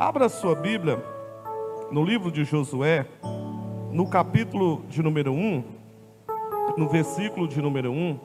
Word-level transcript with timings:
Abra 0.00 0.30
sua 0.30 0.54
Bíblia 0.54 0.98
no 1.90 2.02
livro 2.02 2.32
de 2.32 2.42
Josué, 2.42 3.06
no 3.92 4.08
capítulo 4.08 4.82
de 4.88 5.02
número 5.02 5.30
1, 5.30 5.62
no 6.78 6.88
versículo 6.88 7.46
de 7.46 7.60
número 7.60 7.92
1, 7.92 8.18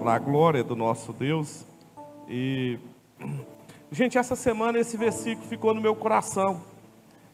para 0.00 0.12
a 0.12 0.18
glória 0.18 0.62
do 0.62 0.76
nosso 0.76 1.14
Deus. 1.14 1.64
E, 2.28 2.78
gente, 3.90 4.18
essa 4.18 4.36
semana 4.36 4.78
esse 4.78 4.98
versículo 4.98 5.48
ficou 5.48 5.72
no 5.72 5.80
meu 5.80 5.96
coração. 5.96 6.60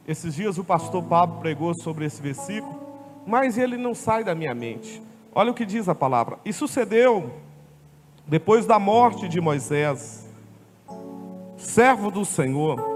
Esses 0.07 0.37
dias 0.37 0.57
o 0.57 0.63
pastor 0.63 1.03
Pablo 1.03 1.41
pregou 1.41 1.75
sobre 1.75 2.05
esse 2.05 2.23
versículo, 2.23 2.81
mas 3.27 3.59
ele 3.59 3.77
não 3.77 3.93
sai 3.93 4.23
da 4.23 4.37
minha 4.37 4.55
mente. 4.55 5.03
Olha 5.35 5.51
o 5.51 5.55
que 5.55 5.67
diz 5.67 5.89
a 5.89 5.97
palavra. 5.97 6.39
E 6.45 6.53
sucedeu, 6.53 7.29
depois 8.25 8.67
da 8.67 8.79
morte 8.79 9.29
de 9.29 9.41
Moisés, 9.41 10.31
servo 11.57 12.13
do 12.13 12.25
Senhor, 12.25 12.94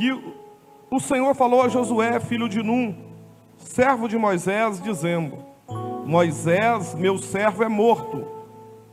que 0.00 0.18
o 0.90 0.98
Senhor 0.98 1.34
falou 1.34 1.60
a 1.62 1.68
Josué, 1.68 2.18
filho 2.20 2.48
de 2.48 2.62
Num, 2.62 2.96
servo 3.58 4.08
de 4.08 4.16
Moisés, 4.16 4.82
dizendo: 4.82 5.36
Moisés, 6.06 6.94
meu 6.94 7.18
servo, 7.18 7.62
é 7.62 7.68
morto. 7.68 8.26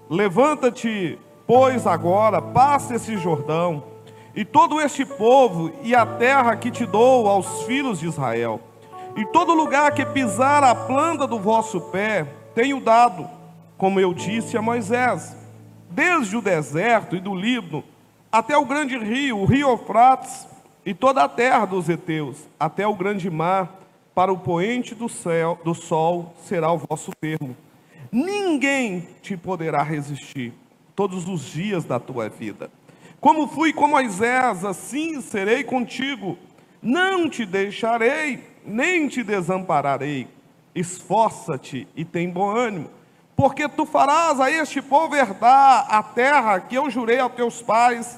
Levanta-te, 0.09 1.17
pois 1.47 1.87
agora, 1.87 2.41
passa 2.41 2.95
esse 2.95 3.15
Jordão, 3.15 3.83
e 4.35 4.43
todo 4.43 4.81
este 4.81 5.05
povo, 5.05 5.71
e 5.81 5.95
a 5.95 6.05
terra 6.05 6.57
que 6.57 6.69
te 6.69 6.85
dou 6.85 7.29
aos 7.29 7.63
filhos 7.63 8.01
de 8.01 8.07
Israel. 8.07 8.59
E 9.15 9.25
todo 9.27 9.53
lugar 9.53 9.93
que 9.93 10.05
pisar 10.05 10.61
a 10.61 10.75
planta 10.75 11.25
do 11.25 11.39
vosso 11.39 11.79
pé, 11.89 12.27
tenho 12.53 12.81
dado, 12.81 13.27
como 13.77 13.99
eu 13.99 14.13
disse 14.13 14.57
a 14.57 14.61
Moisés, 14.61 15.35
desde 15.89 16.35
o 16.35 16.41
deserto 16.41 17.15
e 17.15 17.21
do 17.21 17.33
Líbano, 17.33 17.83
até 18.29 18.57
o 18.57 18.65
grande 18.65 18.97
rio, 18.97 19.39
o 19.39 19.45
rio 19.45 19.69
Eufrates, 19.69 20.45
e 20.87 20.93
toda 20.93 21.21
a 21.21 21.27
terra 21.27 21.65
dos 21.65 21.89
heteus, 21.89 22.47
até 22.57 22.87
o 22.87 22.95
grande 22.95 23.29
mar, 23.29 23.77
para 24.15 24.31
o 24.31 24.37
poente 24.37 24.95
do 24.95 25.09
céu, 25.09 25.59
do 25.61 25.75
sol 25.75 26.33
será 26.45 26.71
o 26.71 26.77
vosso 26.77 27.11
termo. 27.19 27.57
Ninguém 28.09 29.05
te 29.21 29.35
poderá 29.35 29.83
resistir 29.83 30.53
todos 30.95 31.27
os 31.27 31.41
dias 31.41 31.83
da 31.83 31.99
tua 31.99 32.29
vida. 32.29 32.71
Como 33.19 33.49
fui 33.49 33.73
com 33.73 33.85
Moisés, 33.85 34.63
assim 34.63 35.19
serei 35.19 35.61
contigo. 35.61 36.37
Não 36.81 37.29
te 37.29 37.45
deixarei, 37.45 38.45
nem 38.65 39.09
te 39.09 39.23
desampararei. 39.23 40.25
Esforça-te 40.73 41.85
e 41.97 42.05
tem 42.05 42.29
bom 42.29 42.49
ânimo, 42.49 42.89
porque 43.35 43.67
tu 43.67 43.85
farás 43.85 44.39
a 44.39 44.49
este 44.49 44.81
povo 44.81 45.17
herdar 45.17 45.85
a 45.89 46.01
terra 46.01 46.61
que 46.61 46.75
eu 46.75 46.89
jurei 46.89 47.19
aos 47.19 47.33
teus 47.33 47.61
pais 47.61 48.17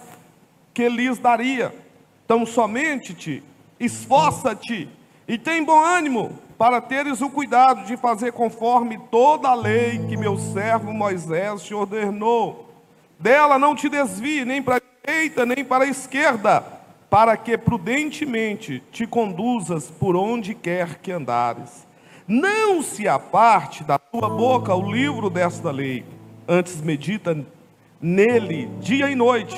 que 0.71 0.87
lhes 0.87 1.17
daria. 1.17 1.88
Então 2.29 2.45
somente 2.45 3.15
te 3.15 3.43
esforça-te 3.79 4.87
e 5.27 5.35
tem 5.35 5.63
bom 5.63 5.83
ânimo 5.83 6.37
para 6.59 6.79
teres 6.79 7.21
o 7.21 7.29
cuidado 7.31 7.87
de 7.87 7.97
fazer 7.97 8.33
conforme 8.33 8.99
toda 9.09 9.49
a 9.49 9.55
lei 9.55 9.97
que 10.07 10.15
meu 10.15 10.37
servo 10.37 10.93
Moisés 10.93 11.63
te 11.63 11.73
ordenou. 11.73 12.69
Dela 13.17 13.57
não 13.57 13.75
te 13.75 13.89
desvie 13.89 14.45
nem 14.45 14.61
para 14.61 14.75
a 14.75 14.81
direita 15.07 15.43
nem 15.43 15.65
para 15.65 15.85
a 15.85 15.87
esquerda, 15.87 16.63
para 17.09 17.35
que 17.35 17.57
prudentemente 17.57 18.83
te 18.91 19.07
conduzas 19.07 19.89
por 19.89 20.15
onde 20.15 20.53
quer 20.53 20.99
que 20.99 21.11
andares. 21.11 21.87
Não 22.27 22.83
se 22.83 23.07
aparte 23.07 23.83
da 23.83 23.97
tua 23.97 24.29
boca 24.29 24.75
o 24.75 24.91
livro 24.91 25.31
desta 25.31 25.71
lei, 25.71 26.05
antes 26.47 26.79
medita 26.79 27.35
nele 27.99 28.69
dia 28.79 29.09
e 29.09 29.15
noite, 29.15 29.57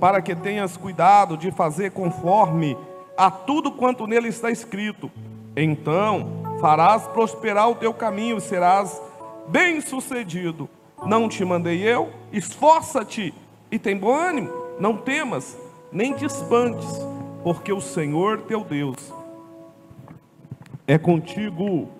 para 0.00 0.22
que 0.22 0.34
tenhas 0.34 0.76
cuidado 0.76 1.36
de 1.36 1.50
fazer 1.50 1.90
conforme 1.90 2.76
a 3.16 3.30
tudo 3.30 3.72
quanto 3.72 4.06
nele 4.06 4.28
está 4.28 4.50
escrito. 4.50 5.10
Então 5.56 6.58
farás 6.60 7.06
prosperar 7.08 7.68
o 7.68 7.74
teu 7.74 7.92
caminho 7.92 8.38
e 8.38 8.40
serás 8.40 9.00
bem-sucedido. 9.48 10.68
Não 11.04 11.28
te 11.28 11.44
mandei 11.44 11.82
eu? 11.82 12.10
Esforça-te 12.32 13.34
e 13.70 13.78
tem 13.78 13.96
bom 13.96 14.14
ânimo. 14.14 14.50
Não 14.78 14.96
temas, 14.96 15.58
nem 15.90 16.12
te 16.12 16.24
espantes, 16.24 16.88
porque 17.42 17.72
o 17.72 17.80
Senhor 17.80 18.42
teu 18.42 18.62
Deus 18.62 19.18
é 20.88 20.96
contigo 20.96 21.90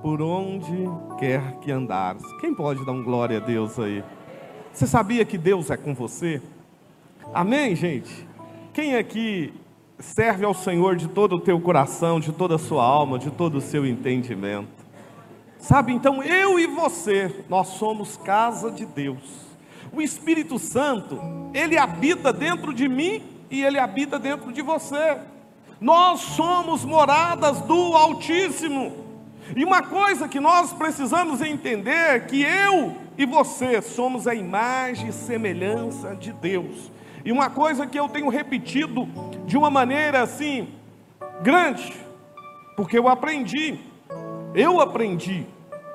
por 0.00 0.22
onde 0.22 0.88
quer 1.18 1.58
que 1.60 1.72
andares. 1.72 2.22
Quem 2.40 2.54
pode 2.54 2.84
dar 2.86 2.92
um 2.92 3.02
glória 3.02 3.38
a 3.38 3.40
Deus 3.40 3.76
aí? 3.76 4.04
Você 4.74 4.88
sabia 4.88 5.24
que 5.24 5.38
Deus 5.38 5.70
é 5.70 5.76
com 5.76 5.94
você? 5.94 6.42
Amém, 7.32 7.76
gente? 7.76 8.26
Quem 8.72 8.96
aqui 8.96 9.54
serve 10.00 10.44
ao 10.44 10.52
Senhor 10.52 10.96
de 10.96 11.06
todo 11.06 11.36
o 11.36 11.40
teu 11.40 11.60
coração, 11.60 12.18
de 12.18 12.32
toda 12.32 12.56
a 12.56 12.58
sua 12.58 12.82
alma, 12.82 13.16
de 13.16 13.30
todo 13.30 13.58
o 13.58 13.60
seu 13.60 13.86
entendimento? 13.86 14.84
Sabe, 15.60 15.92
então 15.92 16.20
eu 16.24 16.58
e 16.58 16.66
você, 16.66 17.44
nós 17.48 17.68
somos 17.68 18.16
casa 18.16 18.68
de 18.68 18.84
Deus. 18.84 19.46
O 19.92 20.02
Espírito 20.02 20.58
Santo, 20.58 21.20
ele 21.54 21.78
habita 21.78 22.32
dentro 22.32 22.74
de 22.74 22.88
mim 22.88 23.22
e 23.48 23.62
ele 23.62 23.78
habita 23.78 24.18
dentro 24.18 24.52
de 24.52 24.60
você. 24.60 25.18
Nós 25.80 26.18
somos 26.18 26.84
moradas 26.84 27.60
do 27.60 27.96
Altíssimo. 27.96 28.92
E 29.54 29.64
uma 29.64 29.82
coisa 29.82 30.26
que 30.26 30.40
nós 30.40 30.72
precisamos 30.72 31.40
entender 31.40 32.16
é 32.16 32.18
que 32.18 32.42
eu 32.42 33.03
e 33.16 33.24
você 33.24 33.80
somos 33.80 34.26
a 34.26 34.34
imagem 34.34 35.08
e 35.08 35.12
semelhança 35.12 36.14
de 36.14 36.32
Deus. 36.32 36.90
E 37.24 37.32
uma 37.32 37.48
coisa 37.48 37.86
que 37.86 37.98
eu 37.98 38.08
tenho 38.08 38.28
repetido 38.28 39.08
de 39.46 39.56
uma 39.56 39.70
maneira 39.70 40.22
assim 40.22 40.68
grande, 41.42 41.92
porque 42.76 42.98
eu 42.98 43.08
aprendi, 43.08 43.78
eu 44.54 44.80
aprendi 44.80 45.46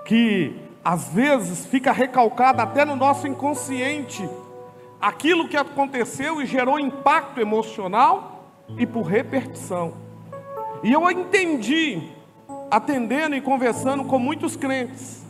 que 0.05 0.55
às 0.83 1.09
vezes 1.09 1.65
fica 1.65 1.91
recalcado 1.91 2.61
até 2.61 2.83
no 2.83 2.95
nosso 2.95 3.27
inconsciente 3.27 4.27
aquilo 4.99 5.47
que 5.47 5.55
aconteceu 5.55 6.41
e 6.41 6.45
gerou 6.45 6.79
impacto 6.79 7.39
emocional 7.39 8.53
e 8.77 8.85
por 8.85 9.03
repetição. 9.03 9.93
E 10.83 10.91
eu 10.91 11.09
entendi, 11.11 12.01
atendendo 12.71 13.35
e 13.35 13.41
conversando 13.41 14.03
com 14.05 14.17
muitos 14.17 14.55
crentes, 14.55 15.25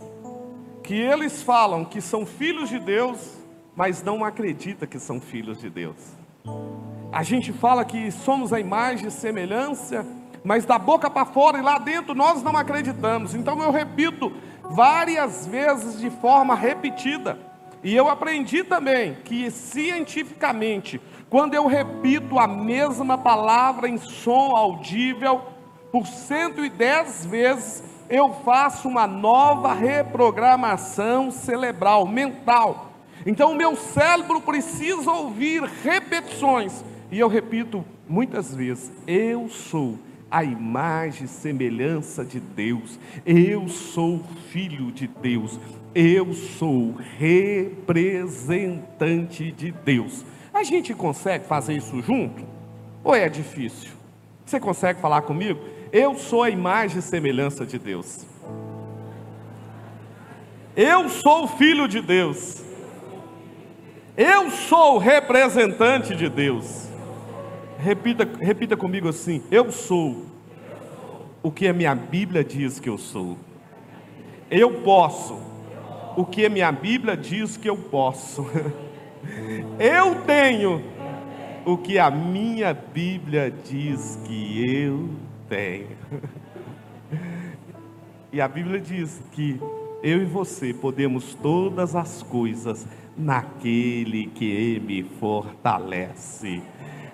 que 0.89 0.95
eles 0.95 1.43
falam 1.43 1.85
que 1.85 2.01
são 2.01 2.25
filhos 2.25 2.67
de 2.67 2.79
Deus, 2.79 3.37
mas 3.75 4.01
não 4.01 4.25
acredita 4.25 4.87
que 4.87 4.97
são 4.97 5.21
filhos 5.21 5.61
de 5.61 5.69
Deus. 5.69 5.97
A 7.11 7.21
gente 7.21 7.53
fala 7.53 7.85
que 7.85 8.09
somos 8.09 8.51
a 8.51 8.59
imagem 8.59 9.07
e 9.07 9.11
semelhança, 9.11 10.03
mas 10.43 10.65
da 10.65 10.79
boca 10.79 11.07
para 11.07 11.27
fora 11.27 11.59
e 11.59 11.61
lá 11.61 11.77
dentro 11.77 12.15
nós 12.15 12.41
não 12.41 12.57
acreditamos. 12.57 13.35
Então 13.35 13.61
eu 13.61 13.69
repito 13.69 14.33
várias 14.63 15.45
vezes 15.45 15.99
de 15.99 16.09
forma 16.09 16.55
repetida. 16.55 17.37
E 17.83 17.95
eu 17.95 18.09
aprendi 18.09 18.63
também 18.63 19.13
que 19.23 19.51
cientificamente, 19.51 20.99
quando 21.29 21.53
eu 21.53 21.67
repito 21.67 22.39
a 22.39 22.47
mesma 22.47 23.15
palavra 23.15 23.87
em 23.87 23.99
som 23.99 24.55
audível 24.55 25.43
por 25.91 26.07
110 26.07 27.27
vezes, 27.27 27.83
eu 28.09 28.33
faço 28.33 28.87
uma 28.87 29.05
nova 29.05 29.73
reprogramação 29.73 31.31
cerebral, 31.31 32.07
mental. 32.07 32.93
Então 33.25 33.51
o 33.51 33.55
meu 33.55 33.75
cérebro 33.75 34.39
precisa 34.41 35.11
ouvir 35.11 35.61
repetições. 35.83 36.83
E 37.11 37.19
eu 37.19 37.27
repito 37.27 37.83
muitas 38.07 38.55
vezes: 38.55 38.91
eu 39.05 39.49
sou 39.49 39.99
a 40.31 40.43
imagem 40.43 41.25
e 41.25 41.27
semelhança 41.27 42.23
de 42.23 42.39
Deus. 42.39 42.99
Eu 43.25 43.67
sou 43.67 44.21
filho 44.51 44.91
de 44.91 45.07
Deus. 45.07 45.59
Eu 45.93 46.33
sou 46.33 46.95
representante 47.17 49.51
de 49.51 49.71
Deus. 49.71 50.23
A 50.53 50.63
gente 50.63 50.93
consegue 50.93 51.45
fazer 51.45 51.73
isso 51.73 52.01
junto? 52.01 52.43
Ou 53.03 53.15
é 53.15 53.27
difícil? 53.27 53.89
Você 54.45 54.59
consegue 54.59 54.99
falar 54.99 55.23
comigo? 55.23 55.59
Eu 55.91 56.15
sou 56.15 56.43
a 56.43 56.49
imagem 56.49 56.99
e 56.99 57.01
semelhança 57.01 57.65
de 57.65 57.79
Deus. 57.79 58.25
Eu 60.75 61.09
sou 61.09 61.47
filho 61.47 61.87
de 61.87 61.99
Deus. 61.99 62.63
Eu 64.15 64.51
sou 64.51 64.99
representante 64.99 66.15
de 66.15 66.29
Deus. 66.29 66.87
Repita, 67.79 68.29
repita 68.39 68.77
comigo 68.77 69.09
assim: 69.09 69.41
Eu 69.49 69.71
sou 69.71 70.25
o 71.41 71.51
que 71.51 71.67
a 71.67 71.73
minha 71.73 71.95
Bíblia 71.95 72.43
diz 72.43 72.79
que 72.79 72.89
eu 72.89 72.97
sou. 72.97 73.35
Eu 74.51 74.81
posso 74.81 75.39
o 76.15 76.23
que 76.23 76.45
a 76.45 76.49
minha 76.49 76.71
Bíblia 76.71 77.17
diz 77.17 77.57
que 77.57 77.69
eu 77.69 77.77
posso. 77.77 78.45
Eu 79.77 80.15
tenho 80.25 80.81
o 81.65 81.77
que 81.77 81.99
a 81.99 82.09
minha 82.09 82.73
Bíblia 82.73 83.51
diz 83.51 84.17
que 84.25 84.83
eu 84.85 85.09
tenho. 85.49 85.97
E 88.31 88.39
a 88.39 88.47
Bíblia 88.47 88.79
diz 88.79 89.19
que 89.31 89.59
eu 90.03 90.21
e 90.21 90.25
você 90.25 90.71
podemos 90.71 91.33
todas 91.33 91.95
as 91.95 92.21
coisas 92.21 92.85
naquele 93.17 94.27
que 94.27 94.79
me 94.79 95.03
fortalece. 95.03 96.61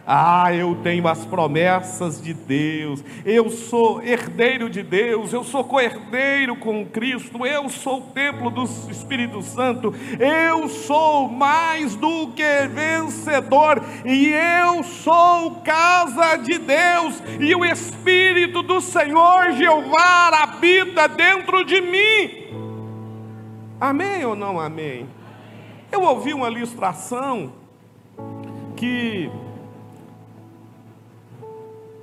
Ah, 0.08 0.54
eu 0.54 0.76
tenho 0.84 1.08
as 1.08 1.26
promessas 1.26 2.22
de 2.22 2.32
Deus, 2.32 3.04
eu 3.26 3.50
sou 3.50 4.04
herdeiro 4.04 4.70
de 4.70 4.84
Deus, 4.84 5.34
eu 5.34 5.44
sou 5.44 5.64
co-herdeiro 5.64 6.56
com 6.56 6.86
Cristo, 6.86 7.44
eu 7.44 7.68
sou 7.70 7.98
o 7.98 8.02
templo 8.12 8.52
do 8.52 8.64
Espírito 8.64 9.42
Santo, 9.42 9.96
eu 10.20 10.70
sou 10.70 11.28
mais 11.28 11.96
do 11.96 12.28
que 12.36 12.68
vencedor, 12.68 13.82
e 14.06 14.28
eu 14.28 14.84
sou 14.84 15.62
casa 15.62 16.36
de 16.36 16.60
Deus, 16.60 17.24
e 17.40 17.56
o 17.56 17.66
Espírito 17.66 18.62
do 18.62 18.80
Senhor 18.80 19.54
Jeová 19.54 20.44
habita 20.44 21.08
dentro 21.08 21.66
de 21.66 21.82
mim. 21.82 22.46
Amém 23.82 24.24
ou 24.24 24.36
não 24.36 24.60
amém? 24.60 25.10
Eu 25.92 26.04
ouvi 26.04 26.32
uma 26.32 26.50
ilustração 26.50 27.54
que 28.76 29.32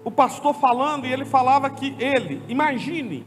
o 0.04 0.10
pastor 0.10 0.54
falando 0.54 1.06
e 1.06 1.12
ele 1.12 1.24
falava 1.24 1.70
que 1.70 1.94
ele, 1.98 2.42
imagine, 2.48 3.26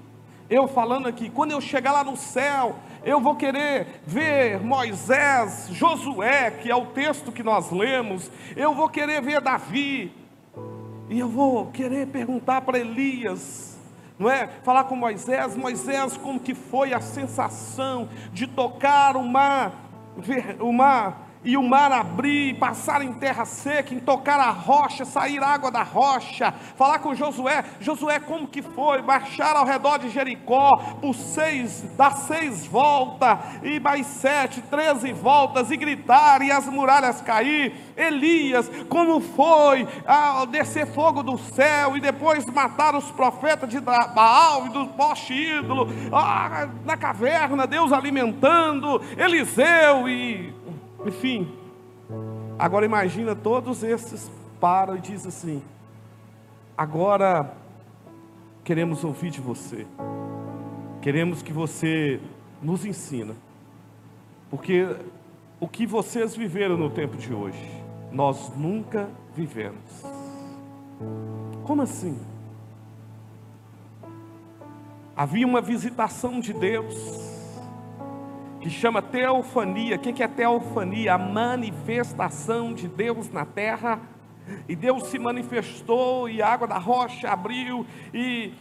eu 0.50 0.68
falando 0.68 1.08
aqui, 1.08 1.30
quando 1.30 1.52
eu 1.52 1.62
chegar 1.62 1.92
lá 1.92 2.04
no 2.04 2.16
céu, 2.16 2.76
eu 3.04 3.20
vou 3.20 3.36
querer 3.36 4.02
ver 4.06 4.60
Moisés, 4.60 5.70
Josué, 5.72 6.52
que 6.52 6.70
é 6.70 6.76
o 6.76 6.88
texto 6.88 7.32
que 7.32 7.44
nós 7.44 7.72
lemos, 7.72 8.30
eu 8.56 8.74
vou 8.74 8.90
querer 8.90 9.22
ver 9.22 9.42
Davi, 9.42 10.14
e 11.10 11.20
eu 11.20 11.30
vou 11.30 11.68
querer 11.68 12.08
perguntar 12.08 12.62
para 12.62 12.80
Elias, 12.80 13.80
não 14.18 14.30
é? 14.30 14.48
Falar 14.64 14.86
com 14.86 14.96
Moisés, 14.96 15.56
Moisés, 15.56 16.18
como 16.18 16.40
que 16.40 16.54
foi 16.54 16.94
a 16.94 17.02
sensação 17.02 18.10
de 18.32 18.48
tocar 18.48 19.16
o 19.16 19.24
mar 19.24 19.74
e 21.46 21.56
o 21.56 21.64
mar 21.64 21.92
abrir, 21.92 22.58
passar 22.58 23.04
em 23.04 23.14
terra 23.14 23.46
seca, 23.46 23.94
em 23.94 24.00
tocar 24.00 24.40
a 24.40 24.50
rocha, 24.50 25.06
sair 25.06 25.42
água 25.42 25.70
da 25.70 25.84
rocha, 25.84 26.52
falar 26.76 27.00
com 27.00 27.14
Josué, 27.14 27.64
Josué 27.80 28.20
como 28.20 28.48
que 28.48 28.64
foi, 28.64 29.02
marchar 29.04 29.56
ao 29.56 29.66
redor 29.66 30.00
de 30.00 30.10
Jericó, 30.10 30.72
por 31.00 31.14
seis, 31.14 31.84
dar 31.96 32.14
seis 32.14 32.66
voltas, 32.66 33.38
e 33.64 33.80
mais 33.80 34.08
sete, 34.08 34.62
treze 34.62 35.14
voltas, 35.14 35.70
e 35.70 35.78
gritar, 35.78 36.42
e 36.42 36.52
as 36.52 36.66
muralhas 36.66 37.22
cair, 37.22 37.74
Elias, 37.96 38.70
como 38.90 39.22
foi? 39.22 39.88
A 40.06 40.46
descer 40.46 40.88
fogo 40.88 41.22
do 41.22 41.38
céu, 41.38 41.96
e 41.96 42.02
depois 42.02 42.44
matar 42.46 42.96
os 42.96 43.12
profetas 43.12 43.70
de 43.70 43.80
Baal 43.80 44.66
e 44.66 44.70
do 44.70 44.88
poste 44.88 45.34
ídolo, 45.34 45.88
ah, 46.12 46.68
na 46.84 46.98
caverna, 46.98 47.68
Deus 47.68 47.94
alimentando, 47.94 49.02
Eliseu 49.18 50.10
e 50.10 50.65
enfim, 51.06 51.48
agora 52.58 52.86
imagina 52.86 53.36
todos 53.36 53.84
esses 53.84 54.32
param 54.60 54.96
e 54.98 55.02
diz 55.02 55.26
assim: 55.26 55.62
agora 56.78 57.56
queremos 58.64 59.04
ouvir 59.04 59.30
de 59.30 59.40
você, 59.40 59.86
queremos 61.02 61.42
que 61.42 61.54
você 61.54 62.20
nos 62.62 62.86
ensina, 62.86 63.36
porque 64.50 64.88
o 65.60 65.68
que 65.68 65.86
vocês 65.86 66.36
viveram 66.36 66.76
no 66.76 66.90
tempo 66.90 67.18
de 67.18 67.34
hoje, 67.34 67.84
nós 68.12 68.52
nunca 68.56 69.08
vivemos. 69.36 70.04
Como 71.64 71.82
assim? 71.82 72.20
Havia 75.16 75.48
uma 75.48 75.62
visitação 75.62 76.40
de 76.40 76.52
Deus 76.52 77.25
que 78.66 78.70
chama 78.72 79.00
teofania. 79.00 79.96
O 79.96 80.00
que 80.00 80.24
é 80.24 80.28
teofania? 80.28 81.14
A 81.14 81.18
manifestação 81.20 82.74
de 82.74 82.88
Deus 82.88 83.30
na 83.30 83.46
terra. 83.46 84.02
E 84.68 84.76
Deus 84.76 85.04
se 85.04 85.20
manifestou, 85.20 86.28
e 86.28 86.42
a 86.42 86.48
água 86.48 86.68
da 86.68 86.80
rocha 86.80 87.30
abriu, 87.30 87.86
e, 88.12 88.54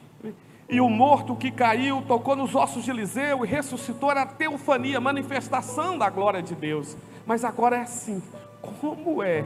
e 0.68 0.78
o 0.78 0.90
morto 0.90 1.34
que 1.34 1.50
caiu 1.50 2.02
tocou 2.02 2.36
nos 2.36 2.54
ossos 2.54 2.84
de 2.84 2.90
Eliseu 2.90 3.46
e 3.46 3.48
ressuscitou. 3.48 4.10
Era 4.10 4.22
a 4.22 4.26
teofania, 4.26 5.00
manifestação 5.00 5.96
da 5.96 6.10
glória 6.10 6.42
de 6.42 6.54
Deus. 6.54 6.98
Mas 7.24 7.42
agora 7.42 7.76
é 7.76 7.80
assim: 7.80 8.22
como 8.60 9.22
é? 9.22 9.42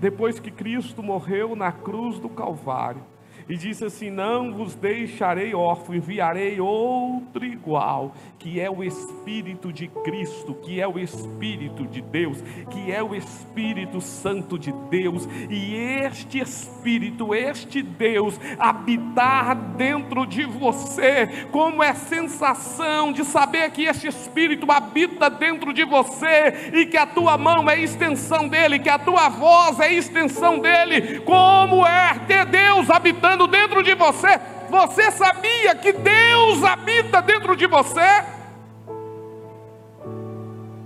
Depois 0.00 0.40
que 0.40 0.50
Cristo 0.50 1.02
morreu 1.02 1.54
na 1.54 1.70
cruz 1.70 2.18
do 2.18 2.30
Calvário, 2.30 3.02
e 3.48 3.56
disse 3.56 3.84
assim: 3.84 4.10
Não 4.10 4.52
vos 4.52 4.74
deixarei 4.74 5.54
órfão, 5.54 5.94
enviarei 5.94 6.60
outro 6.60 7.44
igual, 7.44 8.14
que 8.44 8.60
é 8.60 8.70
o 8.70 8.84
Espírito 8.84 9.72
de 9.72 9.88
Cristo, 9.88 10.54
que 10.54 10.78
é 10.78 10.86
o 10.86 10.98
Espírito 10.98 11.86
de 11.86 12.02
Deus, 12.02 12.42
que 12.70 12.92
é 12.92 13.02
o 13.02 13.14
Espírito 13.14 14.02
Santo 14.02 14.58
de 14.58 14.70
Deus, 14.90 15.26
e 15.48 15.74
este 15.74 16.40
Espírito, 16.40 17.34
este 17.34 17.80
Deus, 17.80 18.38
habitar 18.58 19.56
dentro 19.56 20.26
de 20.26 20.44
você, 20.44 21.46
como 21.50 21.82
é 21.82 21.94
sensação 21.94 23.12
de 23.12 23.24
saber 23.24 23.70
que 23.70 23.84
este 23.84 24.08
Espírito 24.08 24.70
habita 24.70 25.30
dentro 25.30 25.72
de 25.72 25.82
você, 25.82 26.70
e 26.74 26.84
que 26.84 26.98
a 26.98 27.06
tua 27.06 27.38
mão 27.38 27.70
é 27.70 27.80
extensão 27.80 28.46
dele, 28.46 28.78
que 28.78 28.90
a 28.90 28.98
tua 28.98 29.30
voz 29.30 29.80
é 29.80 29.90
extensão 29.90 30.58
dele, 30.58 31.20
como 31.20 31.86
é 31.86 32.18
ter 32.26 32.44
Deus 32.44 32.90
habitando 32.90 33.46
dentro 33.46 33.82
de 33.82 33.94
você. 33.94 34.38
Você 34.74 35.12
sabia 35.12 35.72
que 35.76 35.92
Deus 35.92 36.64
habita 36.64 37.22
dentro 37.22 37.54
de 37.54 37.64
você? 37.64 38.24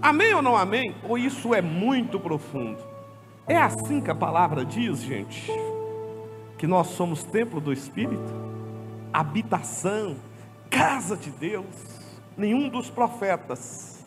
Amém 0.02 0.34
ou 0.34 0.42
não 0.42 0.54
amém? 0.54 0.94
Ou 1.08 1.16
isso 1.16 1.54
é 1.54 1.62
muito 1.62 2.20
profundo? 2.20 2.84
É 3.46 3.56
assim 3.56 4.02
que 4.02 4.10
a 4.10 4.14
palavra 4.14 4.62
diz, 4.62 5.00
gente, 5.00 5.50
que 6.58 6.66
nós 6.66 6.88
somos 6.88 7.24
templo 7.24 7.62
do 7.62 7.72
Espírito, 7.72 8.30
habitação, 9.10 10.16
casa 10.68 11.16
de 11.16 11.30
Deus. 11.30 11.64
Nenhum 12.36 12.68
dos 12.68 12.90
profetas 12.90 14.04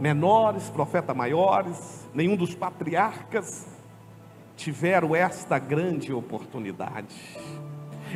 menores, 0.00 0.70
profetas 0.70 1.14
maiores, 1.14 2.08
nenhum 2.14 2.34
dos 2.34 2.54
patriarcas 2.54 3.66
tiveram 4.56 5.14
esta 5.14 5.58
grande 5.58 6.14
oportunidade. 6.14 7.14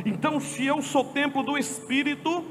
Então, 0.05 0.39
se 0.39 0.65
eu 0.65 0.81
sou 0.81 1.03
templo 1.03 1.43
do 1.43 1.57
Espírito, 1.57 2.45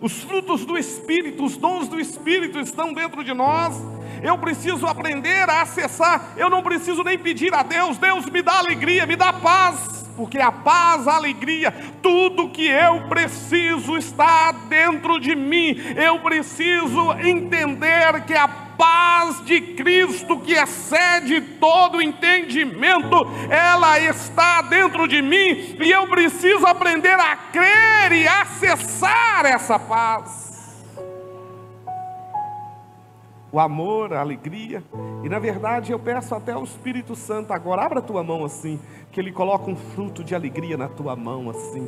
os 0.00 0.22
frutos 0.24 0.64
do 0.64 0.76
Espírito, 0.76 1.44
os 1.44 1.56
dons 1.56 1.88
do 1.88 2.00
Espírito 2.00 2.58
estão 2.58 2.92
dentro 2.92 3.22
de 3.22 3.32
nós. 3.32 3.80
Eu 4.20 4.36
preciso 4.36 4.86
aprender 4.86 5.48
a 5.48 5.62
acessar. 5.62 6.34
Eu 6.36 6.50
não 6.50 6.62
preciso 6.62 7.04
nem 7.04 7.18
pedir 7.18 7.54
a 7.54 7.62
Deus, 7.62 7.98
Deus 7.98 8.26
me 8.26 8.42
dá 8.42 8.58
alegria, 8.58 9.06
me 9.06 9.14
dá 9.14 9.32
paz, 9.32 10.10
porque 10.16 10.38
a 10.38 10.50
paz, 10.50 11.06
a 11.06 11.14
alegria, 11.14 11.72
tudo 12.02 12.50
que 12.50 12.66
eu 12.66 13.08
preciso 13.08 13.96
está 13.96 14.52
dentro 14.68 15.20
de 15.20 15.36
mim. 15.36 15.76
Eu 15.96 16.18
preciso 16.18 17.12
entender 17.20 18.24
que 18.24 18.34
a 18.34 18.48
paz 18.76 19.44
de 19.44 19.60
Cristo 19.60 20.38
que 20.38 20.52
excede 20.52 21.40
todo 21.40 22.00
entendimento, 22.00 23.26
ela 23.50 23.98
está 24.00 24.62
dentro 24.62 25.06
de 25.06 25.22
mim 25.22 25.76
e 25.80 25.90
eu 25.90 26.06
preciso 26.08 26.66
aprender 26.66 27.18
a 27.18 27.36
crer 27.36 28.12
e 28.12 28.26
acessar 28.26 29.46
essa 29.46 29.78
paz. 29.78 30.52
O 33.50 33.60
amor, 33.60 34.14
a 34.14 34.20
alegria, 34.20 34.82
e 35.22 35.28
na 35.28 35.38
verdade 35.38 35.92
eu 35.92 35.98
peço 35.98 36.34
até 36.34 36.52
ao 36.52 36.64
Espírito 36.64 37.14
Santo 37.14 37.52
agora, 37.52 37.82
abra 37.82 37.98
a 37.98 38.02
tua 38.02 38.22
mão 38.22 38.46
assim, 38.46 38.80
que 39.10 39.20
ele 39.20 39.30
coloca 39.30 39.70
um 39.70 39.76
fruto 39.76 40.24
de 40.24 40.34
alegria 40.34 40.78
na 40.78 40.88
tua 40.88 41.14
mão 41.14 41.50
assim 41.50 41.86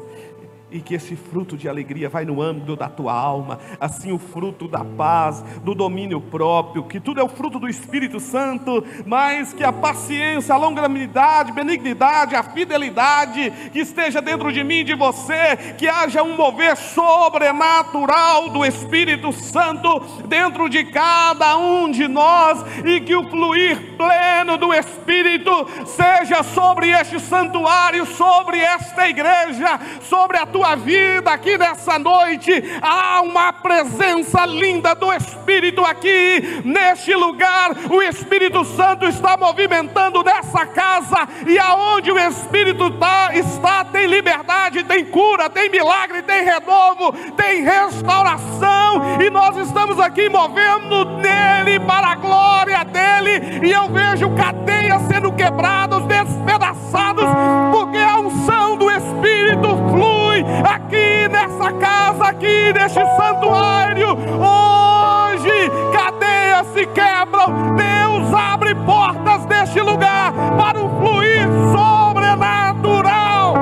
e 0.74 0.80
que 0.80 0.94
esse 0.94 1.14
fruto 1.14 1.56
de 1.56 1.68
alegria 1.68 2.08
vai 2.08 2.24
no 2.24 2.42
âmbito 2.42 2.74
da 2.74 2.88
tua 2.88 3.12
alma, 3.12 3.60
assim 3.78 4.10
o 4.10 4.18
fruto 4.18 4.66
da 4.66 4.84
paz, 4.84 5.40
do 5.62 5.72
domínio 5.72 6.20
próprio, 6.20 6.82
que 6.82 6.98
tudo 6.98 7.20
é 7.20 7.22
o 7.22 7.28
fruto 7.28 7.60
do 7.60 7.68
Espírito 7.68 8.18
Santo, 8.18 8.84
mas 9.06 9.52
que 9.52 9.62
a 9.62 9.72
paciência, 9.72 10.52
a 10.52 10.58
longanimidade, 10.58 11.52
benignidade, 11.52 12.34
a 12.34 12.42
fidelidade 12.42 13.52
que 13.72 13.78
esteja 13.78 14.20
dentro 14.20 14.52
de 14.52 14.64
mim 14.64 14.78
e 14.78 14.84
de 14.84 14.94
você, 14.96 15.56
que 15.78 15.86
haja 15.86 16.24
um 16.24 16.36
mover 16.36 16.76
sobrenatural 16.76 18.48
do 18.48 18.64
Espírito 18.64 19.32
Santo 19.32 20.00
dentro 20.26 20.68
de 20.68 20.86
cada 20.86 21.56
um 21.56 21.88
de 21.88 22.08
nós 22.08 22.64
e 22.84 23.00
que 23.00 23.14
o 23.14 23.30
fluir 23.30 23.96
pleno 23.96 24.58
do 24.58 24.74
Espírito 24.74 25.52
seja 25.86 26.42
sobre 26.42 26.90
este 26.90 27.20
santuário, 27.20 28.04
sobre 28.06 28.58
esta 28.58 29.08
igreja, 29.08 29.78
sobre 30.02 30.36
a 30.36 30.44
tua 30.44 30.63
tua 30.64 30.76
vida 30.76 31.30
aqui 31.30 31.58
nessa 31.58 31.98
noite. 31.98 32.50
Há 32.80 33.20
uma 33.20 33.52
presença 33.52 34.46
linda 34.46 34.94
do 34.94 35.12
Espírito 35.12 35.84
aqui, 35.84 36.62
neste 36.64 37.14
lugar. 37.14 37.72
O 37.90 38.00
Espírito 38.00 38.64
Santo 38.64 39.04
está 39.04 39.36
movimentando 39.36 40.22
nessa 40.22 40.64
casa, 40.64 41.28
e 41.46 41.58
aonde 41.58 42.10
o 42.10 42.18
Espírito 42.18 42.90
tá, 42.92 43.28
está, 43.34 43.84
tem 43.84 44.06
liberdade, 44.06 44.82
tem 44.84 45.04
cura, 45.04 45.50
tem 45.50 45.68
milagre, 45.68 46.22
tem 46.22 46.42
renovo, 46.42 47.12
tem 47.36 47.62
restauração, 47.62 49.20
e 49.20 49.28
nós 49.28 49.58
estamos 49.58 50.00
aqui 50.00 50.30
movendo 50.30 51.04
nele 51.18 51.78
para 51.80 52.08
a 52.08 52.14
glória 52.14 52.82
dele, 52.84 53.66
e 53.66 53.70
eu 53.70 53.86
vejo 53.90 54.34
cadeias 54.34 55.02
sendo 55.02 55.30
quebradas, 55.32 56.06
despedaçados, 56.06 57.26
porque 57.70 57.98
a 57.98 58.18
unção 58.18 58.76
do 58.76 58.90
Espírito 58.90 59.68
flui 59.90 60.43
aqui 60.64 61.28
nessa 61.28 61.72
casa, 61.72 62.24
aqui 62.24 62.72
neste 62.72 63.00
santuário. 63.16 64.10
Hoje, 64.10 65.70
cadeias 65.92 66.66
se 66.68 66.86
quebram, 66.86 67.74
Deus 67.76 68.34
abre 68.34 68.74
portas 68.74 69.44
deste 69.46 69.80
lugar 69.80 70.32
para 70.56 70.80
o 70.80 70.88
fluir 71.00 71.46
sobrenatural. 71.72 73.54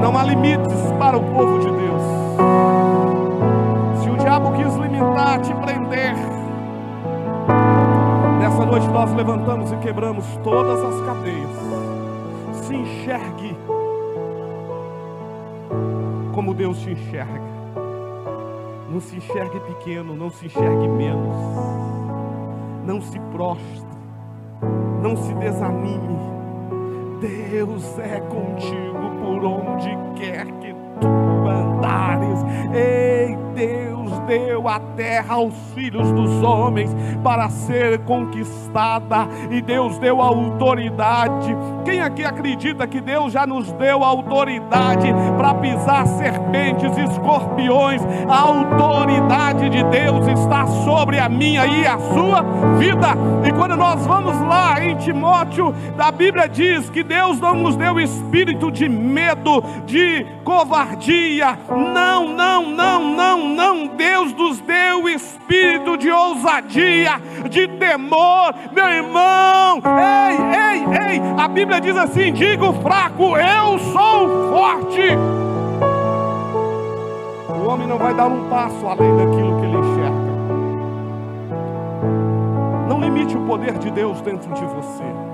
Não 0.00 0.16
há 0.16 0.24
limites 0.24 0.92
para 0.98 1.16
o 1.16 1.22
povo 1.22 1.58
de 1.58 1.70
Deus. 1.70 2.02
Se 4.02 4.10
o 4.10 4.16
diabo 4.16 4.52
quis 4.52 4.74
limitar, 4.76 5.40
te 5.40 5.54
prender, 5.54 6.14
nessa 8.40 8.64
noite 8.64 8.88
nós 8.88 9.12
levantamos 9.14 9.72
e 9.72 9.76
quebramos 9.76 10.24
todas 10.42 10.82
as 10.82 11.06
cadeias 11.06 11.84
se 12.66 12.74
enxergue 12.74 13.56
como 16.44 16.52
Deus 16.52 16.78
te 16.80 16.90
enxerga. 16.90 17.40
Não 18.90 19.00
se 19.00 19.16
enxergue 19.16 19.58
pequeno, 19.60 20.14
não 20.14 20.28
se 20.28 20.44
enxergue 20.44 20.88
menos. 20.88 21.34
Não 22.84 23.00
se 23.00 23.18
prostre, 23.32 23.88
não 25.02 25.16
se 25.16 25.32
desanime. 25.36 26.18
Deus 27.22 27.98
é 27.98 28.20
contigo 28.20 29.10
por 29.22 29.42
onde 29.42 29.88
quer 30.16 30.44
que 30.44 30.74
tu 31.00 31.48
andares. 31.48 32.44
Ei, 32.74 33.23
deu 34.26 34.68
a 34.68 34.78
terra 34.78 35.34
aos 35.34 35.54
filhos 35.74 36.10
dos 36.12 36.42
homens 36.42 36.94
para 37.22 37.48
ser 37.48 37.98
conquistada, 38.00 39.28
e 39.50 39.60
Deus 39.60 39.98
deu 39.98 40.20
autoridade. 40.20 41.56
Quem 41.84 42.00
aqui 42.00 42.24
acredita 42.24 42.86
que 42.86 43.00
Deus 43.00 43.32
já 43.32 43.46
nos 43.46 43.70
deu 43.72 44.02
autoridade 44.02 45.08
para 45.36 45.54
pisar 45.54 46.06
serpentes, 46.06 46.96
escorpiões? 46.96 48.02
A 48.28 48.40
autoridade 48.40 49.68
de 49.70 49.82
Deus 49.84 50.26
está 50.28 50.66
sobre 50.66 51.18
a 51.18 51.28
minha 51.28 51.66
e 51.66 51.86
a 51.86 51.98
sua 51.98 52.42
vida. 52.78 53.08
E 53.46 53.52
quando 53.52 53.76
nós 53.76 54.04
vamos 54.06 54.38
lá 54.40 54.82
em 54.82 54.96
Timóteo, 54.96 55.74
a 55.98 56.10
Bíblia 56.10 56.48
diz 56.48 56.88
que 56.90 57.02
Deus 57.02 57.40
não 57.40 57.54
nos 57.54 57.76
deu 57.76 58.00
espírito 58.00 58.70
de 58.70 58.88
medo, 58.88 59.62
de 59.86 60.26
covardia. 60.44 61.58
Não, 61.68 62.28
não, 62.28 62.66
não, 62.70 63.14
não, 63.14 63.48
não. 63.48 63.86
Deus 63.88 64.13
nos 64.22 64.60
deu 64.60 65.08
espírito 65.08 65.96
de 65.96 66.10
ousadia, 66.10 67.20
de 67.50 67.66
temor. 67.68 68.54
Meu 68.72 68.88
irmão, 68.88 69.82
ei, 69.84 70.36
ei, 70.58 71.12
ei. 71.12 71.20
A 71.38 71.48
Bíblia 71.48 71.80
diz 71.80 71.96
assim: 71.96 72.32
diga 72.32 72.64
o 72.64 72.80
fraco, 72.82 73.36
eu 73.36 73.78
sou 73.78 74.50
forte. 74.50 75.02
O 77.48 77.68
homem 77.68 77.86
não 77.86 77.98
vai 77.98 78.14
dar 78.14 78.26
um 78.26 78.48
passo 78.48 78.86
além 78.86 79.16
daquilo 79.16 79.58
que 79.58 79.66
ele 79.66 79.78
enxerga. 79.78 80.34
Não 82.88 83.00
limite 83.00 83.36
o 83.36 83.40
poder 83.46 83.78
de 83.78 83.90
Deus 83.90 84.20
dentro 84.20 84.52
de 84.54 84.64
você. 84.66 85.33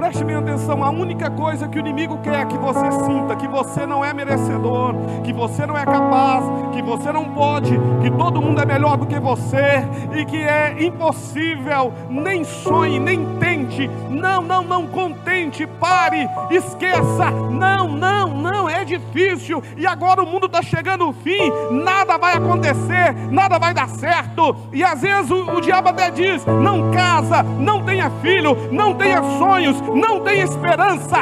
Preste 0.00 0.24
bem 0.24 0.34
atenção, 0.34 0.82
a 0.82 0.88
única 0.88 1.30
coisa 1.30 1.68
que 1.68 1.76
o 1.76 1.80
inimigo 1.80 2.16
quer 2.22 2.40
é 2.40 2.44
que 2.46 2.56
você 2.56 2.90
sinta 3.04 3.36
que 3.36 3.46
você 3.46 3.84
não 3.84 4.02
é 4.02 4.14
merecedor, 4.14 4.94
que 5.22 5.30
você 5.30 5.66
não 5.66 5.76
é 5.76 5.84
capaz, 5.84 6.42
que 6.74 6.80
você 6.80 7.12
não 7.12 7.26
pode, 7.34 7.78
que 8.00 8.10
todo 8.10 8.40
mundo 8.40 8.62
é 8.62 8.64
melhor 8.64 8.96
do 8.96 9.06
que 9.06 9.20
você 9.20 9.86
e 10.16 10.24
que 10.24 10.38
é 10.38 10.82
impossível, 10.82 11.92
nem 12.08 12.44
sonhe, 12.44 12.98
nem 12.98 13.26
tente. 13.70 13.88
Não, 14.10 14.42
não, 14.42 14.62
não 14.62 14.86
contente, 14.86 15.66
pare, 15.66 16.28
esqueça. 16.50 17.30
Não, 17.30 17.88
não, 17.88 18.28
não, 18.28 18.68
é 18.68 18.84
difícil. 18.84 19.62
E 19.76 19.86
agora 19.86 20.22
o 20.22 20.26
mundo 20.26 20.46
está 20.46 20.60
chegando 20.62 21.04
ao 21.04 21.12
fim, 21.12 21.50
nada 21.70 22.18
vai 22.18 22.34
acontecer, 22.36 23.14
nada 23.30 23.58
vai 23.58 23.72
dar 23.72 23.88
certo. 23.88 24.56
E 24.72 24.82
às 24.82 25.00
vezes 25.00 25.30
o, 25.30 25.56
o 25.56 25.60
diabo 25.60 25.88
até 25.88 26.10
diz: 26.10 26.44
não 26.46 26.90
casa, 26.90 27.42
não 27.42 27.82
tenha 27.82 28.10
filho, 28.22 28.56
não 28.70 28.94
tenha 28.94 29.22
sonhos, 29.38 29.80
não 29.80 30.20
tem 30.20 30.40
esperança, 30.40 31.18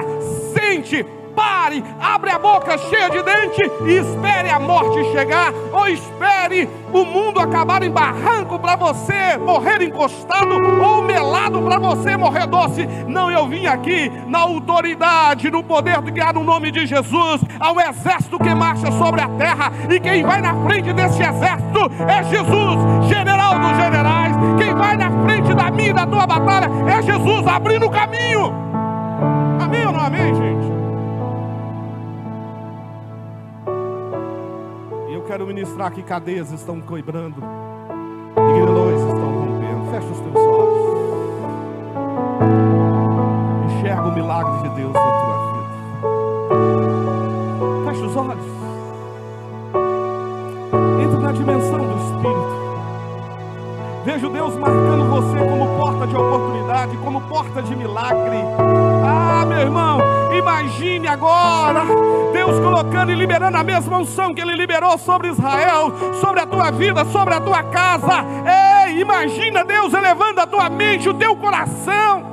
sente, 0.55 1.05
pare, 1.38 1.85
abre 2.00 2.30
a 2.30 2.38
boca 2.38 2.76
cheia 2.76 3.09
de 3.09 3.23
dente 3.23 3.62
e 3.87 3.92
espere 3.92 4.50
a 4.50 4.59
morte 4.59 5.04
chegar, 5.12 5.52
ou 5.73 5.87
espere 5.87 6.68
o 6.92 7.04
mundo 7.04 7.38
acabar 7.38 7.80
em 7.85 7.90
barranco 7.92 8.59
para 8.59 8.75
você 8.75 9.38
morrer 9.38 9.80
encostado, 9.83 10.52
ou 10.83 11.00
melado 11.02 11.62
para 11.62 11.78
você 11.78 12.16
morrer 12.16 12.45
doce. 12.49 12.85
Não, 13.07 13.30
eu 13.30 13.47
vim 13.47 13.66
aqui 13.66 14.11
na 14.26 14.40
autoridade, 14.40 15.49
no 15.49 15.62
poder 15.62 16.02
de 16.02 16.11
guiar 16.11 16.35
no 16.35 16.42
nome 16.42 16.73
de 16.73 16.85
Jesus, 16.87 17.40
ao 17.61 17.78
exército 17.78 18.37
que 18.37 18.52
marcha 18.52 18.90
sobre 18.90 19.21
a 19.21 19.28
terra, 19.28 19.73
e 19.88 20.00
quem 20.00 20.25
vai 20.25 20.40
na 20.40 20.54
frente 20.64 20.92
desse 20.92 21.23
exército 21.23 21.88
é 22.09 22.25
Jesus, 22.25 23.07
general 23.07 23.61
dos 23.61 23.76
generais. 23.76 24.35
Quem 24.59 24.75
vai 24.75 24.97
na 24.97 25.11
frente 25.25 25.54
da 25.54 25.71
minha 25.71 25.90
e 25.90 25.92
da 25.92 26.04
tua 26.04 26.26
batalha 26.26 26.68
é 26.88 27.00
Jesus, 27.00 27.47
abrindo 27.47 27.87
o 27.87 27.90
caminho. 27.90 28.52
Amém 29.61 29.87
ou 29.87 29.92
não 29.92 30.00
amém, 30.00 30.35
gente? 30.35 30.58
Quero 35.38 35.47
ministrar 35.47 35.92
que 35.92 36.02
cadeias 36.02 36.50
estão 36.50 36.80
quebrando, 36.80 37.37
e 38.37 38.61
grilhões 38.61 39.00
estão 39.00 39.30
rompendo. 39.38 39.88
Fecha 39.92 40.09
os 40.09 40.18
teus 40.18 40.35
olhos. 40.35 40.78
Enxerga 43.66 44.09
o 44.09 44.14
milagre 44.14 44.68
de 44.68 44.75
Deus 44.75 44.92
na 44.92 45.00
tua 45.00 45.38
vida. 45.52 45.68
Fecha 47.85 48.04
os 48.04 48.16
olhos. 48.16 48.47
Entra 51.04 51.21
na 51.21 51.30
dimensão 51.30 51.87
do 51.87 51.97
Espírito. 52.02 52.59
Vejo 54.04 54.28
Deus 54.30 54.57
marcando 54.57 55.09
você 55.09 55.38
como 55.38 55.76
porta 55.76 56.07
de 56.09 56.16
oportunidade, 56.16 56.97
como 56.97 57.21
porta 57.28 57.62
de 57.62 57.76
milagre. 57.76 58.38
Ah, 59.05 59.45
meu 59.47 59.59
irmão, 59.59 60.00
imagine 60.37 61.07
agora 61.07 61.83
Deus 62.33 62.59
colocando 62.61 63.12
e 63.12 63.14
liberando 63.14 63.57
a 63.57 63.64
mesma 63.64 63.99
unção 63.99 64.35
que 64.35 64.40
Ele 64.40 64.55
liberou 64.55 64.97
sobre 64.99 65.28
Israel, 65.28 65.93
sobre 66.21 66.40
a 66.40 66.47
tua 66.47 66.71
vida, 66.71 67.05
sobre 67.07 67.35
a 67.35 67.40
tua 67.40 67.62
casa. 67.64 68.25
Ei, 68.87 69.00
imagina 69.00 69.64
Deus 69.64 69.93
elevando 69.95 70.40
a 70.40 70.47
tua 70.47 70.69
mente, 70.69 71.09
o 71.09 71.14
teu 71.14 71.37
coração. 71.37 72.26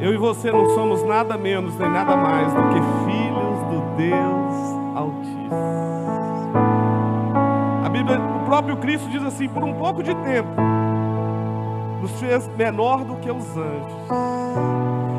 Eu 0.00 0.12
e 0.12 0.16
você 0.16 0.52
não 0.52 0.74
somos 0.74 1.02
nada 1.02 1.36
menos 1.36 1.76
nem 1.78 1.90
nada 1.90 2.16
mais 2.16 2.52
do 2.52 2.62
que 2.68 2.80
filhos 3.04 3.58
do 3.70 3.96
Deus 3.96 4.54
Altíssimo. 4.94 5.36
Bíblia, 7.96 8.18
o 8.18 8.44
próprio 8.44 8.76
Cristo 8.76 9.08
diz 9.08 9.22
assim: 9.22 9.48
por 9.48 9.64
um 9.64 9.72
pouco 9.74 10.02
de 10.02 10.14
tempo, 10.16 10.50
nos 12.06 12.20
fez 12.20 12.48
menor 12.56 13.04
do 13.04 13.16
que 13.16 13.28
os 13.28 13.44
anjos. 13.56 14.10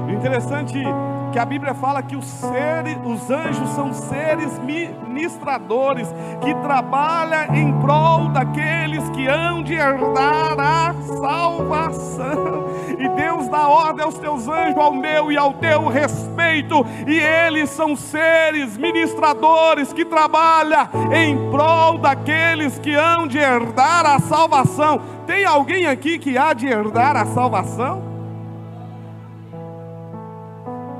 O 0.07 0.11
interessante 0.11 0.81
que 1.31 1.39
a 1.39 1.45
Bíblia 1.45 1.73
fala 1.73 2.01
que 2.01 2.15
os, 2.15 2.25
seres, 2.25 2.97
os 3.03 3.29
anjos 3.29 3.69
são 3.69 3.93
seres 3.93 4.57
ministradores 4.59 6.07
que 6.41 6.53
trabalham 6.55 7.55
em 7.55 7.73
prol 7.79 8.29
daqueles 8.29 9.09
que 9.09 9.27
hão 9.27 9.61
de 9.63 9.73
herdar 9.73 10.59
a 10.59 10.93
salvação. 11.19 12.67
E 12.97 13.07
Deus 13.09 13.47
dá 13.47 13.67
ordem 13.67 14.03
aos 14.03 14.17
teus 14.17 14.47
anjos, 14.47 14.77
ao 14.77 14.93
meu 14.93 15.31
e 15.31 15.37
ao 15.37 15.53
teu 15.53 15.87
respeito, 15.87 16.85
e 17.05 17.19
eles 17.19 17.69
são 17.69 17.95
seres 17.95 18.75
ministradores 18.77 19.93
que 19.93 20.03
trabalham 20.03 20.87
em 21.13 21.51
prol 21.51 21.97
daqueles 21.99 22.79
que 22.79 22.93
hão 22.95 23.27
de 23.27 23.37
herdar 23.37 24.05
a 24.05 24.19
salvação. 24.19 24.99
Tem 25.27 25.45
alguém 25.45 25.85
aqui 25.85 26.17
que 26.17 26.37
há 26.37 26.53
de 26.53 26.67
herdar 26.67 27.15
a 27.15 27.25
salvação? 27.25 28.16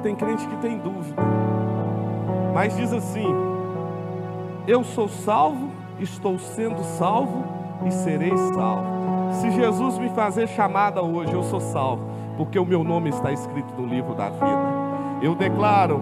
Tem 0.04 0.16
crente 0.16 0.48
que 0.48 0.56
tem 0.58 0.78
dúvida, 0.78 1.22
mas 2.54 2.76
diz 2.76 2.94
assim: 2.94 3.26
Eu 4.68 4.84
sou 4.84 5.08
salvo, 5.08 5.70
estou 6.00 6.38
sendo 6.40 6.82
salvo 6.84 7.44
e 7.86 7.92
serei 7.92 8.36
salvo. 8.38 8.98
Se 9.34 9.52
Jesus 9.52 9.98
me 9.98 10.10
fazer 10.10 10.48
chamada 10.48 11.02
hoje, 11.02 11.34
eu 11.34 11.44
sou 11.44 11.60
salvo. 11.60 12.04
porque 12.38 12.60
o 12.60 12.66
meu 12.66 12.84
nome 12.84 13.10
está 13.10 13.32
escrito 13.32 13.74
no 13.76 13.88
livro 13.88 14.14
da 14.14 14.30
vida. 14.30 14.78
Eu 15.24 15.34
declaro, 15.34 16.00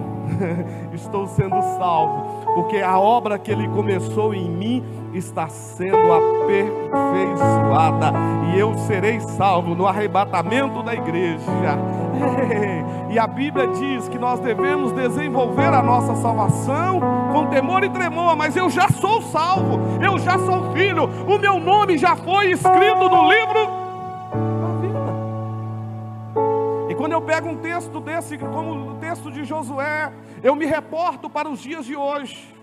estou 0.94 1.27
sendo 1.27 1.62
salvo, 1.77 2.46
porque 2.55 2.77
a 2.77 2.98
obra 3.00 3.38
que 3.38 3.51
ele 3.51 3.67
começou 3.70 4.34
em 4.34 4.50
mim 4.50 4.84
está 5.13 5.48
sendo 5.48 6.13
aperfeiçoada 6.13 8.12
e 8.53 8.60
eu 8.60 8.75
serei 8.79 9.20
salvo 9.20 9.75
no 9.75 9.86
arrebatamento 9.88 10.82
da 10.84 10.94
igreja. 10.94 11.46
E 13.08 13.20
a 13.20 13.27
Bíblia 13.27 13.67
diz 13.67 14.10
que 14.10 14.20
nós 14.20 14.41
devemos 14.41 14.91
desenvolver 14.91 15.74
a 15.74 15.82
nossa 15.82 16.15
salvação 16.15 17.00
com 17.32 17.46
temor 17.46 17.82
e 17.86 17.89
tremor, 17.89 18.36
mas 18.36 18.58
eu 18.58 18.70
já 18.70 18.89
sou 18.89 19.22
salvo, 19.22 19.79
eu 20.03 20.20
já 20.20 20.38
sou 20.38 20.74
filho, 20.74 21.10
o 21.25 21.38
meu 21.38 21.58
nome 21.58 21.98
já 21.98 22.17
foi 22.17 22.51
escrito 22.51 23.08
no 23.08 23.32
livro 23.32 23.85
eu 27.15 27.22
pego 27.22 27.48
um 27.48 27.57
texto 27.57 28.01
desse, 28.01 28.38
como 28.38 28.91
o 28.91 28.95
texto 29.00 29.31
de 29.31 29.45
Josué, 29.45 30.12
eu 30.43 30.53
me 30.53 30.65
reporto 30.65 31.29
para 31.29 31.48
os 31.48 31.62
dias 31.62 31.86
de 31.86 31.95
hoje. 31.95 32.53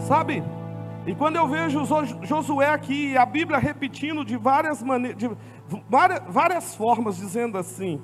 Sabe? 0.00 0.42
E 1.06 1.14
quando 1.14 1.36
eu 1.36 1.46
vejo 1.46 1.84
Josué 2.22 2.68
aqui, 2.68 3.16
a 3.16 3.24
Bíblia 3.24 3.58
repetindo 3.58 4.24
de 4.24 4.36
várias 4.36 4.82
maneiras, 4.82 5.16
de 5.16 5.36
várias, 5.88 6.20
várias 6.26 6.74
formas, 6.74 7.16
dizendo 7.16 7.56
assim. 7.56 8.02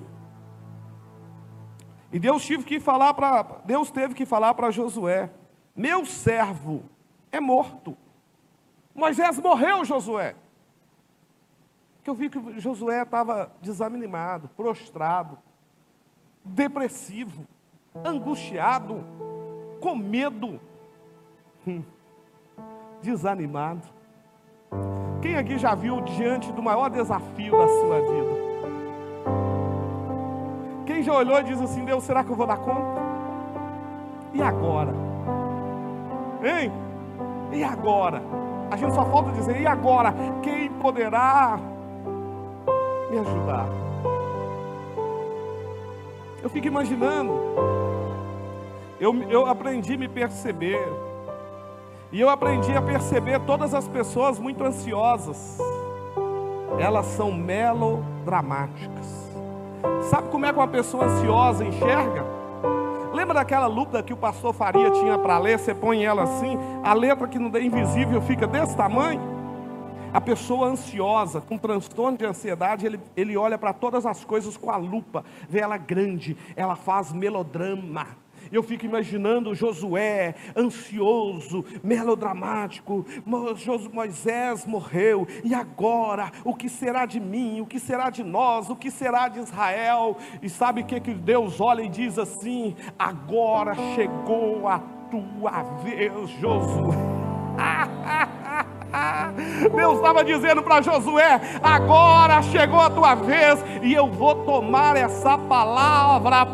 E 2.12 2.18
Deus 2.20 2.46
teve 2.46 2.62
que 2.62 2.78
falar 2.78 3.14
para 3.14 3.42
Deus 3.64 3.90
teve 3.90 4.14
que 4.14 4.24
falar 4.24 4.54
para 4.54 4.70
Josué: 4.70 5.30
Meu 5.74 6.06
servo 6.06 6.84
é 7.32 7.40
morto. 7.40 7.96
Moisés 8.94 9.36
morreu, 9.40 9.84
Josué. 9.84 10.36
Que 12.02 12.10
eu 12.10 12.14
vi 12.14 12.28
que 12.28 12.60
Josué 12.60 13.02
estava 13.02 13.52
desanimado, 13.60 14.48
prostrado, 14.56 15.38
depressivo, 16.44 17.46
angustiado, 18.04 19.04
com 19.80 19.94
medo. 19.94 20.60
Hum 21.66 21.82
desanimado. 23.02 23.82
Quem 25.20 25.36
aqui 25.36 25.58
já 25.58 25.74
viu 25.74 26.00
diante 26.00 26.50
do 26.52 26.62
maior 26.62 26.88
desafio 26.88 27.52
da 27.52 27.68
sua 27.68 28.00
vida? 28.00 28.42
Quem 30.86 31.02
já 31.02 31.12
olhou 31.12 31.38
e 31.40 31.44
diz 31.44 31.60
assim: 31.60 31.84
Deus, 31.84 32.04
será 32.04 32.24
que 32.24 32.30
eu 32.30 32.36
vou 32.36 32.46
dar 32.46 32.56
conta? 32.58 33.02
E 34.32 34.40
agora? 34.42 34.92
Hein? 36.42 36.72
E 37.52 37.62
agora? 37.62 38.22
A 38.70 38.76
gente 38.76 38.94
só 38.94 39.04
falta 39.04 39.32
dizer: 39.32 39.60
e 39.60 39.66
agora? 39.66 40.14
Quem 40.42 40.70
poderá 40.72 41.60
me 43.12 43.18
ajudar? 43.18 43.68
Eu 46.42 46.48
fico 46.48 46.66
imaginando. 46.66 47.32
Eu, 48.98 49.14
eu 49.28 49.46
aprendi 49.46 49.94
a 49.94 49.98
me 49.98 50.08
perceber 50.08 50.80
e 52.10 52.20
eu 52.20 52.28
aprendi 52.28 52.74
a 52.74 52.80
perceber 52.80 53.40
todas 53.40 53.74
as 53.74 53.86
pessoas 53.86 54.38
muito 54.38 54.64
ansiosas. 54.64 55.58
Elas 56.78 57.06
são 57.06 57.30
melodramáticas. 57.30 59.30
Sabe 60.08 60.28
como 60.28 60.46
é 60.46 60.52
que 60.52 60.58
uma 60.58 60.68
pessoa 60.68 61.04
ansiosa 61.04 61.64
enxerga? 61.64 62.24
Lembra 63.12 63.34
daquela 63.34 63.66
luta 63.66 64.02
que 64.02 64.12
o 64.12 64.16
pastor 64.16 64.54
Faria 64.54 64.90
tinha 64.90 65.18
para 65.18 65.38
ler? 65.38 65.58
Você 65.58 65.74
põe 65.74 66.04
ela 66.04 66.22
assim, 66.22 66.58
a 66.82 66.94
letra 66.94 67.28
que 67.28 67.38
não 67.38 67.50
é 67.54 67.62
invisível 67.62 68.22
fica 68.22 68.46
desse 68.46 68.74
tamanho. 68.74 69.31
A 70.12 70.20
pessoa 70.20 70.68
ansiosa, 70.68 71.40
com 71.40 71.56
transtorno 71.56 72.18
de 72.18 72.24
ansiedade, 72.24 72.84
ele, 72.84 73.00
ele 73.16 73.36
olha 73.36 73.56
para 73.56 73.72
todas 73.72 74.04
as 74.04 74.24
coisas 74.24 74.56
com 74.56 74.70
a 74.70 74.76
lupa, 74.76 75.24
vê 75.48 75.60
ela 75.60 75.76
grande, 75.76 76.36
ela 76.54 76.76
faz 76.76 77.12
melodrama 77.12 78.22
eu 78.50 78.62
fico 78.62 78.84
imaginando 78.84 79.54
Josué, 79.54 80.34
ansioso, 80.56 81.64
melodramático. 81.82 83.04
Moisés 83.92 84.66
morreu, 84.66 85.26
e 85.44 85.54
agora? 85.54 86.30
O 86.44 86.54
que 86.54 86.68
será 86.68 87.06
de 87.06 87.20
mim? 87.20 87.60
O 87.60 87.66
que 87.66 87.78
será 87.78 88.10
de 88.10 88.22
nós? 88.22 88.68
O 88.68 88.76
que 88.76 88.90
será 88.90 89.28
de 89.28 89.40
Israel? 89.40 90.16
E 90.42 90.48
sabe 90.48 90.82
o 90.82 90.84
que, 90.84 91.00
que 91.00 91.14
Deus 91.14 91.60
olha 91.60 91.82
e 91.82 91.88
diz 91.88 92.18
assim: 92.18 92.74
agora 92.98 93.74
chegou 93.94 94.68
a 94.68 94.78
tua 95.10 95.62
vez, 95.82 96.30
Josué. 96.40 97.21
Deus 99.74 99.96
estava 99.96 100.24
dizendo 100.24 100.62
para 100.62 100.82
Josué: 100.82 101.40
agora 101.62 102.42
chegou 102.42 102.80
a 102.80 102.90
tua 102.90 103.14
vez 103.14 103.62
e 103.82 103.92
eu 103.92 104.08
vou 104.08 104.34
tomar 104.44 104.96
essa 104.96 105.38
palavra 105.38 106.44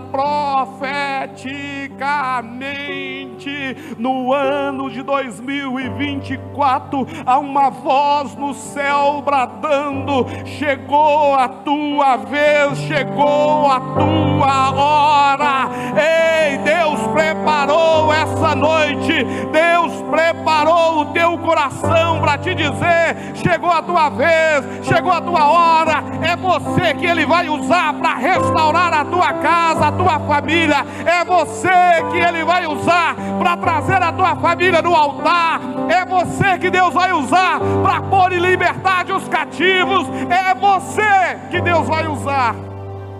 profeticamente. 1.98 3.76
No 3.98 4.32
ano 4.32 4.88
de 4.90 5.02
2024, 5.02 7.06
há 7.26 7.38
uma 7.38 7.68
voz 7.70 8.36
no 8.36 8.54
céu 8.54 9.20
bradando: 9.24 10.26
chegou 10.44 11.34
a 11.34 11.48
tua 11.48 12.16
vez, 12.16 12.78
chegou 12.78 13.68
a 13.70 13.80
tua 13.80 14.70
hora. 14.70 15.68
Ei, 15.96 16.58
Deus 16.58 17.00
preparou 17.12 18.12
essa 18.12 18.54
noite, 18.54 19.24
Deus 19.52 20.02
preparou 20.10 21.00
o 21.00 21.06
teu 21.06 21.36
coração 21.38 22.20
para 22.20 22.38
te 22.38 22.54
dizer: 22.54 23.34
chegou 23.34 23.70
a 23.70 23.82
tua 23.82 24.10
vez, 24.10 24.86
chegou 24.86 25.10
a 25.12 25.20
tua 25.20 25.48
hora. 25.48 26.04
É 26.22 26.36
você 26.36 26.94
que 26.94 27.06
Ele 27.06 27.26
vai 27.26 27.48
usar 27.48 27.94
para 27.94 28.14
restaurar 28.14 28.92
a 28.92 29.04
tua 29.04 29.32
casa, 29.34 29.88
a 29.88 29.92
tua 29.92 30.18
família. 30.20 30.86
É 31.06 31.24
você 31.24 31.87
que 32.10 32.16
Ele 32.16 32.44
vai 32.44 32.66
usar 32.66 33.14
para 33.38 33.56
trazer 33.56 34.02
a 34.02 34.12
tua 34.12 34.36
família 34.36 34.82
no 34.82 34.94
altar. 34.94 35.60
É 35.88 36.04
você 36.04 36.58
que 36.58 36.70
Deus 36.70 36.92
vai 36.92 37.12
usar 37.12 37.60
para 37.82 38.00
pôr 38.02 38.32
em 38.32 38.38
liberdade 38.38 39.12
os 39.12 39.28
cativos. 39.28 40.06
É 40.30 40.54
você 40.54 41.38
que 41.50 41.60
Deus 41.60 41.86
vai 41.86 42.06
usar 42.06 42.54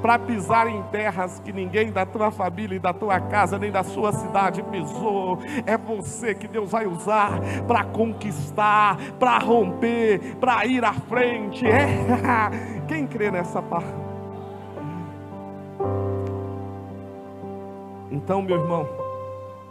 para 0.00 0.18
pisar 0.18 0.68
em 0.68 0.82
terras 0.84 1.40
que 1.44 1.52
ninguém 1.52 1.90
da 1.90 2.06
tua 2.06 2.30
família 2.30 2.76
e 2.76 2.78
da 2.78 2.92
tua 2.92 3.20
casa 3.20 3.58
nem 3.58 3.70
da 3.70 3.82
sua 3.82 4.12
cidade 4.12 4.62
pisou. 4.64 5.38
É 5.66 5.76
você 5.76 6.34
que 6.34 6.48
Deus 6.48 6.70
vai 6.70 6.86
usar 6.86 7.40
para 7.66 7.84
conquistar, 7.84 8.96
para 9.18 9.38
romper, 9.38 10.36
para 10.36 10.64
ir 10.66 10.84
à 10.84 10.92
frente. 10.92 11.66
É. 11.66 11.88
Quem 12.86 13.06
crê 13.06 13.30
nessa 13.30 13.60
parte? 13.60 14.07
Então, 18.18 18.42
meu 18.42 18.60
irmão, 18.60 18.84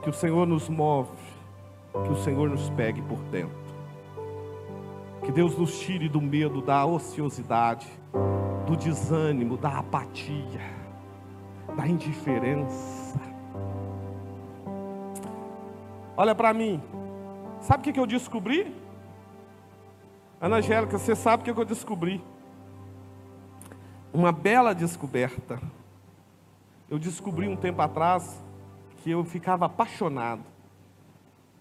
que 0.02 0.10
o 0.10 0.14
Senhor 0.14 0.48
nos 0.48 0.70
move, 0.70 1.12
que 1.92 2.10
o 2.10 2.16
Senhor 2.16 2.50
nos 2.50 2.70
pegue 2.70 3.02
por 3.02 3.20
dentro. 3.26 3.58
Que 5.22 5.34
Deus 5.34 5.58
nos 5.58 5.78
tire 5.78 6.08
do 6.08 6.22
medo, 6.22 6.62
da 6.62 6.86
ociosidade 6.86 7.86
do 8.66 8.78
desânimo, 8.78 9.58
da 9.58 9.80
apatia, 9.80 10.62
da 11.76 11.86
indiferença. 11.86 13.20
Olha 16.16 16.34
para 16.34 16.54
mim, 16.54 16.82
sabe 17.60 17.90
o 17.90 17.94
que, 17.94 18.00
eu 18.00 18.08
descobri? 18.08 18.74
Ana 20.40 20.56
Angélica, 20.56 20.98
você 20.98 21.14
sabe 21.18 21.42
o 21.42 21.54
que 21.54 21.62
eu 21.62 21.66
descobri? 21.66 22.24
Uma 24.14 24.32
bela 24.32 24.74
descoberta. 24.74 25.60
Eu 26.90 26.98
descobri 26.98 27.48
um 27.48 27.56
tempo 27.56 27.82
atrás 27.82 28.44
que 28.98 29.12
eu 29.12 29.24
ficava 29.26 29.66
apaixonado 29.66 30.44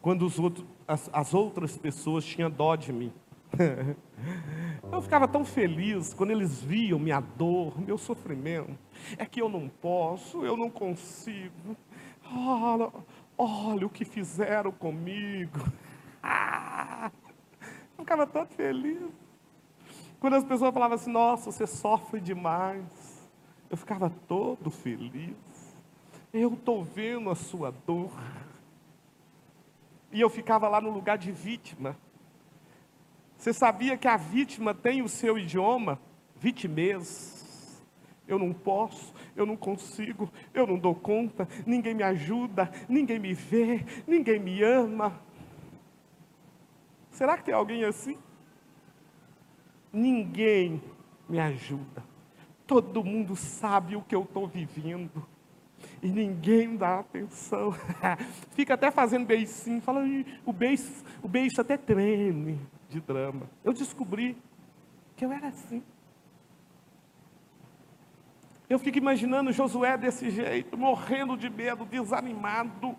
quando 0.00 0.30
outros, 0.40 0.64
as, 0.86 1.10
as 1.12 1.34
outras 1.34 1.76
pessoas 1.76 2.24
tinham 2.24 2.48
dó 2.48 2.76
de 2.76 2.92
mim. 2.92 3.12
Eu 4.92 5.02
ficava 5.02 5.26
tão 5.26 5.44
feliz 5.44 6.14
quando 6.14 6.30
eles 6.30 6.62
viam 6.62 6.98
minha 6.98 7.18
dor, 7.18 7.78
meu 7.80 7.98
sofrimento. 7.98 8.78
É 9.18 9.26
que 9.26 9.42
eu 9.42 9.48
não 9.48 9.68
posso, 9.68 10.44
eu 10.44 10.56
não 10.56 10.70
consigo. 10.70 11.76
Olha, 12.32 12.92
olha 13.36 13.86
o 13.86 13.90
que 13.90 14.04
fizeram 14.04 14.70
comigo. 14.70 15.58
Ah, 16.22 17.10
eu 17.98 18.04
ficava 18.04 18.26
tão 18.28 18.46
feliz. 18.46 19.10
Quando 20.20 20.34
as 20.34 20.44
pessoas 20.44 20.72
falavam 20.72 20.94
assim, 20.94 21.10
nossa, 21.10 21.50
você 21.50 21.66
sofre 21.66 22.20
demais. 22.20 23.15
Eu 23.70 23.76
ficava 23.76 24.10
todo 24.28 24.70
feliz. 24.70 25.34
Eu 26.32 26.54
estou 26.54 26.84
vendo 26.84 27.30
a 27.30 27.34
sua 27.34 27.70
dor. 27.86 28.12
E 30.12 30.20
eu 30.20 30.30
ficava 30.30 30.68
lá 30.68 30.80
no 30.80 30.90
lugar 30.90 31.18
de 31.18 31.32
vítima. 31.32 31.96
Você 33.36 33.52
sabia 33.52 33.96
que 33.96 34.08
a 34.08 34.16
vítima 34.16 34.74
tem 34.74 35.02
o 35.02 35.08
seu 35.08 35.38
idioma? 35.38 36.00
Vitimez. 36.36 37.82
Eu 38.26 38.38
não 38.38 38.52
posso, 38.52 39.14
eu 39.36 39.46
não 39.46 39.56
consigo, 39.56 40.30
eu 40.52 40.66
não 40.66 40.76
dou 40.76 40.96
conta, 40.96 41.46
ninguém 41.64 41.94
me 41.94 42.02
ajuda, 42.02 42.68
ninguém 42.88 43.20
me 43.20 43.32
vê, 43.32 43.84
ninguém 44.04 44.40
me 44.40 44.62
ama. 44.64 45.20
Será 47.10 47.38
que 47.38 47.44
tem 47.44 47.54
alguém 47.54 47.84
assim? 47.84 48.18
Ninguém 49.92 50.82
me 51.28 51.38
ajuda, 51.38 52.02
Todo 52.66 53.04
mundo 53.04 53.36
sabe 53.36 53.96
o 53.96 54.02
que 54.02 54.14
eu 54.14 54.22
estou 54.22 54.46
vivendo. 54.46 55.26
E 56.02 56.08
ninguém 56.08 56.76
dá 56.76 57.00
atenção. 57.00 57.74
Fica 58.52 58.74
até 58.74 58.90
fazendo 58.90 59.26
beicinho, 59.26 59.80
fala, 59.80 60.02
o 60.44 60.52
beijo, 60.52 60.84
o 61.22 61.28
beijo 61.28 61.60
até 61.60 61.76
treme 61.76 62.60
de 62.88 63.00
drama. 63.00 63.48
Eu 63.64 63.72
descobri 63.72 64.36
que 65.16 65.24
eu 65.24 65.32
era 65.32 65.48
assim. 65.48 65.82
Eu 68.68 68.78
fico 68.80 68.98
imaginando 68.98 69.52
Josué 69.52 69.96
desse 69.96 70.28
jeito, 70.28 70.76
morrendo 70.76 71.36
de 71.36 71.48
medo, 71.48 71.84
desanimado. 71.84 72.96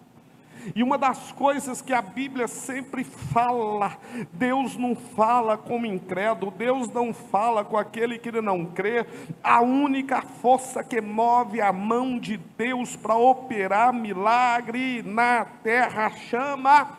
E 0.75 0.83
uma 0.83 0.97
das 0.97 1.31
coisas 1.31 1.81
que 1.81 1.93
a 1.93 2.01
Bíblia 2.01 2.47
sempre 2.47 3.03
fala, 3.03 3.97
Deus 4.33 4.75
não 4.77 4.95
fala 4.95 5.57
como 5.57 5.85
incrédulo, 5.85 6.51
Deus 6.51 6.89
não 6.91 7.13
fala 7.13 7.63
com 7.63 7.77
aquele 7.77 8.17
que 8.17 8.31
não 8.41 8.65
crê. 8.65 9.05
A 9.43 9.61
única 9.61 10.21
força 10.21 10.83
que 10.83 11.01
move 11.01 11.61
a 11.61 11.71
mão 11.71 12.19
de 12.19 12.37
Deus 12.37 12.95
para 12.95 13.15
operar 13.15 13.93
milagre 13.93 15.01
na 15.03 15.45
terra 15.45 16.09
chama 16.09 16.97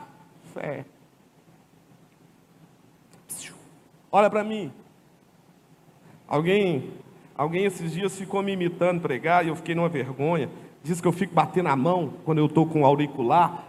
fé. 0.54 0.84
Olha 4.10 4.30
para 4.30 4.42
mim. 4.42 4.72
Alguém, 6.26 6.92
alguém 7.36 7.64
esses 7.64 7.92
dias 7.92 8.16
ficou 8.16 8.42
me 8.42 8.52
imitando 8.52 9.00
pregar 9.00 9.44
e 9.44 9.48
eu 9.48 9.56
fiquei 9.56 9.74
numa 9.74 9.88
vergonha 9.88 10.48
diz 10.82 11.00
que 11.00 11.08
eu 11.08 11.12
fico 11.12 11.34
batendo 11.34 11.68
a 11.68 11.76
mão 11.76 12.14
quando 12.24 12.38
eu 12.38 12.46
estou 12.46 12.66
com 12.66 12.82
o 12.82 12.86
auricular. 12.86 13.64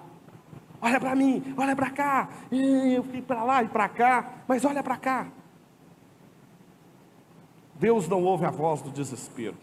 Olha 0.82 1.00
para 1.00 1.15
mim, 1.15 1.54
olha 1.58 1.76
para 1.76 1.89
cá. 1.89 2.30
E 2.52 2.93
eu 2.93 3.04
fico 3.04 3.28
para 3.28 3.43
lá 3.43 3.63
e 3.63 3.67
para 3.67 3.89
cá, 3.89 4.34
mas 4.48 4.63
olha 4.63 4.82
para 4.82 4.98
cá. 4.98 5.28
Deus 7.76 8.08
não 8.08 8.24
ouve 8.24 8.45
a 8.45 8.52
voz 8.52 8.82
do 8.82 8.89
desespero. 8.89 9.56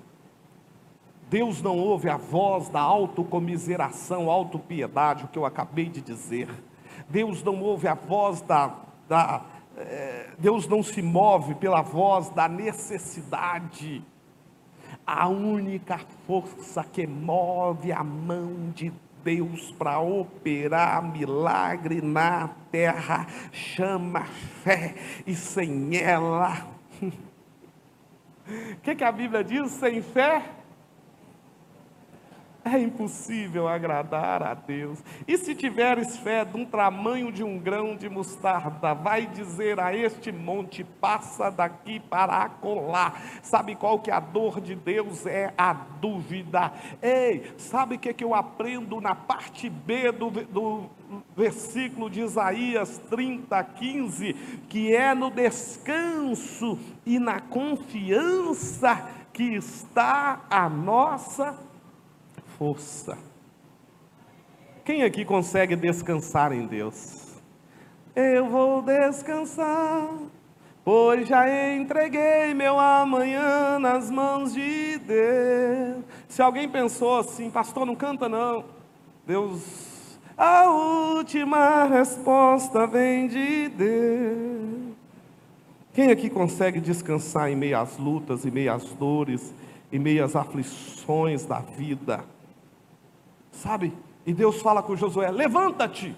Deus 1.28 1.60
não 1.60 1.76
ouve 1.78 2.08
a 2.08 2.16
voz 2.16 2.68
da 2.68 2.80
autocomiseração, 2.80 4.30
autopiedade, 4.30 5.24
o 5.24 5.28
que 5.28 5.38
eu 5.38 5.44
acabei 5.44 5.88
de 5.88 6.00
dizer. 6.00 6.48
Deus 7.08 7.42
não 7.42 7.60
ouve 7.60 7.88
a 7.88 7.94
voz 7.94 8.40
da, 8.40 8.74
da 9.08 9.42
é, 9.76 10.30
Deus 10.38 10.66
não 10.66 10.82
se 10.82 11.02
move 11.02 11.54
pela 11.56 11.82
voz 11.82 12.30
da 12.30 12.48
necessidade 12.48 14.02
a 15.06 15.28
única 15.28 15.98
força 16.26 16.82
que 16.82 17.06
move 17.06 17.92
a 17.92 18.02
mão 18.02 18.72
de 18.74 18.92
Deus 19.22 19.72
para 19.72 20.00
operar 20.00 21.02
milagre 21.02 22.00
na 22.00 22.48
terra 22.70 23.26
chama 23.52 24.24
fé, 24.62 24.94
e 25.26 25.34
sem 25.34 25.96
ela. 25.96 26.66
O 27.02 27.10
que, 28.82 28.94
que 28.94 29.04
a 29.04 29.12
Bíblia 29.12 29.44
diz? 29.44 29.70
Sem 29.72 30.02
fé 30.02 30.42
é 32.66 32.80
impossível 32.80 33.68
agradar 33.68 34.42
a 34.42 34.54
Deus. 34.54 35.02
E 35.26 35.38
se 35.38 35.54
tiveres 35.54 36.16
fé 36.16 36.44
de 36.44 36.56
um 36.56 36.64
tamanho 36.64 37.30
de 37.30 37.44
um 37.44 37.58
grão 37.58 37.96
de 37.96 38.08
mostarda, 38.08 38.92
vai 38.92 39.26
dizer 39.26 39.78
a 39.78 39.94
este 39.94 40.32
monte: 40.32 40.82
passa 40.82 41.50
daqui 41.50 42.00
para 42.00 42.42
acolá. 42.42 43.14
Sabe 43.42 43.76
qual 43.76 44.00
que 44.00 44.10
é 44.10 44.14
a 44.14 44.20
dor 44.20 44.60
de 44.60 44.74
Deus? 44.74 45.26
É 45.26 45.52
a 45.56 45.72
dúvida. 45.72 46.72
Ei, 47.00 47.52
sabe 47.56 47.94
o 47.94 47.98
que, 47.98 48.12
que 48.12 48.24
eu 48.24 48.34
aprendo 48.34 49.00
na 49.00 49.14
parte 49.14 49.70
B 49.70 50.10
do, 50.10 50.30
do 50.30 50.90
versículo 51.36 52.10
de 52.10 52.20
Isaías 52.20 52.98
30, 53.08 53.62
15? 53.62 54.34
Que 54.68 54.94
é 54.94 55.14
no 55.14 55.30
descanso 55.30 56.78
e 57.04 57.18
na 57.18 57.40
confiança 57.40 59.08
que 59.32 59.54
está 59.54 60.40
a 60.48 60.66
nossa 60.66 61.65
força. 62.58 63.18
Quem 64.84 65.02
aqui 65.02 65.24
consegue 65.24 65.76
descansar 65.76 66.52
em 66.52 66.66
Deus? 66.66 67.34
Eu 68.14 68.48
vou 68.48 68.80
descansar, 68.80 70.08
pois 70.84 71.28
já 71.28 71.74
entreguei 71.74 72.54
meu 72.54 72.78
amanhã 72.78 73.78
nas 73.78 74.10
mãos 74.10 74.54
de 74.54 74.98
Deus. 74.98 76.04
Se 76.28 76.40
alguém 76.40 76.68
pensou 76.68 77.18
assim, 77.18 77.50
pastor, 77.50 77.84
não 77.84 77.94
canta 77.94 78.28
não. 78.28 78.64
Deus, 79.26 80.18
a 80.36 80.70
última 80.70 81.84
resposta 81.84 82.86
vem 82.86 83.26
de 83.26 83.68
Deus. 83.68 84.94
Quem 85.92 86.10
aqui 86.10 86.30
consegue 86.30 86.80
descansar 86.80 87.50
em 87.50 87.56
meio 87.56 87.78
às 87.78 87.98
lutas, 87.98 88.46
em 88.46 88.50
meio 88.50 88.72
às 88.72 88.84
dores, 88.84 89.54
em 89.92 89.98
meio 89.98 90.24
às 90.24 90.36
aflições 90.36 91.44
da 91.44 91.58
vida? 91.58 92.24
Sabe? 93.66 93.92
E 94.24 94.32
Deus 94.32 94.62
fala 94.62 94.80
com 94.80 94.94
Josué: 94.94 95.28
levanta-te, 95.28 96.16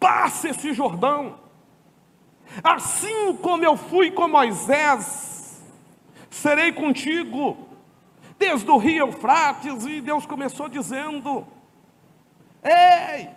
passe 0.00 0.48
esse 0.48 0.72
Jordão, 0.72 1.38
assim 2.64 3.36
como 3.36 3.62
eu 3.62 3.76
fui 3.76 4.10
com 4.10 4.26
Moisés, 4.26 5.62
serei 6.30 6.72
contigo, 6.72 7.68
desde 8.38 8.70
o 8.70 8.78
rio 8.78 9.08
Eufrates, 9.08 9.84
e 9.84 10.00
Deus 10.00 10.24
começou 10.24 10.70
dizendo: 10.70 11.46
Ei, 12.64 13.28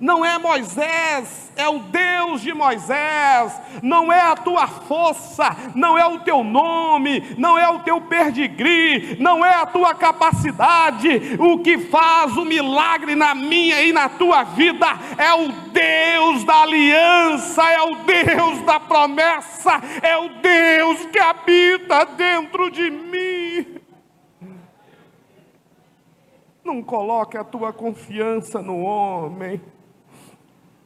não 0.00 0.24
é 0.24 0.38
Moisés, 0.38 1.52
é 1.56 1.68
o 1.68 1.78
Deus 1.78 2.40
de 2.40 2.52
Moisés, 2.52 3.60
não 3.82 4.12
é 4.12 4.20
a 4.20 4.36
tua 4.36 4.66
força, 4.66 5.56
não 5.74 5.96
é 5.96 6.06
o 6.06 6.20
teu 6.20 6.42
nome, 6.42 7.34
não 7.38 7.58
é 7.58 7.68
o 7.68 7.80
teu 7.80 8.00
perdigri, 8.00 9.16
não 9.20 9.44
é 9.44 9.54
a 9.54 9.66
tua 9.66 9.94
capacidade. 9.94 11.36
O 11.38 11.58
que 11.58 11.78
faz 11.78 12.36
o 12.36 12.44
milagre 12.44 13.14
na 13.14 13.34
minha 13.34 13.82
e 13.82 13.92
na 13.92 14.08
tua 14.08 14.42
vida 14.44 14.86
é 15.16 15.32
o 15.32 15.48
Deus 15.70 16.44
da 16.44 16.62
aliança, 16.62 17.62
é 17.70 17.82
o 17.82 17.94
Deus 17.96 18.62
da 18.62 18.80
promessa, 18.80 19.80
é 20.02 20.16
o 20.16 20.28
Deus 20.40 21.06
que 21.06 21.18
habita 21.18 22.04
dentro 22.04 22.70
de 22.70 22.90
mim. 22.90 23.80
Não 26.64 26.82
coloque 26.82 27.36
a 27.36 27.44
tua 27.44 27.72
confiança 27.72 28.62
no 28.62 28.80
homem. 28.80 29.60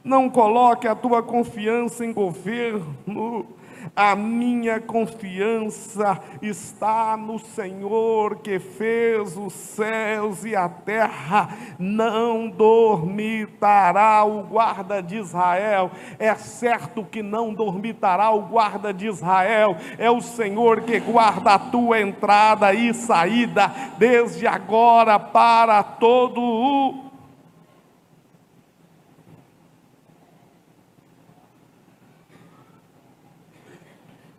Não 0.02 0.30
coloque 0.30 0.86
a 0.86 0.94
tua 0.94 1.22
confiança 1.22 2.04
em 2.04 2.12
governo. 2.12 3.46
A 3.94 4.14
minha 4.14 4.80
confiança 4.80 6.20
está 6.42 7.16
no 7.16 7.38
Senhor 7.38 8.36
que 8.36 8.58
fez 8.58 9.36
os 9.36 9.52
céus 9.52 10.44
e 10.44 10.54
a 10.54 10.68
terra. 10.68 11.56
Não 11.78 12.48
dormitará 12.48 14.24
o 14.24 14.42
guarda 14.42 15.02
de 15.02 15.16
Israel. 15.16 15.90
É 16.18 16.34
certo 16.34 17.04
que 17.04 17.22
não 17.22 17.52
dormitará 17.52 18.30
o 18.30 18.42
guarda 18.42 18.92
de 18.92 19.08
Israel. 19.08 19.76
É 19.98 20.10
o 20.10 20.20
Senhor 20.20 20.82
que 20.82 21.00
guarda 21.00 21.54
a 21.54 21.58
tua 21.58 22.00
entrada 22.00 22.72
e 22.72 22.92
saída, 22.94 23.72
desde 23.98 24.46
agora 24.46 25.18
para 25.18 25.82
todo 25.82 26.40
o 26.40 27.07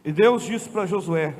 E 0.10 0.12
Deus 0.12 0.42
disse 0.42 0.68
para 0.68 0.88
Josué, 0.88 1.36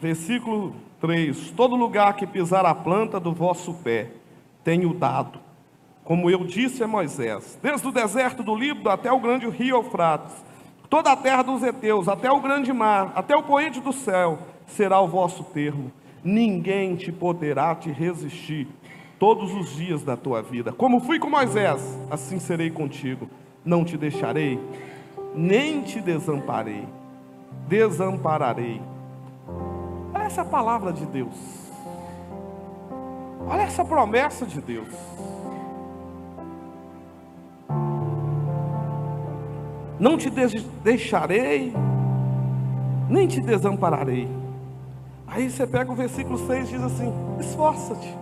versículo 0.00 0.76
3: 1.00 1.50
Todo 1.56 1.74
lugar 1.74 2.14
que 2.14 2.24
pisar 2.24 2.64
a 2.64 2.72
planta 2.72 3.18
do 3.18 3.32
vosso 3.32 3.74
pé, 3.74 4.12
tenho 4.62 4.94
dado, 4.94 5.40
como 6.04 6.30
eu 6.30 6.44
disse 6.44 6.84
a 6.84 6.86
Moisés, 6.86 7.58
desde 7.60 7.88
o 7.88 7.90
deserto 7.90 8.44
do 8.44 8.54
Líbano 8.54 8.90
até 8.90 9.10
o 9.10 9.18
grande 9.18 9.50
rio 9.50 9.78
Eufrates, 9.78 10.32
toda 10.88 11.10
a 11.10 11.16
terra 11.16 11.42
dos 11.42 11.64
heteus, 11.64 12.06
até 12.06 12.30
o 12.30 12.40
grande 12.40 12.72
mar, 12.72 13.10
até 13.16 13.34
o 13.34 13.42
poente 13.42 13.80
do 13.80 13.92
céu, 13.92 14.38
será 14.68 15.00
o 15.00 15.08
vosso 15.08 15.42
termo. 15.42 15.90
Ninguém 16.22 16.94
te 16.94 17.10
poderá 17.10 17.74
te 17.74 17.90
resistir 17.90 18.68
todos 19.18 19.52
os 19.52 19.74
dias 19.74 20.04
da 20.04 20.16
tua 20.16 20.42
vida. 20.42 20.72
Como 20.72 21.00
fui 21.00 21.18
com 21.18 21.28
Moisés, 21.28 21.82
assim 22.08 22.38
serei 22.38 22.70
contigo. 22.70 23.28
Não 23.64 23.84
te 23.84 23.96
deixarei, 23.96 24.60
nem 25.34 25.82
te 25.82 26.00
desamparei 26.00 26.86
desampararei. 27.70 28.82
Olha 30.12 30.24
essa 30.24 30.44
palavra 30.44 30.92
de 30.92 31.06
Deus. 31.06 31.70
Olha 33.46 33.62
essa 33.62 33.84
promessa 33.84 34.44
de 34.44 34.60
Deus. 34.60 34.92
Não 40.00 40.16
te 40.16 40.30
deixarei, 40.82 41.72
nem 43.08 43.28
te 43.28 43.40
desampararei. 43.40 44.28
Aí 45.28 45.48
você 45.48 45.64
pega 45.64 45.92
o 45.92 45.94
versículo 45.94 46.38
6 46.38 46.68
e 46.68 46.72
diz 46.72 46.82
assim: 46.82 47.12
Esforça-te, 47.38 48.16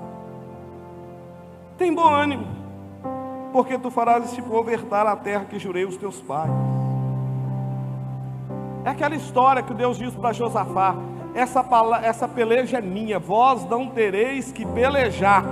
tem 1.79 1.95
bom 1.95 2.07
ânimo, 2.07 2.47
porque 3.53 3.79
tu 3.79 3.91
farás 3.91 4.25
este 4.25 4.43
povo 4.43 4.69
herdar 4.71 5.07
a 5.07 5.17
terra 5.17 5.47
que 5.47 5.59
jurei 5.59 5.85
aos 5.85 5.97
teus 5.97 6.21
pais. 6.21 6.51
É 8.89 8.93
aquela 8.93 9.17
história 9.17 9.63
que 9.63 9.75
Deus 9.75 9.99
diz 9.99 10.15
para 10.15 10.33
Josafá: 10.33 10.97
essa, 11.35 11.63
essa 12.03 12.27
peleja 12.27 12.79
é 12.79 12.81
minha, 12.81 13.19
vós 13.19 13.69
não 13.69 13.91
tereis 13.91 14.51
que 14.51 14.65
pelejar. 14.65 15.45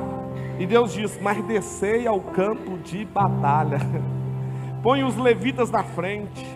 E 0.58 0.64
Deus 0.64 0.94
diz: 0.94 1.20
Mas 1.20 1.44
descei 1.44 2.06
ao 2.06 2.18
campo 2.18 2.78
de 2.78 3.04
batalha. 3.04 3.78
Põe 4.82 5.04
os 5.04 5.18
levitas 5.18 5.70
na 5.70 5.82
frente. 5.82 6.46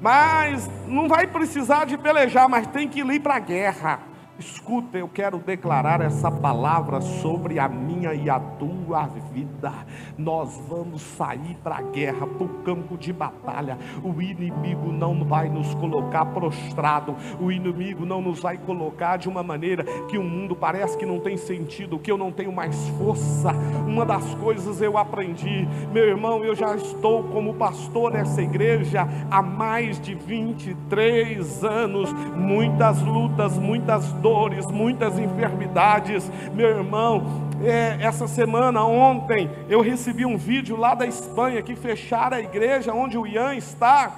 Mas 0.00 0.70
não 0.86 1.08
vai 1.08 1.26
precisar 1.26 1.86
de 1.86 1.98
pelejar, 1.98 2.48
mas 2.48 2.68
tem 2.68 2.88
que 2.88 3.00
ir 3.00 3.20
para 3.20 3.34
a 3.34 3.40
guerra. 3.40 3.98
Escuta, 4.38 4.96
eu 4.96 5.08
quero 5.08 5.36
declarar 5.36 6.00
essa 6.00 6.30
palavra 6.30 7.02
sobre 7.02 7.58
a 7.58 7.68
minha 7.68 8.14
e 8.14 8.30
a 8.30 8.40
tua 8.40 9.06
vida. 9.32 9.70
Nós 10.16 10.58
vamos 10.68 11.02
sair 11.02 11.54
para 11.62 11.76
a 11.76 11.82
guerra, 11.82 12.26
para 12.26 12.44
o 12.44 12.48
campo 12.64 12.96
de 12.96 13.12
batalha. 13.12 13.78
O 14.02 14.22
inimigo 14.22 14.90
não 14.90 15.22
vai 15.22 15.50
nos 15.50 15.74
colocar 15.74 16.24
prostrado, 16.26 17.14
o 17.38 17.52
inimigo 17.52 18.06
não 18.06 18.22
nos 18.22 18.40
vai 18.40 18.56
colocar 18.56 19.18
de 19.18 19.28
uma 19.28 19.42
maneira 19.42 19.84
que 20.08 20.16
o 20.16 20.22
mundo 20.22 20.56
parece 20.56 20.96
que 20.96 21.04
não 21.04 21.20
tem 21.20 21.36
sentido, 21.36 21.98
que 21.98 22.10
eu 22.10 22.16
não 22.16 22.32
tenho 22.32 22.52
mais 22.52 22.88
força. 22.98 23.52
Uma 23.86 24.06
das 24.06 24.34
coisas 24.36 24.80
eu 24.80 24.96
aprendi, 24.96 25.68
meu 25.92 26.08
irmão, 26.08 26.42
eu 26.42 26.54
já 26.54 26.74
estou 26.74 27.22
como 27.24 27.54
pastor 27.54 28.10
nessa 28.10 28.40
igreja 28.40 29.06
há 29.30 29.42
mais 29.42 30.00
de 30.00 30.14
23 30.14 31.64
anos, 31.64 32.10
muitas 32.34 33.00
lutas, 33.02 33.58
muitas 33.58 34.10
dores 34.22 34.66
muitas 34.66 35.18
enfermidades. 35.18 36.30
Meu 36.54 36.68
irmão, 36.68 37.24
é, 37.62 37.98
essa 38.00 38.26
semana, 38.26 38.84
ontem, 38.84 39.50
eu 39.68 39.82
recebi 39.82 40.24
um 40.24 40.38
vídeo 40.38 40.76
lá 40.76 40.94
da 40.94 41.06
Espanha 41.06 41.60
que 41.60 41.74
fecharam 41.74 42.36
a 42.36 42.40
igreja 42.40 42.94
onde 42.94 43.18
o 43.18 43.26
Ian 43.26 43.54
está 43.54 44.10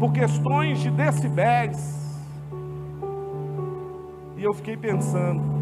por 0.00 0.12
questões 0.12 0.80
de 0.80 0.90
decibéis. 0.90 2.02
E 4.36 4.42
eu 4.42 4.52
fiquei 4.54 4.76
pensando. 4.76 5.54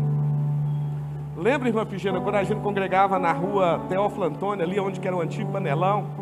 Lembra, 1.36 1.68
irmã 1.68 1.84
Figena, 1.84 2.20
quando 2.20 2.36
a 2.36 2.44
gente 2.44 2.60
congregava 2.60 3.18
na 3.18 3.32
rua 3.32 3.80
Teófilo 3.88 4.24
Antônio, 4.24 4.64
ali 4.64 4.78
onde 4.78 5.04
era 5.06 5.16
o 5.16 5.20
antigo 5.20 5.50
panelão? 5.50 6.21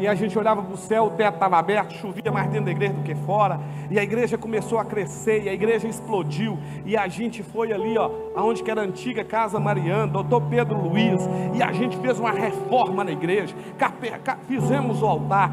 E 0.00 0.08
a 0.08 0.14
gente 0.14 0.38
olhava 0.38 0.62
para 0.62 0.74
o 0.74 0.76
céu, 0.76 1.04
o 1.04 1.10
teto 1.10 1.34
estava 1.34 1.58
aberto, 1.58 1.92
chovia 1.92 2.32
mais 2.32 2.48
dentro 2.48 2.64
da 2.64 2.70
igreja 2.70 2.94
do 2.94 3.02
que 3.02 3.14
fora, 3.14 3.60
e 3.90 3.98
a 3.98 4.02
igreja 4.02 4.38
começou 4.38 4.78
a 4.78 4.84
crescer, 4.84 5.44
e 5.44 5.48
a 5.48 5.52
igreja 5.52 5.86
explodiu, 5.86 6.58
e 6.86 6.96
a 6.96 7.06
gente 7.06 7.42
foi 7.42 7.72
ali, 7.72 7.98
ó, 7.98 8.10
aonde 8.34 8.62
que 8.62 8.70
era 8.70 8.80
a 8.80 8.84
antiga 8.84 9.22
Casa 9.22 9.60
Mariana, 9.60 10.06
doutor 10.06 10.42
Pedro 10.48 10.80
Luiz, 10.80 11.20
e 11.54 11.62
a 11.62 11.70
gente 11.72 11.96
fez 11.98 12.18
uma 12.18 12.30
reforma 12.30 13.04
na 13.04 13.12
igreja, 13.12 13.54
fizemos 14.48 15.02
o 15.02 15.06
altar, 15.06 15.52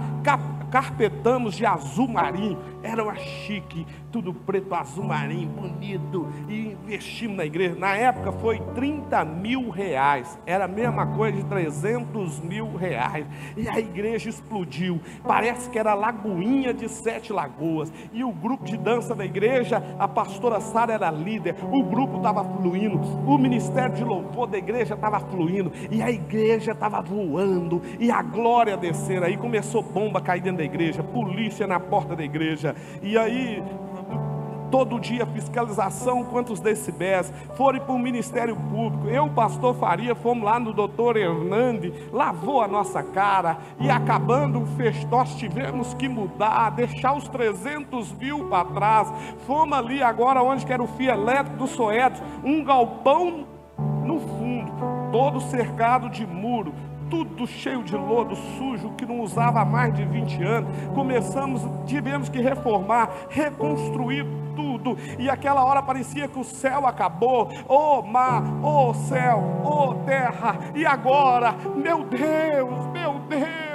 carpetamos 0.71 1.55
de 1.55 1.65
azul 1.65 2.07
marinho, 2.07 2.57
era 2.87 3.03
uma 3.03 3.15
chique, 3.15 3.85
tudo 4.11 4.33
preto, 4.33 4.73
azul 4.73 5.03
marinho, 5.03 5.49
bonito, 5.49 6.27
e 6.47 6.77
investimos 6.83 7.37
na 7.37 7.45
igreja. 7.45 7.75
Na 7.77 7.95
época 7.95 8.31
foi 8.31 8.59
30 8.73 9.25
mil 9.25 9.69
reais, 9.69 10.39
era 10.45 10.65
a 10.65 10.67
mesma 10.67 11.05
coisa 11.05 11.37
de 11.37 11.43
300 11.43 12.39
mil 12.39 12.75
reais, 12.75 13.25
e 13.55 13.67
a 13.67 13.77
igreja 13.79 14.29
explodiu. 14.29 15.01
Parece 15.23 15.69
que 15.69 15.77
era 15.77 15.91
a 15.91 15.95
Lagoinha 15.95 16.73
de 16.73 16.87
Sete 16.87 17.33
Lagoas, 17.33 17.91
e 18.13 18.23
o 18.23 18.31
grupo 18.31 18.63
de 18.63 18.77
dança 18.77 19.13
da 19.13 19.25
igreja, 19.25 19.83
a 19.99 20.07
pastora 20.07 20.61
Sara 20.61 20.93
era 20.93 21.11
líder, 21.11 21.55
o 21.71 21.83
grupo 21.83 22.17
estava 22.17 22.43
fluindo, 22.43 22.99
o 22.99 23.37
ministério 23.37 23.95
de 23.95 24.03
louvor 24.03 24.47
da 24.47 24.57
igreja 24.57 24.93
estava 24.93 25.19
fluindo, 25.19 25.71
e 25.91 26.01
a 26.01 26.09
igreja 26.09 26.71
estava 26.71 27.01
voando, 27.01 27.81
e 27.99 28.09
a 28.09 28.21
glória 28.21 28.77
descer. 28.77 29.21
Aí 29.21 29.35
começou 29.35 29.83
bomba 29.83 30.21
cair 30.21 30.41
dentro 30.41 30.59
da 30.59 30.63
igreja, 30.63 31.03
polícia 31.03 31.67
na 31.67 31.79
porta 31.79 32.15
da 32.15 32.23
igreja, 32.23 32.76
e 33.01 33.17
aí 33.17 33.63
todo 34.69 34.99
dia 34.99 35.25
fiscalização, 35.25 36.23
quantos 36.23 36.59
decibéis, 36.59 37.31
forem 37.55 37.81
para 37.81 37.93
o 37.93 37.99
Ministério 37.99 38.55
Público. 38.55 39.07
Eu, 39.07 39.29
pastor 39.29 39.75
Faria, 39.75 40.15
fomos 40.15 40.43
lá 40.43 40.59
no 40.59 40.73
doutor 40.73 41.17
Hernandes, 41.17 41.93
lavou 42.11 42.61
a 42.61 42.67
nossa 42.67 43.01
cara 43.01 43.57
e 43.79 43.89
acabando 43.89 44.61
o 44.61 44.65
fecho, 44.65 45.07
nós 45.07 45.35
tivemos 45.35 45.93
que 45.93 46.07
mudar, 46.07 46.69
deixar 46.71 47.15
os 47.15 47.27
300 47.27 48.11
mil 48.13 48.49
para 48.49 48.65
trás. 48.65 49.13
Fomos 49.45 49.77
ali 49.77 50.01
agora 50.01 50.41
onde 50.41 50.65
que 50.65 50.73
era 50.73 50.83
o 50.83 50.87
fio 50.87 51.11
elétrico 51.11 51.57
do 51.57 51.67
Soetos, 51.67 52.21
um 52.43 52.63
galpão 52.63 53.47
no 54.03 54.19
fundo, 54.19 54.71
todo 55.11 55.39
cercado 55.41 56.09
de 56.09 56.25
muro, 56.25 56.73
tudo 57.09 57.47
cheio 57.47 57.83
de 57.83 57.95
lodo, 57.95 58.35
sujo, 58.35 58.91
que 58.91 59.05
não 59.05 59.21
usava 59.21 59.61
há 59.61 59.65
mais 59.65 59.93
de 59.93 60.03
20 60.05 60.43
anos. 60.43 60.69
Começamos, 60.93 61.61
tivemos 61.85 62.29
que 62.29 62.39
reformar, 62.39 63.09
reconstruir 63.29 64.25
tudo, 64.55 64.97
e 65.19 65.29
aquela 65.29 65.63
hora 65.63 65.81
parecia 65.83 66.27
que 66.27 66.39
o 66.39 66.43
céu 66.43 66.87
acabou. 66.87 67.49
Oh 67.67 68.01
mar, 68.01 68.43
oh 68.63 68.93
céu, 68.93 69.43
oh 69.63 69.93
terra, 70.05 70.57
e 70.75 70.85
agora, 70.85 71.53
meu 71.75 72.03
Deus, 72.05 72.87
meu 72.91 73.19
Deus 73.29 73.67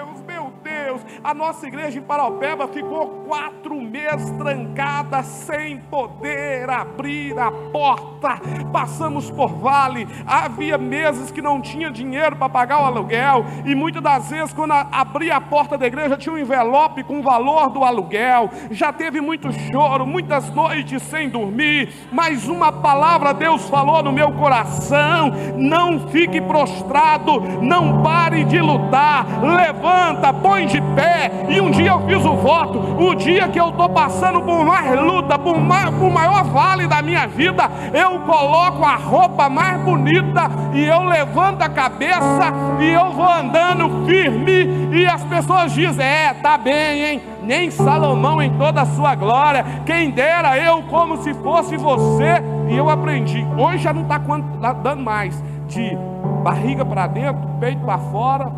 Deus, 0.92 1.02
a 1.22 1.34
nossa 1.34 1.66
igreja 1.66 1.98
em 1.98 2.02
Paraupeba 2.02 2.68
ficou 2.68 3.24
quatro 3.26 3.61
meses 3.70 4.30
trancada, 4.30 5.22
sem 5.22 5.78
poder 5.78 6.68
abrir 6.68 7.38
a 7.38 7.50
porta. 7.50 8.40
Passamos 8.72 9.30
por 9.30 9.48
vale, 9.48 10.06
havia 10.26 10.76
meses 10.78 11.30
que 11.30 11.42
não 11.42 11.60
tinha 11.60 11.90
dinheiro 11.90 12.36
para 12.36 12.48
pagar 12.48 12.82
o 12.82 12.84
aluguel, 12.84 13.44
e 13.64 13.74
muitas 13.74 14.02
das 14.02 14.30
vezes, 14.30 14.52
quando 14.52 14.72
abria 14.72 15.36
a 15.36 15.40
porta 15.40 15.78
da 15.78 15.86
igreja, 15.86 16.16
tinha 16.16 16.34
um 16.34 16.38
envelope 16.38 17.02
com 17.04 17.20
o 17.20 17.22
valor 17.22 17.70
do 17.70 17.84
aluguel. 17.84 18.50
Já 18.70 18.92
teve 18.92 19.20
muito 19.20 19.50
choro, 19.52 20.06
muitas 20.06 20.50
noites 20.50 21.02
sem 21.02 21.28
dormir, 21.28 21.92
mas 22.10 22.48
uma 22.48 22.72
palavra 22.72 23.34
Deus 23.34 23.68
falou 23.68 24.02
no 24.02 24.12
meu 24.12 24.32
coração: 24.32 25.32
não 25.56 26.08
fique 26.08 26.40
prostrado, 26.40 27.40
não 27.60 28.02
pare 28.02 28.44
de 28.44 28.60
lutar, 28.60 29.26
levanta, 29.42 30.32
põe 30.32 30.66
de 30.66 30.80
pé. 30.94 31.30
E 31.48 31.60
um 31.60 31.70
dia 31.70 31.90
eu 31.90 32.06
fiz 32.06 32.24
o 32.24 32.36
voto: 32.36 32.78
o 33.02 33.14
dia 33.14 33.51
que 33.52 33.60
eu 33.60 33.68
estou 33.68 33.88
passando 33.90 34.40
por 34.40 34.64
mais 34.64 34.98
luta, 34.98 35.38
por, 35.38 35.58
mais, 35.58 35.90
por 35.90 36.10
maior 36.10 36.42
vale 36.44 36.86
da 36.86 37.02
minha 37.02 37.26
vida, 37.26 37.70
eu 37.92 38.18
coloco 38.20 38.82
a 38.82 38.96
roupa 38.96 39.48
mais 39.48 39.80
bonita 39.82 40.50
e 40.72 40.84
eu 40.84 41.04
levanto 41.04 41.62
a 41.62 41.68
cabeça 41.68 42.52
e 42.80 42.88
eu 42.90 43.10
vou 43.12 43.30
andando 43.30 44.06
firme. 44.06 44.88
E 44.92 45.06
as 45.06 45.22
pessoas 45.24 45.72
dizem: 45.72 46.04
É, 46.04 46.34
tá 46.34 46.56
bem, 46.56 47.04
hein? 47.04 47.22
Nem 47.42 47.70
Salomão 47.70 48.40
em 48.40 48.50
toda 48.56 48.82
a 48.82 48.86
sua 48.86 49.14
glória, 49.14 49.64
quem 49.84 50.10
dera 50.10 50.58
eu 50.58 50.82
como 50.84 51.22
se 51.22 51.34
fosse 51.34 51.76
você. 51.76 52.42
E 52.68 52.76
eu 52.76 52.88
aprendi, 52.88 53.46
hoje 53.58 53.78
já 53.78 53.92
não 53.92 54.02
está 54.02 54.18
tá 54.18 54.72
dando 54.72 55.02
mais 55.02 55.42
de 55.68 55.96
barriga 56.42 56.84
para 56.84 57.06
dentro, 57.06 57.42
peito 57.60 57.80
para 57.84 57.98
fora, 57.98 58.52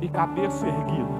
e 0.00 0.08
cabeça 0.08 0.66
erguida. 0.66 1.19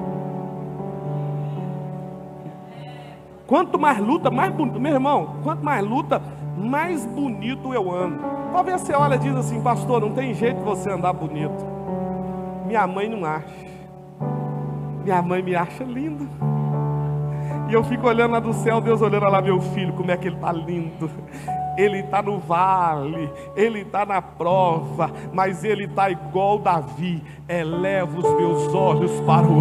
Quanto 3.51 3.81
mais 3.81 3.99
luta, 3.99 4.31
mais 4.31 4.53
bonito, 4.55 4.79
meu 4.79 4.93
irmão, 4.93 5.35
quanto 5.43 5.65
mais 5.65 5.85
luta, 5.85 6.23
mais 6.57 7.05
bonito 7.05 7.75
eu 7.75 7.91
ando. 7.91 8.21
Talvez 8.53 8.81
você 8.81 8.95
olha 8.95 9.17
e 9.17 9.19
diz 9.19 9.35
assim, 9.35 9.61
pastor, 9.61 10.01
não 10.01 10.13
tem 10.13 10.33
jeito 10.33 10.59
de 10.59 10.63
você 10.63 10.89
andar 10.89 11.13
bonito. 11.13 11.67
Minha 12.65 12.87
mãe 12.87 13.09
não 13.09 13.25
acha. 13.25 13.67
Minha 15.03 15.21
mãe 15.21 15.43
me 15.43 15.57
acha 15.57 15.83
lindo. 15.83 16.29
E 17.69 17.73
eu 17.73 17.83
fico 17.83 18.07
olhando 18.07 18.31
lá 18.31 18.39
do 18.39 18.53
céu, 18.53 18.81
Deus 18.81 19.03
olhando 19.03 19.25
lá 19.25 19.43
meu 19.43 19.61
filho, 19.61 19.95
como 19.95 20.13
é 20.13 20.17
que 20.17 20.29
ele 20.29 20.37
está 20.37 20.53
lindo 20.53 21.11
ele 21.77 22.01
está 22.01 22.21
no 22.21 22.39
vale, 22.39 23.33
ele 23.57 23.81
está 23.81 24.05
na 24.05 24.21
prova, 24.21 25.11
mas 25.33 25.65
ele 25.65 25.85
está 25.85 26.11
igual 26.11 26.59
Davi. 26.59 27.23
Eleva 27.49 28.19
os 28.19 28.35
meus 28.37 28.75
olhos 28.75 29.21
para 29.23 29.47
o 29.47 29.61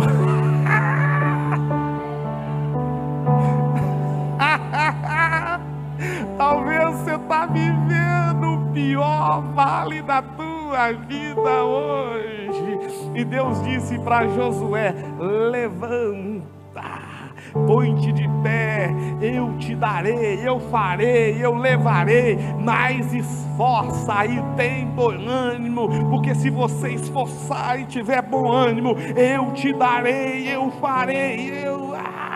Talvez 6.38 6.96
você 6.96 7.16
está 7.16 7.46
vivendo 7.46 8.54
o 8.54 8.72
pior 8.72 9.42
vale 9.54 10.02
da 10.02 10.22
tua 10.22 10.92
vida 10.94 11.64
hoje. 11.64 12.80
E 13.16 13.26
Deus 13.26 13.62
disse 13.64 14.00
para 14.00 14.28
Josué: 14.28 14.96
levanta 15.20 16.20
põe-te 17.66 18.12
de 18.12 18.28
pé, 18.44 18.90
eu 19.22 19.58
te 19.58 19.76
darei, 19.76 20.48
eu 20.48 20.60
farei, 20.60 21.44
eu 21.44 21.56
levarei, 21.56 22.38
mas 22.60 23.14
esforça 23.14 24.26
e 24.26 24.42
tem 24.56 24.86
bom 24.88 25.12
ânimo, 25.28 25.90
porque 26.10 26.36
se 26.36 26.50
você 26.50 26.90
esforçar 26.90 27.80
e 27.80 27.86
tiver 27.86 28.22
bom 28.22 28.52
ânimo, 28.52 28.96
eu 29.16 29.52
te 29.54 29.74
darei, 29.74 30.48
eu 30.48 30.72
farei, 30.80 31.66
eu. 31.66 31.94
Ah. 31.96 32.29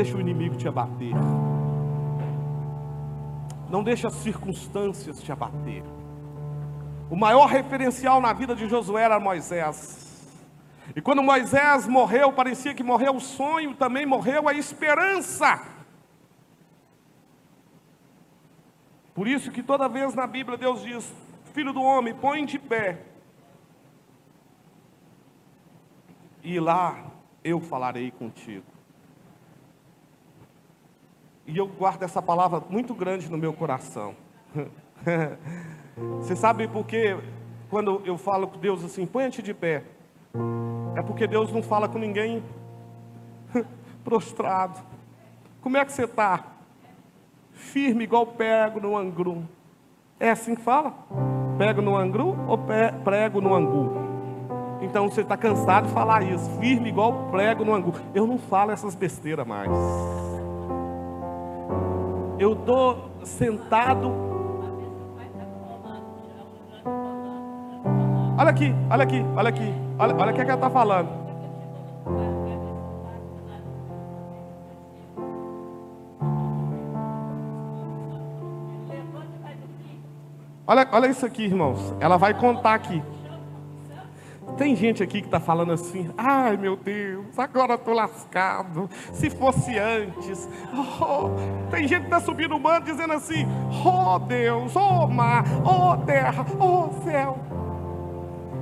Não 0.00 0.04
deixe 0.04 0.16
o 0.16 0.20
inimigo 0.22 0.56
te 0.56 0.66
abater. 0.66 1.12
Não 3.68 3.84
deixe 3.84 4.06
as 4.06 4.14
circunstâncias 4.14 5.22
te 5.22 5.30
abater. 5.30 5.82
O 7.10 7.16
maior 7.16 7.44
referencial 7.44 8.18
na 8.18 8.32
vida 8.32 8.56
de 8.56 8.66
Josué 8.66 9.02
era 9.02 9.20
Moisés. 9.20 10.26
E 10.96 11.02
quando 11.02 11.22
Moisés 11.22 11.86
morreu, 11.86 12.32
parecia 12.32 12.72
que 12.72 12.82
morreu 12.82 13.16
o 13.16 13.20
sonho, 13.20 13.74
também 13.74 14.06
morreu 14.06 14.48
a 14.48 14.54
esperança. 14.54 15.62
Por 19.14 19.28
isso 19.28 19.50
que 19.50 19.62
toda 19.62 19.86
vez 19.86 20.14
na 20.14 20.26
Bíblia 20.26 20.56
Deus 20.56 20.80
diz: 20.80 21.14
Filho 21.52 21.74
do 21.74 21.82
homem, 21.82 22.14
põe 22.14 22.46
de 22.46 22.58
pé. 22.58 23.02
E 26.42 26.58
lá 26.58 27.04
eu 27.44 27.60
falarei 27.60 28.10
contigo. 28.10 28.69
E 31.50 31.58
eu 31.58 31.66
guardo 31.66 32.04
essa 32.04 32.22
palavra 32.22 32.62
muito 32.70 32.94
grande 32.94 33.28
no 33.28 33.36
meu 33.36 33.52
coração. 33.52 34.14
Você 36.20 36.36
sabe 36.36 36.68
por 36.68 36.86
que 36.86 37.16
quando 37.68 38.00
eu 38.04 38.16
falo 38.16 38.46
com 38.46 38.56
Deus 38.56 38.84
assim, 38.84 39.04
põe-te 39.04 39.42
de 39.42 39.52
pé? 39.52 39.82
É 40.94 41.02
porque 41.02 41.26
Deus 41.26 41.52
não 41.52 41.60
fala 41.60 41.88
com 41.88 41.98
ninguém 41.98 42.40
prostrado. 44.04 44.78
Como 45.60 45.76
é 45.76 45.84
que 45.84 45.92
você 45.92 46.04
está? 46.04 46.44
Firme 47.52 48.04
igual 48.04 48.28
prego 48.28 48.80
no 48.80 48.96
angrum. 48.96 49.44
É 50.20 50.30
assim 50.30 50.54
que 50.54 50.62
fala? 50.62 50.94
Pego 51.58 51.82
no 51.82 51.96
angrum 51.96 52.46
ou 52.46 52.58
prego 53.02 53.40
no 53.40 53.54
angu? 53.54 53.90
Então 54.80 55.10
você 55.10 55.22
está 55.22 55.36
cansado 55.36 55.88
de 55.88 55.92
falar 55.92 56.22
isso. 56.22 56.48
Firme 56.60 56.90
igual 56.90 57.28
prego 57.32 57.64
no 57.64 57.74
angu. 57.74 57.92
Eu 58.14 58.24
não 58.24 58.38
falo 58.38 58.70
essas 58.70 58.94
besteiras 58.94 59.46
mais. 59.46 59.68
Eu 62.40 62.54
estou 62.54 63.10
sentado. 63.22 64.10
Olha 68.38 68.48
aqui, 68.48 68.74
olha 68.90 69.02
aqui, 69.04 69.22
olha 69.36 69.48
aqui. 69.50 69.74
Olha, 69.98 70.16
olha 70.16 70.32
o 70.32 70.34
que, 70.34 70.40
é 70.40 70.44
que 70.46 70.50
ela 70.50 70.54
está 70.54 70.70
falando. 70.70 71.10
Olha, 80.66 80.88
olha 80.92 81.08
isso 81.08 81.26
aqui, 81.26 81.44
irmãos. 81.44 81.94
Ela 82.00 82.16
vai 82.16 82.32
contar 82.32 82.72
aqui. 82.72 83.02
Tem 84.56 84.76
gente 84.76 85.02
aqui 85.02 85.20
que 85.20 85.26
está 85.26 85.40
falando 85.40 85.72
assim: 85.72 86.10
ai 86.16 86.56
meu 86.56 86.76
Deus, 86.76 87.38
agora 87.38 87.74
estou 87.74 87.94
lascado. 87.94 88.88
Se 89.12 89.30
fosse 89.30 89.78
antes. 89.78 90.48
Oh, 91.00 91.30
tem 91.70 91.88
gente 91.88 92.00
que 92.00 92.06
está 92.06 92.20
subindo 92.20 92.56
o 92.56 92.60
mano 92.60 92.84
dizendo 92.84 93.12
assim: 93.12 93.46
oh 93.84 94.18
Deus, 94.18 94.74
oh 94.76 95.06
mar, 95.06 95.44
oh 95.64 95.96
terra, 96.04 96.44
oh 96.58 96.90
céu. 97.04 97.38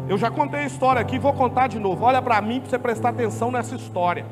Eu 0.08 0.16
já 0.16 0.30
contei 0.30 0.60
a 0.60 0.66
história 0.66 1.02
aqui, 1.02 1.18
vou 1.18 1.34
contar 1.34 1.66
de 1.66 1.78
novo. 1.78 2.04
Olha 2.04 2.22
para 2.22 2.40
mim 2.40 2.60
para 2.60 2.70
você 2.70 2.78
prestar 2.78 3.10
atenção 3.10 3.50
nessa 3.50 3.74
história. 3.74 4.24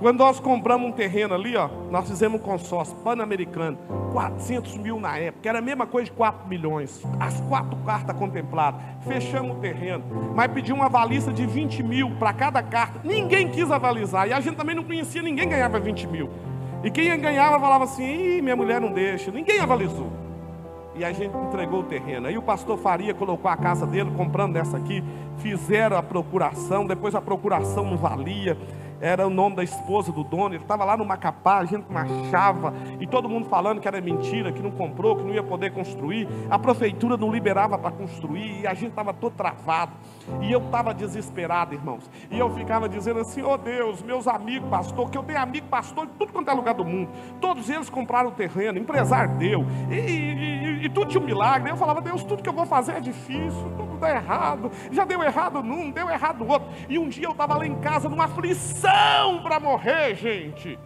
Quando 0.00 0.18
nós 0.20 0.40
compramos 0.40 0.88
um 0.88 0.92
terreno 0.92 1.34
ali, 1.34 1.54
ó, 1.54 1.68
nós 1.90 2.08
fizemos 2.08 2.40
um 2.40 2.42
consórcio 2.42 2.96
pan-americano, 3.04 3.76
400 4.12 4.78
mil 4.78 4.98
na 4.98 5.18
época, 5.18 5.46
era 5.46 5.58
a 5.58 5.62
mesma 5.62 5.86
coisa 5.86 6.06
de 6.06 6.12
4 6.12 6.48
milhões, 6.48 7.06
as 7.20 7.38
quatro 7.42 7.76
cartas 7.84 8.16
contempladas. 8.16 8.80
Fechamos 9.02 9.58
o 9.58 9.60
terreno, 9.60 10.02
mas 10.34 10.50
pediu 10.50 10.74
uma 10.74 10.86
avaliza 10.86 11.30
de 11.30 11.44
20 11.44 11.82
mil 11.82 12.12
para 12.12 12.32
cada 12.32 12.62
carta. 12.62 12.98
Ninguém 13.04 13.50
quis 13.50 13.70
avalizar, 13.70 14.26
e 14.26 14.32
a 14.32 14.40
gente 14.40 14.56
também 14.56 14.74
não 14.74 14.84
conhecia, 14.84 15.20
ninguém 15.20 15.46
ganhava 15.46 15.78
20 15.78 16.06
mil. 16.06 16.30
E 16.82 16.90
quem 16.90 17.14
ganhava 17.20 17.60
falava 17.60 17.84
assim: 17.84 18.38
Ih, 18.38 18.40
minha 18.40 18.56
mulher 18.56 18.80
não 18.80 18.92
deixa, 18.92 19.30
ninguém 19.30 19.60
avalizou 19.60 20.10
e 21.00 21.04
a 21.04 21.12
gente 21.12 21.34
entregou 21.34 21.80
o 21.80 21.84
terreno. 21.84 22.26
Aí 22.26 22.36
o 22.36 22.42
pastor 22.42 22.76
Faria 22.76 23.14
colocou 23.14 23.50
a 23.50 23.56
casa 23.56 23.86
dele, 23.86 24.10
comprando 24.16 24.52
dessa 24.52 24.76
aqui, 24.76 25.02
fizeram 25.38 25.96
a 25.96 26.02
procuração, 26.02 26.86
depois 26.86 27.14
a 27.14 27.22
procuração 27.22 27.84
não 27.84 27.96
valia, 27.96 28.58
era 29.00 29.26
o 29.26 29.30
nome 29.30 29.56
da 29.56 29.64
esposa 29.64 30.12
do 30.12 30.22
dono, 30.22 30.54
ele 30.54 30.62
estava 30.62 30.84
lá 30.84 30.96
no 30.96 31.04
Macapá, 31.04 31.58
a 31.58 31.64
gente 31.64 31.90
marchava, 31.90 32.74
e 33.00 33.06
todo 33.06 33.28
mundo 33.28 33.48
falando 33.48 33.80
que 33.80 33.88
era 33.88 34.00
mentira, 34.00 34.52
que 34.52 34.62
não 34.62 34.70
comprou, 34.70 35.16
que 35.16 35.22
não 35.22 35.32
ia 35.32 35.42
poder 35.42 35.72
construir, 35.72 36.28
a 36.50 36.58
prefeitura 36.58 37.16
não 37.16 37.32
liberava 37.32 37.78
para 37.78 37.90
construir, 37.90 38.60
e 38.60 38.66
a 38.66 38.74
gente 38.74 38.90
estava 38.90 39.14
todo 39.14 39.32
travado, 39.32 39.92
e 40.42 40.52
eu 40.52 40.60
estava 40.60 40.92
desesperado, 40.92 41.74
irmãos, 41.74 42.10
e 42.30 42.38
eu 42.38 42.50
ficava 42.50 42.88
dizendo 42.88 43.20
assim: 43.20 43.42
oh 43.42 43.56
Deus, 43.56 44.02
meus 44.02 44.28
amigos 44.28 44.68
pastor, 44.68 45.10
que 45.10 45.16
eu 45.16 45.22
tenho 45.22 45.40
amigo 45.40 45.66
pastor 45.68 46.04
em 46.04 46.10
tudo 46.18 46.32
quanto 46.32 46.50
é 46.50 46.54
lugar 46.54 46.74
do 46.74 46.84
mundo, 46.84 47.10
todos 47.40 47.68
eles 47.70 47.88
compraram 47.88 48.28
o 48.28 48.32
terreno, 48.32 48.78
empresário 48.78 49.34
deu, 49.36 49.64
e, 49.90 49.94
e, 49.94 50.80
e, 50.82 50.84
e 50.84 50.88
tudo 50.88 51.08
tinha 51.08 51.22
um 51.22 51.26
milagre, 51.26 51.70
eu 51.70 51.76
falava: 51.76 52.00
Deus, 52.02 52.22
tudo 52.22 52.42
que 52.42 52.48
eu 52.48 52.52
vou 52.52 52.66
fazer 52.66 52.92
é 52.92 53.00
difícil, 53.00 53.72
tudo 53.76 53.98
dá 53.98 54.10
errado, 54.10 54.70
já 54.90 55.04
deu 55.04 55.22
errado 55.22 55.62
num, 55.62 55.90
deu 55.90 56.08
errado 56.10 56.46
outro, 56.46 56.68
e 56.88 56.98
um 56.98 57.08
dia 57.08 57.26
eu 57.26 57.32
estava 57.32 57.56
lá 57.56 57.66
em 57.66 57.76
casa 57.76 58.08
numa 58.08 58.24
aflição, 58.24 58.89
para 59.42 59.58
morrer, 59.58 60.14
gente. 60.14 60.78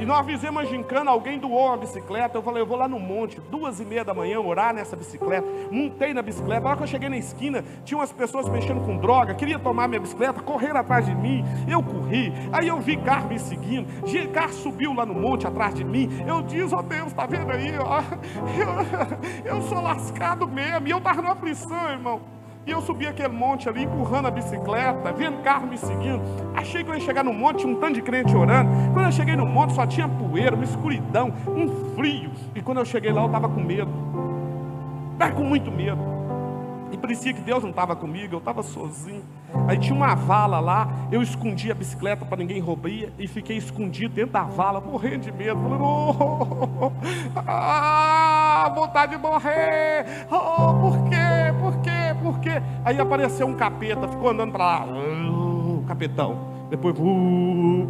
E 0.00 0.04
nós 0.04 0.26
fizemos 0.26 0.62
a 0.62 0.64
gincana, 0.64 1.10
alguém 1.10 1.38
doou 1.38 1.68
uma 1.68 1.76
bicicleta. 1.76 2.36
Eu 2.36 2.42
falei, 2.42 2.60
eu 2.60 2.66
vou 2.66 2.76
lá 2.76 2.88
no 2.88 2.98
monte, 2.98 3.40
duas 3.40 3.78
e 3.78 3.84
meia 3.84 4.04
da 4.04 4.12
manhã, 4.12 4.40
orar 4.40 4.74
nessa 4.74 4.96
bicicleta. 4.96 5.46
Montei 5.70 6.12
na 6.12 6.20
bicicleta. 6.20 6.60
Na 6.62 6.68
hora 6.70 6.76
que 6.76 6.82
eu 6.82 6.88
cheguei 6.88 7.08
na 7.08 7.16
esquina, 7.16 7.64
tinha 7.84 7.96
umas 7.96 8.12
pessoas 8.12 8.48
mexendo 8.48 8.84
com 8.84 8.96
droga, 8.96 9.34
queria 9.34 9.58
tomar 9.58 9.86
minha 9.86 10.00
bicicleta, 10.00 10.42
correram 10.42 10.80
atrás 10.80 11.06
de 11.06 11.14
mim. 11.14 11.44
Eu 11.68 11.82
corri. 11.82 12.32
Aí 12.52 12.66
eu 12.68 12.80
vi 12.80 12.96
carro 12.96 13.28
me 13.28 13.38
seguindo. 13.38 13.86
Carro 14.32 14.52
subiu 14.52 14.92
lá 14.92 15.06
no 15.06 15.14
monte 15.14 15.46
atrás 15.46 15.74
de 15.74 15.84
mim. 15.84 16.08
Eu 16.26 16.42
disse, 16.42 16.74
ó 16.74 16.80
oh, 16.80 16.82
Deus, 16.82 17.12
tá 17.12 17.24
vendo 17.24 17.50
aí? 17.52 17.78
Ó, 17.78 18.02
eu, 19.46 19.56
eu 19.56 19.62
sou 19.62 19.80
lascado 19.80 20.48
mesmo. 20.48 20.88
E 20.88 20.90
eu 20.90 20.98
estava 20.98 21.22
numa 21.22 21.32
aflição, 21.32 21.90
irmão. 21.90 22.33
E 22.66 22.70
eu 22.70 22.80
subi 22.80 23.06
aquele 23.06 23.28
monte 23.28 23.68
ali, 23.68 23.84
empurrando 23.84 24.26
a 24.26 24.30
bicicleta, 24.30 25.12
vendo 25.12 25.42
carro 25.42 25.66
me 25.66 25.76
seguindo. 25.76 26.22
Achei 26.54 26.82
que 26.82 26.90
eu 26.90 26.94
ia 26.94 27.00
chegar 27.00 27.22
no 27.22 27.32
monte, 27.32 27.58
tinha 27.58 27.72
um 27.72 27.78
tanto 27.78 27.94
de 27.94 28.02
crente 28.02 28.34
orando. 28.34 28.70
Quando 28.94 29.06
eu 29.06 29.12
cheguei 29.12 29.36
no 29.36 29.44
monte, 29.44 29.74
só 29.74 29.86
tinha 29.86 30.08
poeira, 30.08 30.54
uma 30.54 30.64
escuridão, 30.64 31.32
um 31.46 31.94
frio. 31.94 32.30
E 32.54 32.62
quando 32.62 32.78
eu 32.78 32.84
cheguei 32.86 33.12
lá, 33.12 33.20
eu 33.20 33.26
estava 33.26 33.48
com 33.48 33.60
medo. 33.60 33.90
Estava 35.12 35.32
com 35.32 35.44
muito 35.44 35.70
medo. 35.70 36.14
E 36.90 36.96
parecia 36.96 37.34
que 37.34 37.40
Deus 37.40 37.62
não 37.62 37.70
estava 37.70 37.94
comigo, 37.94 38.34
eu 38.34 38.38
estava 38.38 38.62
sozinho. 38.62 39.22
Aí 39.68 39.76
tinha 39.76 39.94
uma 39.94 40.14
vala 40.14 40.60
lá, 40.60 40.88
eu 41.10 41.20
escondi 41.20 41.70
a 41.70 41.74
bicicleta 41.74 42.24
para 42.24 42.38
ninguém 42.38 42.60
roubar 42.60 43.10
e 43.18 43.26
fiquei 43.26 43.56
escondido 43.56 44.14
dentro 44.14 44.32
da 44.32 44.44
vala, 44.44 44.80
morrendo 44.80 45.18
de 45.18 45.32
medo. 45.32 45.60
Falando, 45.60 45.84
oh, 45.84 46.92
ah, 47.46 48.72
vontade 48.74 49.16
de 49.16 49.18
morrer. 49.20 50.26
Oh, 50.30 50.74
por 50.74 51.08
quê? 51.08 51.52
Por 51.60 51.76
quê? 51.82 51.93
Por 52.24 52.40
quê? 52.40 52.62
Aí 52.82 52.98
apareceu 52.98 53.46
um 53.46 53.54
capeta, 53.54 54.08
ficou 54.08 54.30
andando 54.30 54.50
para 54.50 54.64
lá. 54.64 54.86
Oh, 54.86 55.82
capetão 55.86 56.54
depois 56.70 56.96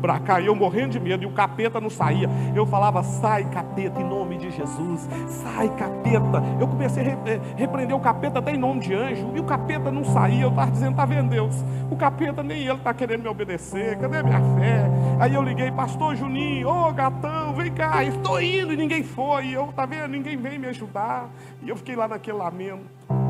para 0.00 0.18
cá, 0.18 0.40
e 0.40 0.46
eu 0.46 0.54
morrendo 0.54 0.90
de 0.90 1.00
medo, 1.00 1.22
e 1.22 1.26
o 1.26 1.30
capeta 1.30 1.80
não 1.80 1.88
saía. 1.88 2.28
Eu 2.54 2.66
falava, 2.66 3.02
sai 3.02 3.44
capeta, 3.44 4.00
em 4.00 4.04
nome 4.04 4.36
de 4.36 4.50
Jesus, 4.50 5.08
sai 5.28 5.68
capeta. 5.70 6.42
Eu 6.60 6.66
comecei 6.66 7.02
a 7.04 7.30
eh, 7.30 7.40
repreender 7.56 7.96
o 7.96 8.00
capeta 8.00 8.40
até 8.40 8.52
em 8.52 8.58
nome 8.58 8.80
de 8.80 8.92
anjo, 8.92 9.30
e 9.34 9.40
o 9.40 9.44
capeta 9.44 9.90
não 9.90 10.04
saía. 10.04 10.42
Eu 10.42 10.50
estava 10.50 10.70
dizendo, 10.70 10.90
está 10.90 11.06
vendo 11.06 11.30
Deus? 11.30 11.64
O 11.90 11.96
capeta 11.96 12.42
nem 12.42 12.62
ele 12.62 12.72
está 12.72 12.92
querendo 12.92 13.22
me 13.22 13.28
obedecer, 13.28 13.96
cadê 13.98 14.22
minha 14.22 14.40
fé? 14.40 14.90
Aí 15.20 15.34
eu 15.34 15.42
liguei, 15.42 15.70
pastor 15.70 16.16
Juninho, 16.16 16.68
ô 16.68 16.92
gatão, 16.92 17.54
vem 17.54 17.72
cá, 17.72 18.02
estou 18.02 18.42
indo, 18.42 18.72
e 18.72 18.76
ninguém 18.76 19.02
foi. 19.02 19.50
Eu, 19.50 19.68
tá 19.68 19.86
vendo? 19.86 20.08
Ninguém 20.08 20.36
veio 20.36 20.60
me 20.60 20.66
ajudar. 20.66 21.30
E 21.62 21.68
eu 21.68 21.76
fiquei 21.76 21.94
lá 21.94 22.08
naquele 22.08 22.36
lamento. 22.36 23.23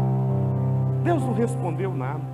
Deus 1.04 1.22
não 1.22 1.34
respondeu 1.34 1.92
nada. 1.92 2.24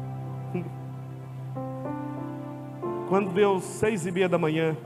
Quando 3.09 3.33
deu 3.33 3.59
seis 3.59 4.07
e 4.07 4.13
meia 4.13 4.29
da 4.29 4.39
manhã, 4.39 4.77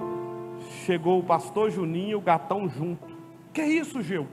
chegou 0.87 1.21
o 1.21 1.23
pastor 1.23 1.71
Juninho 1.71 2.13
e 2.13 2.15
o 2.15 2.21
gatão 2.23 2.67
junto. 2.67 3.15
Que 3.53 3.61
é 3.61 3.69
isso, 3.69 4.01
Geu? 4.01 4.27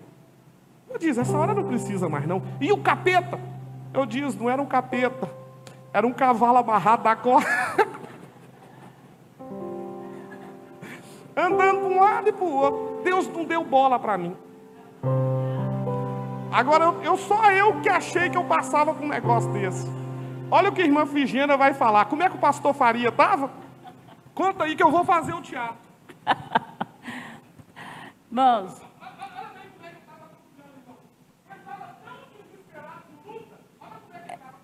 Eu 0.90 0.98
disse, 0.98 1.20
essa 1.20 1.38
hora 1.38 1.54
não 1.54 1.66
precisa 1.66 2.08
mais 2.08 2.26
não. 2.26 2.42
E 2.62 2.72
o 2.72 2.78
capeta? 2.78 3.38
Eu 3.94 4.06
disse, 4.06 4.38
não 4.38 4.50
era 4.50 4.62
um 4.62 4.66
capeta, 4.66 5.30
era 5.92 6.08
um 6.08 6.14
cavalo 6.14 6.60
amarrado 6.60 7.04
da 7.04 7.14
corda. 7.14 7.50
Andando 11.36 11.80
para 11.80 11.90
um 11.90 12.00
lado 12.00 12.30
e 12.30 12.32
para 12.32 12.46
o 12.46 12.54
outro. 12.54 13.02
Deus 13.04 13.28
não 13.28 13.44
deu 13.44 13.66
bola 13.66 14.00
para 14.00 14.18
mim. 14.18 14.34
Agora, 16.52 16.84
eu, 16.84 17.02
eu, 17.04 17.18
só 17.18 17.50
eu 17.52 17.80
que 17.82 17.88
achei 17.88 18.30
que 18.30 18.38
eu 18.38 18.44
passava 18.44 18.94
com 18.94 19.06
um 19.06 19.10
negócio 19.10 19.50
desse. 19.54 19.88
Olha 20.52 20.70
o 20.70 20.74
que 20.74 20.82
a 20.82 20.86
irmã 20.86 21.06
Figena 21.06 21.56
vai 21.56 21.74
falar. 21.74 22.06
Como 22.06 22.22
é 22.22 22.30
que 22.30 22.36
o 22.36 22.40
pastor 22.40 22.74
Faria 22.74 23.08
estava? 23.08 23.50
Conta 24.36 24.66
aí 24.66 24.76
que 24.76 24.84
eu 24.84 24.92
vou 24.92 25.06
fazer 25.06 25.34
o 25.34 25.42
teatro. 25.42 25.78
Irmãos. 28.30 28.82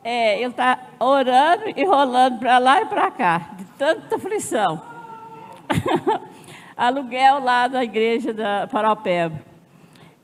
É, 0.04 0.40
ele 0.40 0.52
está 0.52 0.80
orando 1.00 1.64
e 1.76 1.86
rolando 1.86 2.40
para 2.40 2.58
lá 2.60 2.82
e 2.82 2.86
para 2.86 3.12
cá, 3.12 3.38
de 3.58 3.66
tanta 3.78 4.16
aflição. 4.16 4.82
Aluguel 6.78 7.40
lá 7.40 7.68
da 7.68 7.84
igreja 7.84 8.34
da 8.34 8.68
Paropeba. 8.68 9.47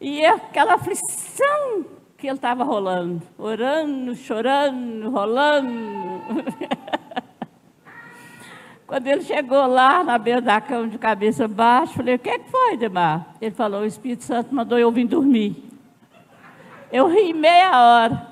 E 0.04 0.20
é 0.20 0.32
aquela 0.32 0.74
aflição 0.74 1.86
que 2.18 2.28
ele 2.28 2.36
estava 2.36 2.62
rolando. 2.66 3.22
Orando, 3.38 4.14
chorando, 4.14 5.10
rolando. 5.10 5.72
Quando 8.86 9.08
ele 9.08 9.22
chegou 9.22 9.66
lá 9.66 10.04
na 10.04 10.18
beira 10.18 10.41
da 10.41 10.60
cama 10.60 10.89
de 10.89 10.97
cabeça 10.97 11.47
baixa, 11.47 11.93
falei, 11.93 12.16
o 12.16 12.20
que, 12.20 12.30
é 12.30 12.38
que 12.38 12.51
foi, 12.51 12.76
Demar? 12.76 13.34
Ele 13.39 13.56
falou, 13.56 13.80
o 13.80 13.86
Espírito 13.86 14.26
Santo 14.26 14.54
mandou 14.54 14.78
eu 14.78 14.91
vir 14.91 15.08
dormir. 15.08 15.56
Eu 16.91 17.08
ri 17.08 17.34
meia 17.34 17.72
hora. 17.72 18.28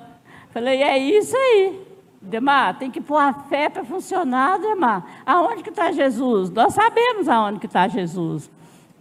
Falei, 0.50 0.82
é 0.82 0.98
isso 0.98 1.34
aí. 1.34 1.86
Demar, 2.20 2.78
tem 2.78 2.90
que 2.90 3.00
pôr 3.00 3.16
a 3.16 3.32
fé 3.32 3.70
para 3.70 3.82
funcionar, 3.82 4.58
Demar. 4.58 5.22
Aonde 5.24 5.62
que 5.62 5.70
está 5.70 5.90
Jesus? 5.90 6.50
Nós 6.50 6.74
sabemos 6.74 7.30
aonde 7.30 7.60
que 7.60 7.66
está 7.66 7.88
Jesus. 7.88 8.50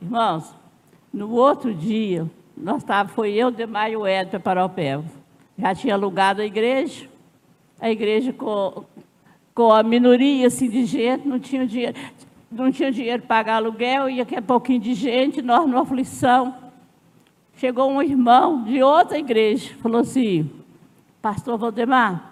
Irmãos, 0.01 0.55
no 1.13 1.31
outro 1.31 1.73
dia, 1.73 2.25
nós 2.61 2.83
tava, 2.83 3.09
foi 3.09 3.33
eu, 3.33 3.49
Demar 3.49 3.91
e 3.91 3.97
o 3.97 4.07
Edson 4.07 4.39
para 4.39 4.63
o 4.63 4.69
pé. 4.69 5.01
Já 5.57 5.73
tinha 5.73 5.95
alugado 5.95 6.41
a 6.41 6.45
igreja, 6.45 7.09
a 7.79 7.89
igreja 7.89 8.31
com, 8.31 8.85
com 9.53 9.71
a 9.71 9.81
minoria 9.81 10.47
assim, 10.47 10.69
de 10.69 10.85
gente, 10.85 11.27
não 11.27 11.39
tinha 11.39 11.65
dinheiro, 11.65 11.97
não 12.51 12.71
tinha 12.71 12.91
dinheiro 12.91 13.23
para 13.23 13.37
pagar 13.37 13.55
aluguel, 13.55 14.09
ia 14.09 14.23
aquele 14.23 14.41
pouquinho 14.41 14.79
de 14.79 14.93
gente, 14.93 15.41
nós 15.41 15.67
numa 15.67 15.81
aflição. 15.81 16.55
Chegou 17.57 17.91
um 17.91 18.01
irmão 18.01 18.63
de 18.63 18.81
outra 18.81 19.17
igreja, 19.17 19.73
falou 19.81 20.01
assim, 20.01 20.49
pastor 21.21 21.57
Valdemar, 21.57 22.31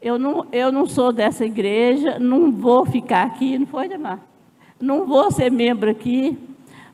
eu 0.00 0.18
não, 0.18 0.46
eu 0.52 0.70
não 0.70 0.86
sou 0.86 1.12
dessa 1.12 1.44
igreja, 1.44 2.18
não 2.18 2.52
vou 2.52 2.86
ficar 2.86 3.24
aqui, 3.24 3.58
não 3.58 3.66
foi, 3.66 3.88
Demar? 3.88 4.20
Não 4.80 5.06
vou 5.06 5.30
ser 5.30 5.50
membro 5.50 5.90
aqui, 5.90 6.38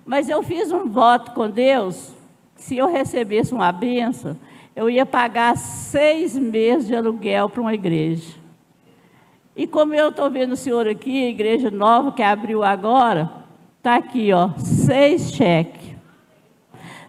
mas 0.04 0.28
eu 0.28 0.42
fiz 0.42 0.70
um 0.70 0.88
voto 0.88 1.32
com 1.32 1.48
Deus, 1.48 2.12
se 2.56 2.76
eu 2.76 2.86
recebesse 2.86 3.52
uma 3.52 3.72
benção, 3.72 4.36
eu 4.76 4.90
ia 4.90 5.06
pagar 5.06 5.56
seis 5.56 6.36
meses 6.36 6.86
de 6.86 6.96
aluguel 6.96 7.48
para 7.48 7.60
uma 7.60 7.74
igreja. 7.74 8.34
E 9.56 9.66
como 9.66 9.94
eu 9.94 10.08
estou 10.08 10.30
vendo 10.30 10.52
o 10.52 10.56
senhor 10.56 10.88
aqui, 10.88 11.24
a 11.24 11.30
igreja 11.30 11.70
nova 11.70 12.10
que 12.10 12.22
abriu 12.22 12.64
agora, 12.64 13.30
está 13.78 13.96
aqui, 13.96 14.32
ó, 14.32 14.50
seis 14.58 15.32
cheques. 15.32 15.94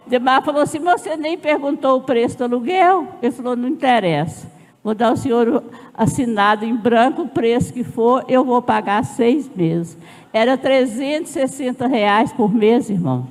Demar 0.06 0.44
falou 0.44 0.62
assim: 0.62 0.78
você 0.78 1.16
nem 1.16 1.36
perguntou 1.36 1.98
o 1.98 2.02
preço 2.02 2.38
do 2.38 2.44
aluguel? 2.44 3.08
Ele 3.20 3.32
falou: 3.32 3.56
não 3.56 3.68
interessa. 3.68 4.50
Vou 4.84 4.94
dar 4.94 5.08
ao 5.08 5.16
senhor 5.16 5.64
assinado 5.96 6.64
em 6.64 6.76
branco, 6.76 7.22
o 7.22 7.28
preço 7.28 7.72
que 7.72 7.82
for, 7.82 8.24
eu 8.28 8.44
vou 8.44 8.60
pagar 8.60 9.04
seis 9.04 9.48
meses. 9.48 9.96
Era 10.32 10.58
360 10.58 11.86
reais 11.86 12.32
por 12.32 12.52
mês, 12.52 12.90
irmão. 12.90 13.26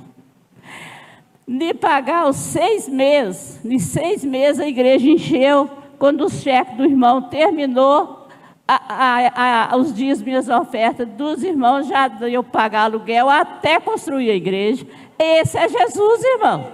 De 1.46 1.72
pagar 1.72 2.28
os 2.28 2.36
seis 2.36 2.88
meses, 2.88 3.64
em 3.64 3.78
seis 3.78 4.24
meses 4.24 4.60
a 4.60 4.66
igreja 4.66 5.08
encheu. 5.08 5.70
Quando 5.98 6.24
o 6.24 6.30
cheque 6.30 6.74
do 6.74 6.84
irmão 6.84 7.22
terminou, 7.22 8.26
a, 8.68 8.74
a, 8.74 9.72
a, 9.72 9.76
os 9.76 9.94
dias 9.94 10.20
minhas 10.20 10.48
ofertas 10.48 11.06
dos 11.08 11.44
irmãos 11.44 11.86
já 11.86 12.10
eu 12.22 12.42
pagar 12.42 12.82
aluguel 12.82 13.30
até 13.30 13.78
construir 13.78 14.30
a 14.30 14.34
igreja. 14.34 14.84
Esse 15.18 15.56
é 15.56 15.68
Jesus, 15.68 16.24
irmão. 16.24 16.66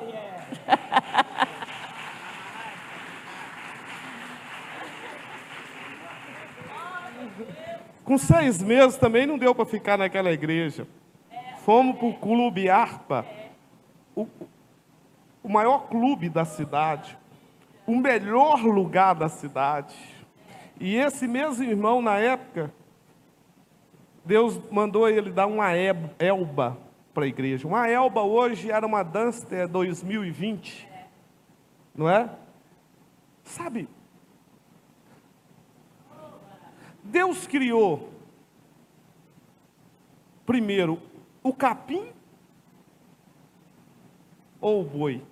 Com 8.12 8.18
seis 8.18 8.62
meses 8.62 8.98
também 8.98 9.26
não 9.26 9.38
deu 9.38 9.54
para 9.54 9.64
ficar 9.64 9.96
naquela 9.96 10.30
igreja. 10.30 10.86
Fomos 11.64 11.96
para 11.96 12.08
o 12.08 12.12
Clube 12.12 12.68
Arpa, 12.68 13.24
o, 14.14 14.26
o 15.42 15.48
maior 15.48 15.88
clube 15.88 16.28
da 16.28 16.44
cidade, 16.44 17.16
o 17.86 17.96
melhor 17.96 18.66
lugar 18.66 19.14
da 19.14 19.30
cidade. 19.30 19.96
E 20.78 20.94
esse 20.94 21.26
mesmo 21.26 21.64
irmão, 21.64 22.02
na 22.02 22.18
época, 22.18 22.70
Deus 24.22 24.60
mandou 24.70 25.08
ele 25.08 25.30
dar 25.30 25.46
uma 25.46 25.72
elba 25.72 26.76
para 27.14 27.24
a 27.24 27.28
igreja. 27.28 27.66
Uma 27.66 27.88
elba 27.88 28.20
hoje 28.20 28.70
era 28.70 28.86
uma 28.86 29.02
Duster 29.02 29.66
2020, 29.66 30.86
não 31.94 32.10
é? 32.10 32.28
Sabe, 33.42 33.88
Deus 37.12 37.46
criou, 37.46 38.08
primeiro, 40.46 40.98
o 41.42 41.52
capim 41.52 42.08
ou 44.58 44.80
o 44.80 44.84
boi? 44.84 45.22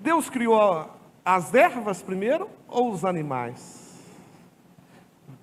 Deus 0.00 0.28
criou 0.28 0.90
as 1.24 1.54
ervas 1.54 2.02
primeiro 2.02 2.50
ou 2.66 2.90
os 2.90 3.04
animais? 3.04 4.04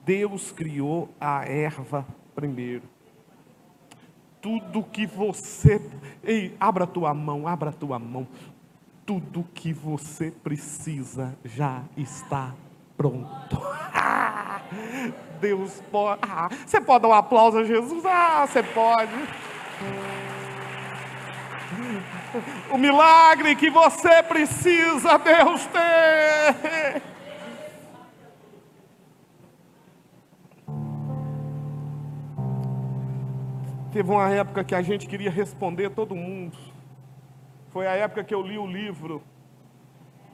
Deus 0.03 0.51
criou 0.51 1.07
a 1.17 1.45
erva 1.45 2.05
primeiro. 2.35 2.83
Tudo 4.41 4.83
que 4.83 5.07
você. 5.07 5.79
Ei, 6.21 6.53
abra 6.59 6.85
tua 6.85 7.13
mão, 7.13 7.47
abra 7.47 7.71
tua 7.71 7.97
mão 7.97 8.27
tudo 9.05 9.45
que 9.53 9.73
você 9.73 10.31
precisa 10.31 11.37
já 11.43 11.83
está 11.97 12.53
pronto. 12.97 13.61
Deus 15.39 15.81
pode. 15.91 16.21
Ah, 16.23 16.49
você 16.65 16.79
pode 16.79 17.01
dar 17.01 17.09
um 17.09 17.13
aplauso 17.13 17.59
a 17.59 17.63
Jesus? 17.63 18.05
Ah, 18.05 18.45
você 18.47 18.63
pode. 18.63 19.11
O 22.71 22.77
milagre 22.77 23.55
que 23.55 23.69
você 23.69 24.23
precisa, 24.23 25.17
Deus 25.19 25.65
tem. 25.67 27.01
Teve 33.91 34.09
uma 34.09 34.27
época 34.29 34.63
que 34.63 34.73
a 34.73 34.81
gente 34.81 35.05
queria 35.05 35.29
responder 35.29 35.91
todo 35.91 36.15
mundo. 36.15 36.72
Foi 37.73 37.87
a 37.87 37.95
época 37.95 38.23
que 38.23 38.35
eu 38.35 38.43
li 38.43 38.55
o 38.55 38.67
livro. 38.67 39.19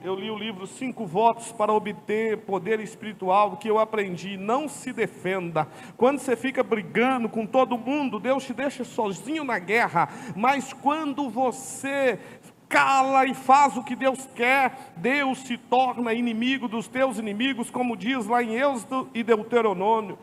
Eu 0.03 0.13
li 0.13 0.29
o 0.29 0.37
livro 0.37 0.67
Cinco 0.67 1.05
Votos 1.05 1.53
para 1.53 1.71
Obter 1.71 2.39
Poder 2.39 2.81
Espiritual, 2.81 3.55
que 3.55 3.69
eu 3.69 3.79
aprendi. 3.79 4.35
Não 4.35 4.67
se 4.67 4.91
defenda. 4.91 5.65
Quando 5.95 6.19
você 6.19 6.35
fica 6.35 6.61
brigando 6.61 7.29
com 7.29 7.45
todo 7.45 7.77
mundo, 7.77 8.19
Deus 8.19 8.43
te 8.43 8.53
deixa 8.53 8.83
sozinho 8.83 9.45
na 9.45 9.57
guerra. 9.57 10.09
Mas 10.35 10.73
quando 10.73 11.29
você 11.29 12.19
cala 12.67 13.25
e 13.25 13.33
faz 13.33 13.77
o 13.77 13.83
que 13.85 13.95
Deus 13.95 14.27
quer, 14.35 14.91
Deus 14.97 15.39
se 15.39 15.57
torna 15.57 16.13
inimigo 16.13 16.67
dos 16.67 16.89
teus 16.89 17.17
inimigos, 17.17 17.71
como 17.71 17.95
diz 17.95 18.25
lá 18.25 18.43
em 18.43 18.55
Êxodo 18.55 19.09
e 19.13 19.23
Deuteronômio. 19.23 20.19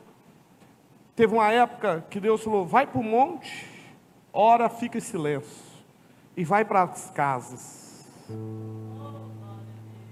Teve 1.14 1.32
uma 1.32 1.50
época 1.50 2.04
que 2.10 2.20
Deus 2.20 2.44
falou: 2.44 2.66
vai 2.66 2.86
para 2.86 3.00
o 3.00 3.02
monte, 3.02 3.66
ora, 4.34 4.68
fica 4.68 4.98
em 4.98 5.00
silêncio 5.00 5.65
e 6.37 6.45
vai 6.45 6.64
para 6.64 6.82
as 6.82 7.11
casas. 7.11 8.07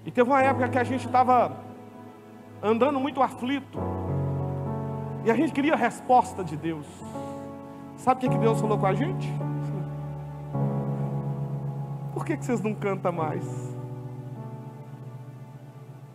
E 0.05 0.11
teve 0.11 0.29
uma 0.29 0.43
época 0.43 0.68
que 0.68 0.79
a 0.79 0.85
gente 0.85 1.07
estava 1.07 1.53
andando 2.62 2.99
muito 2.99 3.22
aflito. 3.22 3.79
E 5.25 5.31
a 5.31 5.35
gente 5.35 5.53
queria 5.53 5.75
a 5.75 5.77
resposta 5.77 6.43
de 6.43 6.57
Deus. 6.57 6.87
Sabe 7.97 8.18
o 8.18 8.20
que, 8.20 8.37
que 8.37 8.43
Deus 8.43 8.61
falou 8.61 8.79
com 8.79 8.87
a 8.87 8.95
gente? 8.95 9.29
Por 12.14 12.25
que, 12.25 12.37
que 12.37 12.45
vocês 12.45 12.61
não 12.61 12.75
cantam 12.75 13.12
mais? 13.12 13.45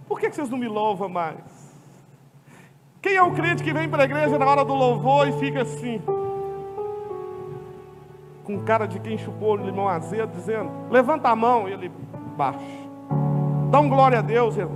Por 0.07 0.19
que, 0.19 0.29
que 0.29 0.35
vocês 0.35 0.49
não 0.49 0.57
me 0.57 0.67
louvam 0.67 1.09
mais? 1.09 1.69
Quem 3.01 3.15
é 3.15 3.23
o 3.23 3.31
crente 3.31 3.63
que 3.63 3.73
vem 3.73 3.87
para 3.87 4.03
a 4.03 4.05
igreja 4.05 4.37
na 4.37 4.45
hora 4.45 4.65
do 4.65 4.73
louvor 4.73 5.27
e 5.27 5.33
fica 5.33 5.61
assim? 5.61 6.01
Com 8.49 8.63
cara 8.63 8.87
de 8.87 8.99
quem 8.99 9.15
chupou 9.15 9.55
limão 9.55 9.87
azedo, 9.87 10.31
dizendo: 10.31 10.71
Levanta 10.89 11.29
a 11.29 11.35
mão, 11.35 11.69
ele 11.69 11.91
baixa. 12.35 12.59
Dá 13.69 13.79
um 13.79 13.87
glória 13.87 14.17
a 14.17 14.21
Deus, 14.23 14.57
ele 14.57 14.69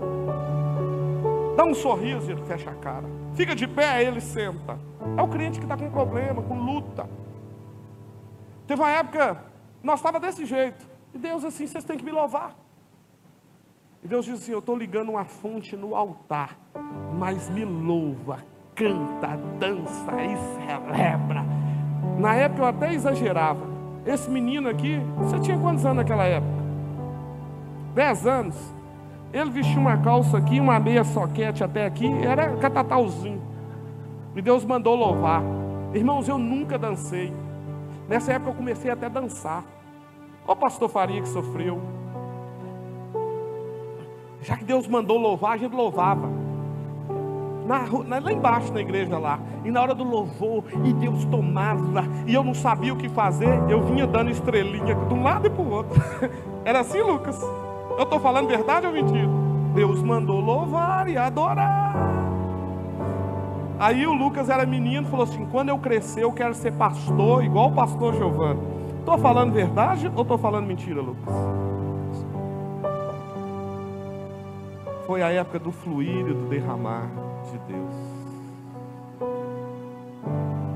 dá 1.58 1.64
um 1.64 1.74
sorriso, 1.74 2.30
ele 2.30 2.44
fecha 2.44 2.70
a 2.70 2.76
cara. 2.76 3.08
Fica 3.34 3.56
de 3.56 3.68
pé, 3.68 4.04
ele 4.04 4.22
senta. 4.22 4.78
É 5.18 5.22
o 5.24 5.28
crente 5.28 5.58
que 5.58 5.66
está 5.66 5.76
com 5.76 5.90
problema, 5.90 6.44
com 6.44 6.60
luta. 6.60 7.10
Teve 8.68 8.80
uma 8.80 8.92
época, 8.92 9.44
nós 9.82 10.00
estávamos 10.00 10.28
desse 10.28 10.46
jeito. 10.46 10.86
E 11.12 11.18
Deus 11.18 11.44
assim, 11.44 11.66
vocês 11.66 11.84
têm 11.84 11.98
que 11.98 12.06
me 12.06 12.12
louvar. 12.12 12.56
E 14.04 14.08
Deus 14.08 14.24
diz 14.24 14.36
assim: 14.36 14.52
Eu 14.52 14.60
estou 14.60 14.78
ligando 14.78 15.10
uma 15.10 15.26
fonte 15.26 15.76
no 15.76 15.96
altar, 15.96 16.60
mas 17.18 17.50
me 17.50 17.66
louva, 17.66 18.38
canta, 18.76 19.36
dança 19.58 20.12
e 20.22 20.38
celebra. 20.62 21.73
Na 22.18 22.36
época 22.36 22.62
eu 22.62 22.68
até 22.68 22.94
exagerava. 22.94 23.74
Esse 24.06 24.30
menino 24.30 24.70
aqui, 24.70 25.00
você 25.18 25.40
tinha 25.40 25.58
quantos 25.58 25.86
anos 25.86 25.98
naquela 25.98 26.26
época? 26.26 26.64
Dez 27.94 28.26
anos. 28.28 28.74
Ele 29.32 29.50
vestia 29.50 29.80
uma 29.80 29.98
calça 29.98 30.38
aqui, 30.38 30.60
uma 30.60 30.80
meia 30.80 31.04
soquete 31.04 31.64
até 31.64 31.86
aqui, 31.86 32.08
era 32.24 32.56
catatauzinho. 32.58 33.42
E 34.36 34.42
Deus 34.42 34.64
mandou 34.66 34.96
louvar. 34.96 35.42
Irmãos, 35.94 36.28
eu 36.28 36.38
nunca 36.38 36.78
dancei. 36.78 37.34
Nessa 38.08 38.34
época 38.34 38.52
eu 38.52 38.56
comecei 38.56 38.92
até 38.92 39.06
a 39.06 39.10
dançar. 39.10 39.64
Ó, 40.48 40.54
pastor 40.54 40.90
Faria 40.90 41.22
que 41.22 41.28
sofreu. 41.28 41.82
Já 44.42 44.58
que 44.58 44.66
Deus 44.66 44.88
mandou 44.88 45.18
louvar, 45.18 45.54
a 45.54 45.58
gente 45.58 45.74
louvava. 45.74 46.43
Na, 47.66 48.20
lá 48.20 48.32
embaixo 48.32 48.74
na 48.74 48.82
igreja 48.82 49.18
lá. 49.18 49.40
E 49.64 49.72
na 49.72 49.82
hora 49.82 49.96
do 49.96 50.04
louvor, 50.04 50.64
e 50.84 50.94
Deus 50.94 51.26
tomava, 51.26 52.04
e 52.28 52.34
eu 52.34 52.44
não 52.44 52.54
sabia 52.54 52.94
o 52.94 52.98
que 52.98 53.10
fazer, 53.10 53.50
eu 53.70 53.82
vinha 53.84 54.06
dando 54.06 54.30
estrelinha 54.30 54.96
de 54.96 55.14
um 55.14 55.24
lado 55.24 55.48
e 55.48 55.50
para 55.50 55.62
o 55.62 55.72
outro. 55.72 56.02
Era 56.66 56.82
assim, 56.82 57.02
Lucas? 57.02 57.40
Eu 57.98 58.04
estou 58.04 58.20
falando 58.20 58.48
verdade 58.48 58.88
ou 58.88 58.94
mentira? 58.94 59.30
Deus 59.74 60.02
mandou 60.02 60.40
louvar 60.40 61.08
e 61.10 61.18
adorar. 61.18 61.94
Aí 63.80 64.06
o 64.06 64.14
Lucas 64.14 64.50
era 64.50 64.66
menino, 64.66 65.08
falou 65.08 65.24
assim: 65.24 65.46
quando 65.52 65.70
eu 65.70 65.78
crescer, 65.78 66.24
eu 66.24 66.32
quero 66.32 66.54
ser 66.54 66.72
pastor, 66.74 67.44
igual 67.44 67.70
o 67.70 67.74
pastor 67.74 68.14
Giovanni. 68.14 68.62
Estou 69.00 69.18
falando 69.18 69.52
verdade 69.52 70.10
ou 70.16 70.22
estou 70.22 70.38
falando 70.38 70.66
mentira, 70.66 71.02
Lucas? 71.02 71.34
Foi 75.14 75.22
a 75.22 75.30
época 75.30 75.60
do 75.60 75.72
fluir 75.72 76.28
e 76.28 76.34
do 76.34 76.50
derramar 76.50 77.08
de 77.52 77.60
Deus. 77.72 77.96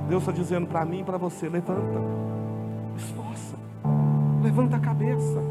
Deus 0.07 0.21
está 0.21 0.31
dizendo 0.31 0.67
para 0.67 0.85
mim 0.85 0.99
e 0.99 1.03
para 1.03 1.17
você: 1.17 1.49
levanta, 1.49 1.99
esforça, 2.95 3.57
levanta 4.43 4.75
a 4.75 4.79
cabeça. 4.79 5.41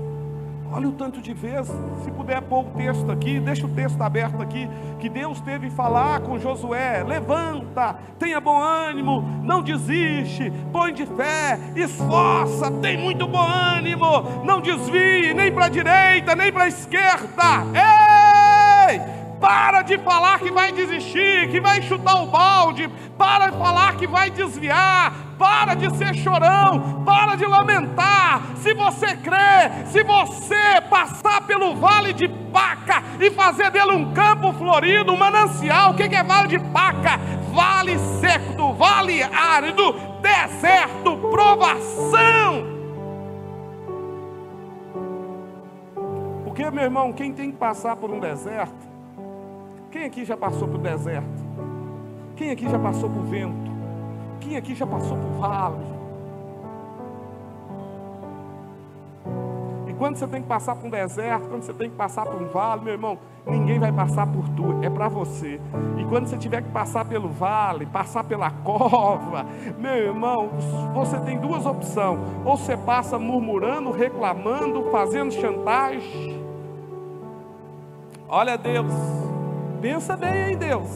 Olha 0.72 0.88
o 0.88 0.92
tanto 0.92 1.20
de 1.20 1.34
vezes, 1.34 1.74
se 2.04 2.12
puder 2.12 2.40
pôr 2.42 2.60
o 2.60 2.70
texto 2.76 3.10
aqui, 3.10 3.40
deixa 3.40 3.66
o 3.66 3.70
texto 3.70 4.00
aberto 4.00 4.40
aqui, 4.40 4.68
que 5.00 5.08
Deus 5.08 5.40
teve 5.40 5.68
falar 5.68 6.20
com 6.20 6.38
Josué: 6.38 7.02
levanta, 7.02 7.96
tenha 8.20 8.40
bom 8.40 8.56
ânimo, 8.56 9.20
não 9.42 9.62
desiste, 9.62 10.52
põe 10.72 10.94
de 10.94 11.06
fé, 11.06 11.58
esforça, 11.74 12.70
tem 12.70 12.96
muito 12.96 13.26
bom 13.26 13.44
ânimo, 13.44 14.44
não 14.44 14.60
desvie 14.60 15.34
nem 15.34 15.50
para 15.50 15.64
a 15.64 15.70
direita, 15.70 16.36
nem 16.36 16.52
para 16.52 16.62
a 16.62 16.68
esquerda. 16.68 17.64
Ei! 17.74 18.05
Para 19.40 19.82
de 19.82 19.98
falar 19.98 20.38
que 20.38 20.50
vai 20.50 20.72
desistir, 20.72 21.50
que 21.50 21.60
vai 21.60 21.82
chutar 21.82 22.22
o 22.22 22.26
balde. 22.26 22.88
Para 23.18 23.50
de 23.50 23.58
falar 23.58 23.96
que 23.96 24.06
vai 24.06 24.30
desviar. 24.30 25.12
Para 25.38 25.74
de 25.74 25.94
ser 25.96 26.14
chorão. 26.14 27.04
Para 27.04 27.34
de 27.34 27.44
lamentar. 27.44 28.42
Se 28.56 28.72
você 28.72 29.14
crê, 29.16 29.86
se 29.86 30.02
você 30.02 30.80
passar 30.88 31.46
pelo 31.46 31.76
vale 31.76 32.12
de 32.12 32.28
Paca 32.28 33.02
e 33.20 33.30
fazer 33.30 33.70
dele 33.70 33.92
um 33.92 34.14
campo 34.14 34.52
florido, 34.54 35.12
um 35.12 35.16
manancial. 35.16 35.90
O 35.90 35.94
que 35.94 36.02
é 36.02 36.22
vale 36.22 36.48
de 36.48 36.58
Paca? 36.58 37.20
Vale 37.52 37.98
seco, 38.20 38.72
vale 38.74 39.22
árido, 39.22 39.94
deserto, 40.20 41.16
provação. 41.30 42.76
Porque, 46.44 46.70
meu 46.70 46.84
irmão, 46.84 47.12
quem 47.12 47.32
tem 47.34 47.50
que 47.50 47.56
passar 47.58 47.96
por 47.96 48.10
um 48.10 48.18
deserto 48.18 48.95
quem 49.90 50.04
aqui 50.04 50.24
já 50.24 50.36
passou 50.36 50.68
por 50.68 50.78
deserto? 50.78 51.46
Quem 52.36 52.50
aqui 52.50 52.68
já 52.68 52.78
passou 52.78 53.08
por 53.08 53.22
vento? 53.22 53.70
Quem 54.40 54.56
aqui 54.56 54.74
já 54.74 54.86
passou 54.86 55.16
por 55.16 55.30
vale? 55.40 55.96
E 59.88 59.94
quando 59.94 60.16
você 60.16 60.26
tem 60.26 60.42
que 60.42 60.48
passar 60.48 60.76
por 60.76 60.86
um 60.86 60.90
deserto, 60.90 61.48
quando 61.48 61.62
você 61.62 61.72
tem 61.72 61.88
que 61.88 61.96
passar 61.96 62.26
por 62.26 62.40
um 62.40 62.48
vale, 62.48 62.82
meu 62.84 62.92
irmão, 62.92 63.18
ninguém 63.46 63.78
vai 63.78 63.90
passar 63.92 64.26
por 64.26 64.48
tu, 64.50 64.78
é 64.82 64.90
para 64.90 65.08
você. 65.08 65.60
E 65.96 66.04
quando 66.04 66.26
você 66.26 66.36
tiver 66.36 66.62
que 66.62 66.70
passar 66.70 67.04
pelo 67.04 67.28
vale, 67.28 67.86
passar 67.86 68.24
pela 68.24 68.50
cova, 68.50 69.46
meu 69.78 69.94
irmão, 69.94 70.50
você 70.92 71.18
tem 71.20 71.38
duas 71.38 71.64
opções: 71.64 72.18
ou 72.44 72.56
você 72.56 72.76
passa 72.76 73.18
murmurando, 73.18 73.90
reclamando, 73.90 74.90
fazendo 74.90 75.32
chantagem. 75.32 76.44
Olha 78.28 78.58
Deus. 78.58 79.25
Pensa 79.86 80.16
bem 80.16 80.54
em 80.54 80.56
Deus. 80.56 80.90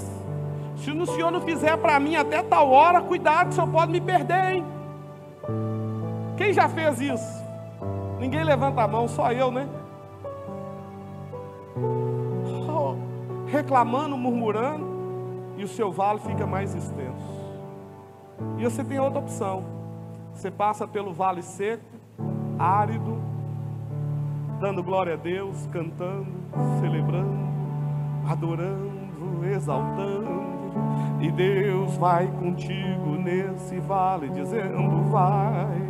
Se 0.78 0.91
o 0.91 1.07
Senhor 1.07 1.30
não 1.30 1.41
fizer 1.43 1.76
para 1.76 2.01
mim 2.01 2.16
até 2.16 2.43
tal 2.43 2.68
hora, 2.70 3.01
cuidado, 3.01 3.51
o 3.51 3.53
Senhor 3.53 3.68
pode 3.68 3.93
me 3.93 4.01
perder, 4.01 4.55
hein? 4.55 4.64
Quem 6.36 6.53
já 6.53 6.68
fez 6.68 7.01
isso? 7.01 7.45
Ninguém 8.18 8.43
levanta 8.43 8.82
a 8.82 8.88
mão, 8.88 9.07
só 9.07 9.30
eu, 9.30 9.53
né? 9.53 9.68
Oh, 12.68 12.97
reclamando, 13.47 14.16
murmurando, 14.16 14.84
e 15.57 15.62
o 15.62 15.68
seu 15.68 15.93
vale 15.93 16.18
fica 16.18 16.45
mais 16.45 16.74
extenso. 16.74 17.62
E 18.59 18.64
você 18.64 18.82
tem 18.82 18.99
outra 18.99 19.20
opção. 19.20 19.62
Você 20.34 20.51
passa 20.51 20.84
pelo 20.88 21.12
vale 21.12 21.43
seco, 21.43 21.84
árido, 22.59 23.22
dando 24.59 24.82
glória 24.82 25.14
a 25.14 25.16
Deus, 25.16 25.64
cantando, 25.68 26.26
celebrando 26.80 27.49
adorando, 28.27 29.45
exaltando. 29.45 30.51
E 31.21 31.31
Deus 31.31 31.97
vai 31.97 32.27
contigo 32.27 33.16
nesse 33.16 33.79
vale, 33.81 34.29
dizendo: 34.31 35.11
Vai 35.11 35.89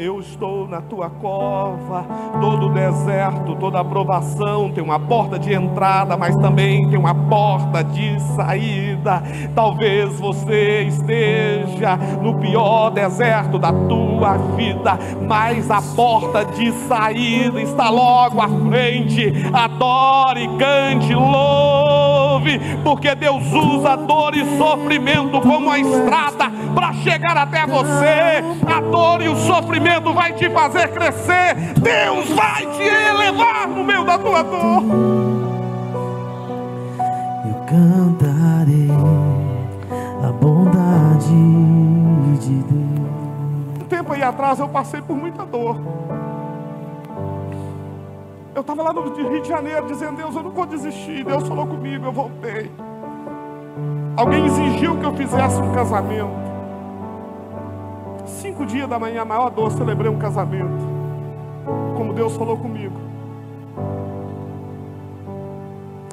eu 0.00 0.18
estou 0.18 0.66
na 0.66 0.80
tua 0.80 1.10
cova, 1.10 2.06
todo 2.40 2.70
deserto, 2.70 3.54
toda 3.56 3.80
aprovação 3.80 4.70
tem 4.70 4.82
uma 4.82 4.98
porta 4.98 5.38
de 5.38 5.52
entrada, 5.52 6.16
mas 6.16 6.34
também 6.36 6.88
tem 6.88 6.98
uma 6.98 7.14
porta 7.14 7.84
de 7.84 8.18
saída. 8.34 9.22
Talvez 9.54 10.18
você 10.18 10.84
esteja 10.84 11.98
no 12.22 12.38
pior 12.40 12.88
deserto 12.90 13.58
da 13.58 13.72
tua 13.72 14.38
vida, 14.56 14.98
mas 15.28 15.70
a 15.70 15.82
porta 15.94 16.46
de 16.46 16.72
saída 16.72 17.60
está 17.60 17.90
logo 17.90 18.40
à 18.40 18.48
frente. 18.48 19.30
Adore, 19.52 20.48
cante, 20.58 21.14
louve, 21.14 21.79
porque 22.82 23.14
Deus 23.14 23.44
usa 23.52 23.96
dor 23.96 24.34
e 24.34 24.58
sofrimento 24.58 25.40
como 25.40 25.70
a 25.70 25.78
estrada 25.78 26.50
para 26.74 26.92
chegar 26.94 27.36
até 27.36 27.66
você. 27.66 28.42
A 28.66 28.80
dor 28.80 29.22
e 29.22 29.28
o 29.28 29.36
sofrimento 29.36 30.12
vai 30.12 30.32
te 30.32 30.48
fazer 30.50 30.88
crescer. 30.88 31.54
Deus 31.80 32.28
vai 32.30 32.66
te 32.66 32.82
elevar 32.82 33.68
no 33.68 33.84
meio 33.84 34.04
da 34.04 34.18
tua 34.18 34.42
dor. 34.42 34.82
Eu 37.46 37.54
cantarei 37.66 38.90
a 40.22 40.32
bondade 40.32 41.28
de 42.40 42.54
Deus. 42.62 43.80
Um 43.80 43.84
tempo 43.88 44.12
aí 44.12 44.22
atrás 44.22 44.58
eu 44.58 44.68
passei 44.68 45.00
por 45.00 45.16
muita 45.16 45.44
dor. 45.44 45.76
Eu 48.54 48.60
estava 48.62 48.82
lá 48.82 48.92
no 48.92 49.12
Rio 49.14 49.42
de 49.42 49.48
Janeiro 49.48 49.86
dizendo, 49.86 50.16
Deus, 50.16 50.34
eu 50.34 50.42
não 50.42 50.50
vou 50.50 50.66
desistir. 50.66 51.24
Deus 51.24 51.46
falou 51.46 51.66
comigo, 51.66 52.06
eu 52.06 52.12
voltei. 52.12 52.70
Alguém 54.16 54.46
exigiu 54.46 54.98
que 54.98 55.04
eu 55.06 55.14
fizesse 55.14 55.60
um 55.60 55.72
casamento 55.72 56.50
cinco 58.30 58.64
dias 58.64 58.88
da 58.88 58.98
manhã, 58.98 59.22
a 59.22 59.24
maior 59.24 59.50
dor, 59.50 59.70
celebrei 59.72 60.10
um 60.10 60.18
casamento. 60.18 60.88
Como 61.96 62.12
Deus 62.12 62.36
falou 62.36 62.56
comigo. 62.56 62.96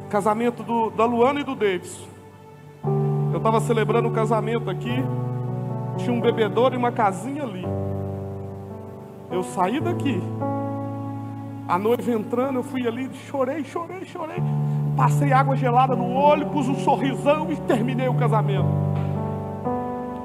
Casamento 0.10 0.64
do, 0.64 0.90
da 0.90 1.06
Luana 1.06 1.42
e 1.42 1.44
do 1.44 1.56
Davis. 1.56 2.06
Eu 3.32 3.38
estava 3.38 3.60
celebrando 3.60 4.08
o 4.08 4.12
um 4.12 4.14
casamento 4.14 4.70
aqui. 4.70 5.04
Tinha 5.98 6.14
um 6.14 6.22
bebedouro 6.22 6.76
e 6.76 6.78
uma 6.78 6.92
casinha 6.92 7.44
ali. 7.44 7.66
Eu 9.32 9.44
saí 9.44 9.80
daqui. 9.80 10.22
A 11.68 11.78
noiva 11.78 12.12
entrando, 12.12 12.60
eu 12.60 12.64
fui 12.64 12.88
ali, 12.88 13.10
chorei, 13.30 13.64
chorei, 13.64 14.06
chorei. 14.06 14.42
Passei 14.96 15.34
água 15.34 15.56
gelada 15.56 15.96
no 15.96 16.12
olho, 16.14 16.48
pus 16.48 16.68
um 16.68 16.76
sorrisão 16.76 17.52
e 17.52 17.56
terminei 17.58 18.08
o 18.08 18.16
casamento. 18.16 18.70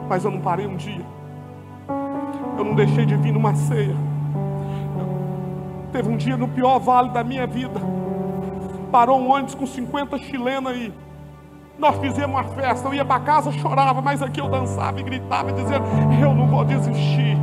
Mas 0.08 0.24
eu 0.24 0.30
não 0.30 0.40
parei 0.40 0.66
um 0.66 0.76
dia 0.76 1.04
eu 2.62 2.64
não 2.64 2.74
deixei 2.74 3.04
de 3.04 3.16
vir 3.16 3.32
numa 3.32 3.54
ceia. 3.54 3.96
Teve 5.90 6.08
um 6.08 6.16
dia 6.16 6.36
no 6.36 6.48
pior 6.48 6.78
vale 6.78 7.10
da 7.10 7.24
minha 7.24 7.46
vida. 7.46 7.80
Parou 8.90 9.20
um 9.20 9.30
ônibus 9.30 9.54
com 9.54 9.66
50 9.66 10.18
chilenos 10.18 10.72
aí. 10.72 10.92
Nós 11.78 11.96
fizemos 11.96 12.30
uma 12.30 12.44
festa, 12.44 12.88
eu 12.88 12.94
ia 12.94 13.04
para 13.04 13.20
casa, 13.20 13.50
chorava, 13.52 14.00
mas 14.00 14.22
aqui 14.22 14.40
eu 14.40 14.48
dançava 14.48 15.00
e 15.00 15.02
gritava, 15.02 15.52
dizendo: 15.52 15.84
Eu 16.20 16.34
não 16.34 16.46
vou 16.46 16.64
desistir. 16.64 17.36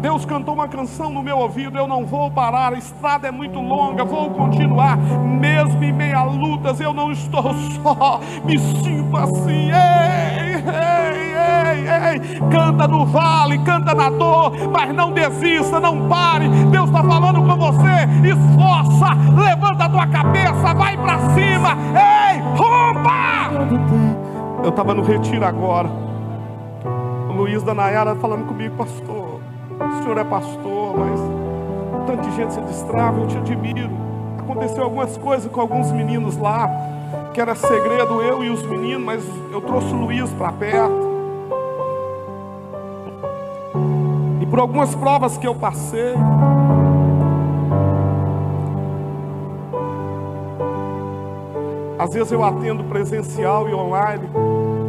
Deus 0.00 0.24
cantou 0.24 0.54
uma 0.54 0.68
canção 0.68 1.10
no 1.10 1.22
meu 1.22 1.38
ouvido, 1.38 1.76
eu 1.76 1.86
não 1.86 2.06
vou 2.06 2.30
parar, 2.30 2.72
a 2.72 2.78
estrada 2.78 3.28
é 3.28 3.30
muito 3.30 3.60
longa, 3.60 4.04
vou 4.04 4.30
continuar, 4.30 4.96
mesmo 4.96 5.82
em 5.82 5.92
meia 5.92 6.22
lutas, 6.22 6.80
eu 6.80 6.92
não 6.92 7.12
estou 7.12 7.52
só, 7.82 8.20
me 8.44 8.58
sinto 8.58 9.16
assim, 9.16 9.70
ei, 9.70 10.54
ei, 10.54 11.27
ei, 11.72 11.86
ei, 11.88 12.40
canta 12.50 12.88
no 12.88 13.06
vale, 13.06 13.58
canta 13.58 13.94
na 13.94 14.10
dor, 14.10 14.52
mas 14.72 14.94
não 14.94 15.12
desista, 15.12 15.78
não 15.80 16.08
pare, 16.08 16.48
Deus 16.70 16.86
está 16.88 17.02
falando 17.02 17.42
com 17.42 17.56
você, 17.56 18.08
esforça, 18.28 19.14
levanta 19.36 19.84
a 19.84 19.88
tua 19.88 20.06
cabeça, 20.06 20.74
vai 20.74 20.96
para 20.96 21.18
cima, 21.34 21.76
ei, 21.94 22.40
rompa! 22.56 23.38
Eu 24.62 24.70
estava 24.70 24.94
no 24.94 25.02
retiro 25.02 25.44
agora, 25.44 25.88
o 27.28 27.32
Luiz 27.32 27.62
da 27.62 27.74
Nayara 27.74 28.14
falando 28.16 28.46
comigo, 28.46 28.76
pastor, 28.76 29.40
O 29.80 30.02
senhor 30.02 30.18
é 30.18 30.24
pastor, 30.24 30.98
mas 30.98 31.20
tanto 32.06 32.22
de 32.28 32.36
gente 32.36 32.52
se 32.52 32.60
destrava, 32.62 33.20
eu 33.20 33.26
te 33.28 33.36
admiro. 33.36 33.90
Aconteceu 34.38 34.82
algumas 34.82 35.16
coisas 35.16 35.50
com 35.50 35.60
alguns 35.60 35.92
meninos 35.92 36.36
lá, 36.36 36.68
que 37.32 37.40
era 37.40 37.54
segredo 37.54 38.20
eu 38.22 38.42
e 38.42 38.50
os 38.50 38.62
meninos, 38.66 39.04
mas 39.04 39.24
eu 39.52 39.60
trouxe 39.60 39.92
o 39.94 39.96
Luiz 39.96 40.30
para 40.32 40.50
perto. 40.52 41.17
Por 44.50 44.60
algumas 44.60 44.94
provas 44.94 45.36
que 45.36 45.46
eu 45.46 45.54
passei, 45.54 46.14
Às 51.98 52.14
vezes 52.14 52.30
eu 52.30 52.44
atendo 52.44 52.84
presencial 52.84 53.68
e 53.68 53.74
online 53.74 54.28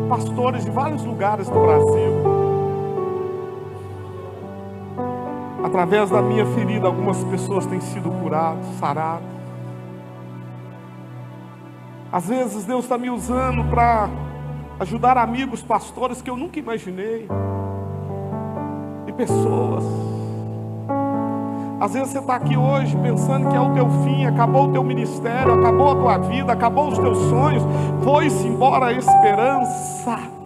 pastores 0.07 0.63
de 0.63 0.69
vários 0.69 1.03
lugares 1.03 1.49
do 1.49 1.59
Brasil. 1.59 2.39
Através 5.63 6.09
da 6.11 6.21
minha 6.21 6.45
ferida, 6.45 6.85
algumas 6.85 7.23
pessoas 7.23 7.65
têm 7.65 7.81
sido 7.81 8.11
curadas, 8.11 8.65
saradas. 8.79 9.27
Às 12.11 12.27
vezes 12.27 12.65
Deus 12.65 12.85
está 12.85 12.97
me 12.97 13.09
usando 13.09 13.67
para 13.69 14.07
ajudar 14.79 15.17
amigos 15.17 15.61
pastores 15.63 16.21
que 16.21 16.29
eu 16.29 16.37
nunca 16.37 16.59
imaginei. 16.59 17.27
Pessoas. 19.19 19.83
Às 21.77 21.93
vezes 21.93 22.07
você 22.07 22.19
está 22.19 22.35
aqui 22.37 22.55
hoje 22.55 22.95
pensando 22.95 23.49
que 23.49 23.55
é 23.57 23.59
o 23.59 23.73
teu 23.73 23.89
fim, 24.05 24.23
acabou 24.25 24.69
o 24.69 24.71
teu 24.71 24.81
ministério, 24.81 25.59
acabou 25.59 25.91
a 25.91 25.95
tua 25.95 26.17
vida, 26.19 26.53
acabou 26.53 26.87
os 26.87 26.97
teus 26.97 27.17
sonhos, 27.29 27.61
foi-se 28.01 28.47
embora 28.47 28.85
a 28.85 28.93
esperança 28.93 30.38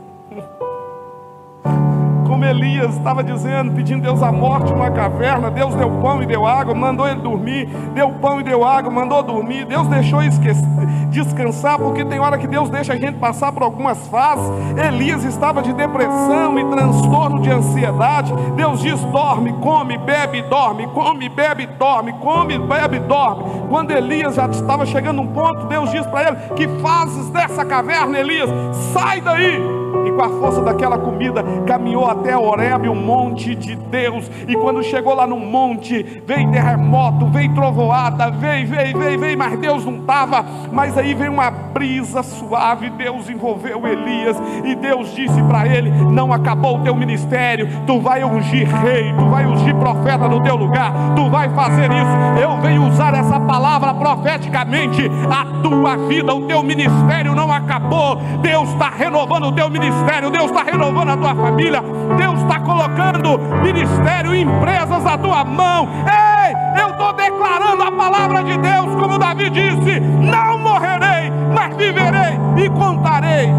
como 2.43 2.45
Elias 2.45 2.95
estava 2.97 3.23
dizendo, 3.23 3.71
pedindo 3.71 4.01
Deus 4.01 4.21
a 4.21 4.31
morte 4.31 4.73
uma 4.73 4.91
caverna. 4.91 5.49
Deus 5.49 5.73
deu 5.75 5.89
pão 6.01 6.21
e 6.21 6.25
deu 6.25 6.45
água, 6.45 6.75
mandou 6.75 7.07
ele 7.07 7.21
dormir. 7.21 7.67
Deu 7.93 8.09
pão 8.11 8.41
e 8.41 8.43
deu 8.43 8.65
água, 8.65 8.91
mandou 8.91 9.23
dormir. 9.23 9.65
Deus 9.65 9.87
deixou 9.87 10.21
esquecer, 10.21 10.65
descansar, 11.09 11.79
porque 11.79 12.03
tem 12.03 12.19
hora 12.19 12.37
que 12.37 12.47
Deus 12.47 12.69
deixa 12.69 12.93
a 12.93 12.97
gente 12.97 13.17
passar 13.17 13.51
por 13.53 13.63
algumas 13.63 14.05
fases. 14.07 14.45
Elias 14.77 15.23
estava 15.23 15.61
de 15.61 15.71
depressão 15.71 16.59
e 16.59 16.65
transtorno 16.65 17.41
de 17.41 17.49
ansiedade. 17.49 18.33
Deus 18.57 18.81
diz: 18.81 18.99
dorme, 19.05 19.53
come, 19.61 19.97
bebe, 19.97 20.41
dorme, 20.43 20.87
come, 20.87 21.29
bebe, 21.29 21.65
dorme, 21.65 22.13
come, 22.13 22.59
bebe, 22.59 22.99
dorme. 22.99 23.43
Quando 23.69 23.91
Elias 23.91 24.35
já 24.35 24.47
estava 24.47 24.85
chegando 24.85 25.21
um 25.21 25.27
ponto, 25.27 25.65
Deus 25.67 25.89
diz 25.91 26.05
para 26.07 26.27
ele: 26.27 26.37
Que 26.55 26.67
fazes 26.81 27.29
dessa 27.29 27.63
caverna, 27.63 28.19
Elias? 28.19 28.49
Sai 28.93 29.21
daí 29.21 29.82
e 30.05 30.11
com 30.11 30.21
a 30.21 30.29
força 30.29 30.61
daquela 30.61 30.97
comida 30.97 31.43
caminhou 31.65 32.05
até 32.05 32.35
Horebe, 32.37 32.89
o 32.89 32.95
monte 32.95 33.55
de 33.55 33.75
Deus. 33.75 34.29
E 34.47 34.55
quando 34.55 34.83
chegou 34.83 35.13
lá 35.13 35.27
no 35.27 35.37
monte, 35.37 36.21
veio 36.25 36.51
terremoto, 36.51 37.27
veio 37.27 37.53
trovoada, 37.53 38.31
veio, 38.31 38.67
veio, 38.67 38.97
veio, 38.97 39.19
veio, 39.19 39.37
mas 39.37 39.59
Deus 39.59 39.85
não 39.85 39.97
estava. 39.97 40.45
Mas 40.71 40.97
aí 40.97 41.13
veio 41.13 41.31
uma 41.31 41.51
brisa 41.51 42.23
suave, 42.23 42.89
Deus 42.91 43.29
envolveu 43.29 43.85
Elias 43.87 44.37
e 44.63 44.75
Deus 44.75 45.13
disse 45.13 45.41
para 45.43 45.67
ele: 45.67 45.91
Não 45.91 46.33
acabou 46.33 46.79
o 46.79 46.83
teu 46.83 46.95
ministério, 46.95 47.67
tu 47.85 47.99
vai 47.99 48.23
ungir 48.23 48.67
rei, 48.67 49.13
tu 49.17 49.25
vai 49.29 49.45
ungir 49.45 49.75
profeta 49.75 50.27
no 50.27 50.41
teu 50.41 50.55
lugar, 50.55 50.91
tu 51.15 51.29
vai 51.29 51.49
fazer 51.49 51.89
isso. 51.91 52.41
Eu 52.41 52.57
venho 52.61 52.87
usar 52.87 53.13
essa 53.13 53.39
palavra 53.39 53.93
profeticamente. 53.93 55.09
A 55.29 55.61
tua 55.61 55.95
vida, 56.07 56.33
o 56.33 56.45
teu 56.45 56.63
ministério 56.63 57.35
não 57.35 57.51
acabou. 57.51 58.17
Deus 58.41 58.69
está 58.69 58.89
renovando 58.89 59.45
o 59.45 59.51
teu 59.51 59.69
ministério 59.69 59.82
ministério, 59.83 60.29
Deus 60.31 60.45
está 60.45 60.63
renovando 60.63 61.09
a 61.09 61.17
tua 61.17 61.35
família, 61.35 61.81
Deus 62.17 62.41
está 62.41 62.59
colocando 62.59 63.37
ministério, 63.61 64.35
empresas 64.35 65.03
na 65.03 65.17
tua 65.17 65.43
mão. 65.43 65.87
Ei, 66.07 66.81
eu 66.81 66.89
estou 66.89 67.11
declarando 67.13 67.83
a 67.83 67.91
palavra 67.91 68.43
de 68.43 68.57
Deus, 68.57 68.95
como 68.95 69.17
Davi 69.17 69.49
disse: 69.49 69.99
não 69.99 70.57
morrerei, 70.59 71.31
mas 71.53 71.75
viverei 71.75 72.39
e 72.63 72.69
contarei 72.69 73.51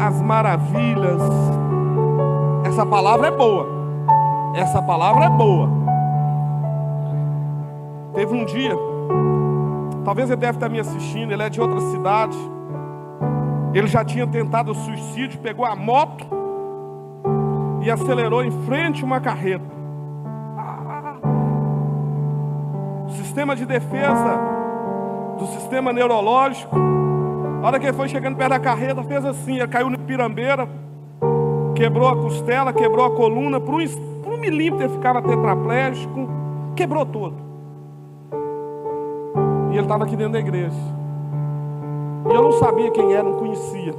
as 0.00 0.20
maravilhas. 0.20 1.22
Essa 2.64 2.84
palavra 2.84 3.28
é 3.28 3.30
boa, 3.30 3.66
essa 4.56 4.82
palavra 4.82 5.26
é 5.26 5.30
boa. 5.30 5.68
Teve 8.14 8.32
um 8.32 8.44
dia, 8.44 8.76
talvez 10.04 10.30
ele 10.30 10.40
deve 10.40 10.56
estar 10.56 10.68
me 10.68 10.80
assistindo, 10.80 11.32
ele 11.32 11.42
é 11.42 11.48
de 11.48 11.60
outra 11.60 11.80
cidade. 11.80 12.53
Ele 13.74 13.88
já 13.88 14.04
tinha 14.04 14.24
tentado 14.24 14.70
o 14.70 14.74
suicídio, 14.74 15.40
pegou 15.40 15.66
a 15.66 15.74
moto 15.74 16.24
e 17.82 17.90
acelerou 17.90 18.44
em 18.44 18.50
frente 18.62 19.02
a 19.02 19.06
uma 19.06 19.20
carreta. 19.20 19.74
O 23.08 23.10
sistema 23.10 23.56
de 23.56 23.66
defesa 23.66 24.38
do 25.38 25.46
sistema 25.46 25.92
neurológico, 25.92 26.78
na 26.78 27.66
hora 27.66 27.80
que 27.80 27.86
ele 27.86 27.96
foi 27.96 28.08
chegando 28.08 28.36
perto 28.36 28.50
da 28.50 28.60
carreta, 28.60 29.02
fez 29.02 29.24
assim, 29.24 29.56
ele 29.56 29.66
caiu 29.66 29.90
na 29.90 29.98
pirambeira, 29.98 30.68
quebrou 31.74 32.08
a 32.08 32.16
costela, 32.16 32.72
quebrou 32.72 33.04
a 33.04 33.10
coluna, 33.10 33.60
por 33.60 33.74
um, 33.74 33.86
por 34.22 34.34
um 34.34 34.36
milímetro 34.36 34.86
ele 34.86 34.94
ficava 34.94 35.20
tetraplégico, 35.20 36.28
quebrou 36.76 37.04
todo. 37.04 37.42
E 39.72 39.74
ele 39.74 39.82
estava 39.82 40.04
aqui 40.04 40.14
dentro 40.14 40.34
da 40.34 40.38
igreja. 40.38 41.03
E 42.30 42.34
eu 42.34 42.42
não 42.42 42.52
sabia 42.52 42.90
quem 42.90 43.12
era, 43.12 43.22
não 43.22 43.36
conhecia. 43.36 43.94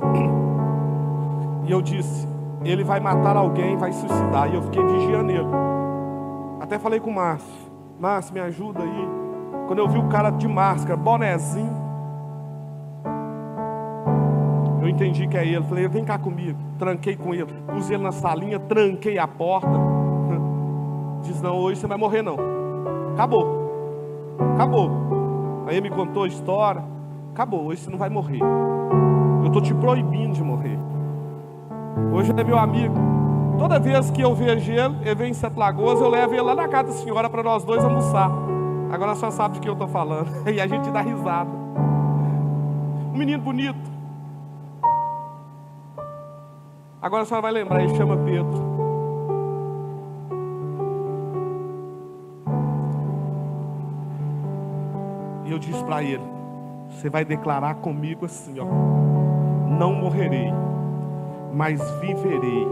E 1.65 1.71
eu 1.71 1.81
disse: 1.81 2.27
ele 2.63 2.83
vai 2.83 2.99
matar 2.99 3.37
alguém, 3.37 3.77
vai 3.77 3.91
suicidar. 3.91 4.51
E 4.51 4.55
eu 4.55 4.61
fiquei 4.63 4.83
vigiando 4.83 5.31
ele. 5.31 5.47
Até 6.59 6.79
falei 6.79 6.99
com 6.99 7.11
o 7.11 7.13
Márcio: 7.13 7.53
Márcio, 7.99 8.33
me 8.33 8.39
ajuda 8.39 8.81
aí. 8.81 9.07
Quando 9.67 9.79
eu 9.79 9.87
vi 9.87 9.99
o 9.99 10.07
cara 10.07 10.31
de 10.31 10.47
máscara, 10.47 10.97
bonezinho, 10.97 11.85
eu 14.81 14.89
entendi 14.89 15.27
que 15.27 15.37
é 15.37 15.45
ele. 15.45 15.63
Falei: 15.63 15.87
vem 15.87 16.03
cá 16.03 16.17
comigo. 16.17 16.57
Tranquei 16.79 17.15
com 17.15 17.33
ele. 17.33 17.53
Pus 17.67 17.89
ele 17.89 18.03
na 18.03 18.11
salinha, 18.11 18.59
tranquei 18.59 19.19
a 19.19 19.27
porta. 19.27 19.69
Diz: 21.21 21.39
não, 21.41 21.55
hoje 21.57 21.81
você 21.81 21.87
vai 21.87 21.97
morrer, 21.97 22.23
não. 22.23 22.37
Acabou. 23.13 23.47
Acabou. 24.55 24.89
Aí 25.67 25.77
ele 25.77 25.89
me 25.89 25.95
contou 25.95 26.23
a 26.23 26.27
história. 26.27 26.94
Acabou, 27.35 27.65
hoje 27.65 27.81
você 27.81 27.89
não 27.89 27.97
vai 27.97 28.07
morrer. 28.07 28.39
Eu 29.41 29.47
estou 29.47 29.61
te 29.61 29.73
proibindo 29.73 30.33
de 30.35 30.41
morrer. 30.41 30.79
Hoje 32.13 32.31
ele 32.31 32.39
é 32.39 32.43
meu 32.45 32.57
amigo. 32.57 32.95
Toda 33.59 33.77
vez 33.77 34.09
que 34.09 34.21
eu 34.21 34.33
vejo 34.33 34.71
ele, 34.71 34.95
ele 35.01 35.15
vem 35.15 35.31
em 35.31 35.33
Sete 35.33 35.57
Lagoas, 35.57 35.99
eu 35.99 36.07
levo 36.07 36.33
ele 36.33 36.41
lá 36.41 36.55
na 36.55 36.69
casa 36.69 36.87
da 36.87 36.93
senhora 36.93 37.29
para 37.29 37.43
nós 37.43 37.65
dois 37.65 37.83
almoçar. 37.83 38.31
Agora 38.89 39.11
a 39.11 39.15
senhora 39.15 39.35
sabe 39.35 39.55
de 39.55 39.59
que 39.59 39.67
eu 39.67 39.73
estou 39.73 39.89
falando. 39.89 40.29
E 40.49 40.61
a 40.61 40.65
gente 40.65 40.89
dá 40.91 41.01
risada. 41.01 41.49
Um 43.13 43.17
menino 43.17 43.43
bonito. 43.43 43.91
Agora 47.01 47.23
a 47.23 47.25
senhora 47.25 47.41
vai 47.41 47.51
lembrar, 47.51 47.83
ele 47.83 47.97
chama 47.97 48.15
Pedro. 48.15 48.63
E 55.43 55.51
eu 55.51 55.59
disse 55.59 55.83
para 55.83 56.01
ele: 56.01 56.34
você 56.95 57.09
vai 57.09 57.25
declarar 57.25 57.75
comigo 57.75 58.25
assim, 58.25 58.55
ó: 58.59 58.65
Não 59.69 59.93
morrerei, 59.93 60.53
mas 61.53 61.81
viverei 61.99 62.67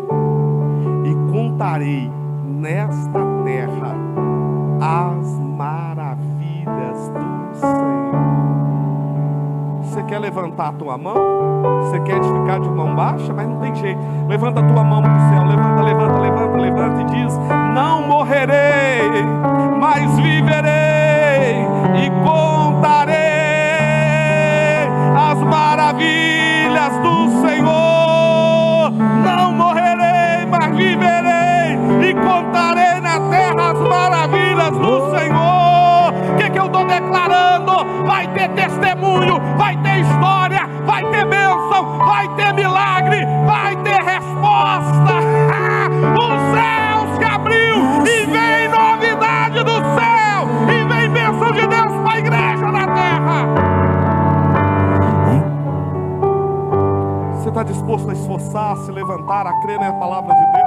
e 1.05 1.31
contarei 1.31 2.09
nesta 2.45 3.19
terra 3.43 3.95
as 4.81 5.39
maravilhas 5.39 7.09
do 7.09 7.59
Senhor. 7.59 8.23
Você 9.83 10.03
quer 10.03 10.19
levantar 10.19 10.69
a 10.69 10.73
tua 10.73 10.97
mão? 10.97 11.15
Você 11.83 11.99
quer 11.99 12.23
ficar 12.23 12.59
de 12.59 12.69
mão 12.69 12.95
baixa? 12.95 13.33
Mas 13.33 13.47
não 13.47 13.59
tem 13.59 13.75
jeito. 13.75 13.99
Levanta 14.27 14.61
a 14.61 14.63
tua 14.63 14.83
mão 14.83 15.01
para 15.01 15.15
o 15.15 15.19
céu. 15.29 15.45
Levanta, 15.45 15.81
levanta, 15.83 16.19
levanta, 16.19 16.57
levanta 16.57 17.01
e 17.01 17.05
diz: 17.05 17.37
Não 17.75 18.07
morrerei, 18.07 19.23
mas 19.79 20.15
viverei 20.15 21.61
e 21.95 22.09
contarei 22.23 22.62
testemunho, 38.53 39.39
vai 39.57 39.75
ter 39.77 39.99
história, 39.99 40.67
vai 40.85 41.03
ter 41.11 41.25
bênção, 41.25 41.97
vai 41.99 42.27
ter 42.35 42.53
milagre, 42.53 43.25
vai 43.45 43.75
ter 43.77 44.01
resposta. 44.01 45.13
Os 46.17 46.41
céus 46.55 47.17
que 47.17 47.25
abriu 47.25 48.05
e 48.05 48.25
vem 48.25 48.69
novidade 48.69 49.63
do 49.63 49.75
céu 49.75 50.47
e 50.69 50.83
vem 50.85 51.09
bênção 51.09 51.51
de 51.51 51.67
Deus 51.67 51.93
para 52.03 52.13
a 52.13 52.19
igreja 52.19 52.71
na 52.71 52.87
terra. 52.87 53.83
está 57.53 57.61
disposto 57.61 58.09
a 58.09 58.13
esforçar, 58.13 58.73
a 58.73 58.75
se 58.77 58.91
levantar, 58.91 59.45
a 59.45 59.61
crer 59.61 59.79
na 59.79 59.93
palavra 59.93 60.33
de 60.33 60.41
Deus? 60.41 60.63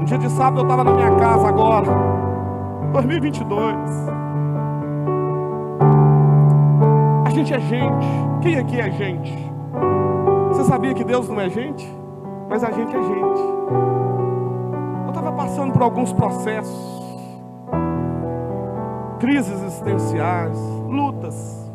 Um 0.00 0.04
Dia 0.04 0.18
de 0.18 0.30
sábado 0.30 0.60
eu 0.60 0.62
estava 0.62 0.84
na 0.84 0.92
minha 0.92 1.16
casa 1.16 1.48
agora. 1.48 1.88
2022. 2.92 4.21
Gente 7.42 7.54
é 7.54 7.60
gente. 7.60 8.06
Quem 8.40 8.58
aqui 8.58 8.80
é 8.80 8.90
gente? 8.90 9.52
Você 10.48 10.64
sabia 10.64 10.94
que 10.94 11.02
Deus 11.02 11.28
não 11.28 11.40
é 11.40 11.48
gente? 11.48 11.92
Mas 12.48 12.62
a 12.62 12.70
gente 12.70 12.94
é 12.94 13.02
gente. 13.02 13.40
Eu 15.04 15.08
estava 15.08 15.32
passando 15.32 15.72
por 15.72 15.82
alguns 15.82 16.12
processos, 16.12 17.02
crises 19.18 19.60
existenciais, 19.62 20.56
lutas. 20.88 21.70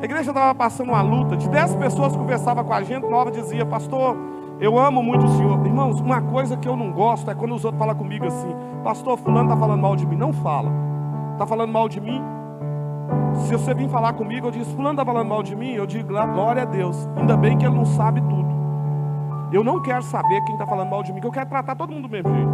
A 0.00 0.04
igreja 0.04 0.30
estava 0.30 0.54
passando 0.54 0.90
uma 0.90 1.00
luta. 1.00 1.36
De 1.36 1.48
dez 1.48 1.74
pessoas 1.76 2.12
que 2.12 2.18
conversavam 2.18 2.62
com 2.62 2.72
a 2.72 2.82
gente, 2.82 3.08
nova 3.08 3.30
dizia, 3.30 3.64
pastor, 3.64 4.14
eu 4.60 4.78
amo 4.78 5.02
muito 5.02 5.24
o 5.24 5.28
Senhor. 5.28 5.64
Irmãos, 5.64 6.00
uma 6.00 6.20
coisa 6.20 6.56
que 6.56 6.68
eu 6.68 6.76
não 6.76 6.92
gosto 6.92 7.30
é 7.30 7.34
quando 7.34 7.54
os 7.54 7.64
outros 7.64 7.78
falam 7.78 7.94
comigo 7.94 8.26
assim, 8.26 8.54
pastor, 8.84 9.16
fulano 9.16 9.44
está 9.44 9.56
falando 9.56 9.80
mal 9.80 9.96
de 9.96 10.06
mim. 10.06 10.16
Não 10.16 10.32
fala. 10.34 10.70
Está 11.32 11.46
falando 11.46 11.72
mal 11.72 11.88
de 11.88 12.00
mim? 12.00 12.22
Se 13.46 13.52
você 13.52 13.72
vir 13.72 13.88
falar 13.88 14.12
comigo, 14.14 14.48
eu 14.48 14.50
digo, 14.50 14.64
fulano 14.64 14.90
está 14.90 15.04
falando 15.04 15.28
mal 15.28 15.40
de 15.40 15.54
mim, 15.54 15.70
eu 15.70 15.86
digo, 15.86 16.08
glória 16.08 16.62
a 16.62 16.64
Deus. 16.64 17.08
Ainda 17.14 17.36
bem 17.36 17.56
que 17.56 17.64
ele 17.64 17.76
não 17.76 17.86
sabe 17.86 18.20
tudo. 18.20 18.48
Eu 19.52 19.62
não 19.62 19.80
quero 19.80 20.02
saber 20.02 20.40
quem 20.44 20.56
está 20.56 20.66
falando 20.66 20.90
mal 20.90 21.04
de 21.04 21.12
mim, 21.12 21.20
que 21.20 21.26
eu 21.28 21.30
quero 21.30 21.48
tratar 21.48 21.76
todo 21.76 21.92
mundo 21.92 22.08
do 22.08 22.10
mesmo 22.10 22.34
jeito. 22.34 22.50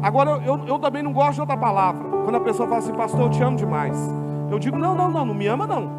Agora, 0.00 0.40
eu, 0.46 0.64
eu 0.64 0.78
também 0.78 1.02
não 1.02 1.12
gosto 1.12 1.34
de 1.34 1.40
outra 1.40 1.56
palavra. 1.56 2.04
Quando 2.22 2.36
a 2.36 2.40
pessoa 2.40 2.68
fala 2.68 2.78
assim, 2.78 2.92
pastor, 2.92 3.22
eu 3.22 3.30
te 3.30 3.42
amo 3.42 3.56
demais. 3.56 3.98
Eu 4.48 4.60
digo, 4.60 4.78
não, 4.78 4.94
não, 4.94 5.10
não, 5.10 5.26
não 5.26 5.34
me 5.34 5.48
ama 5.48 5.66
não. 5.66 5.90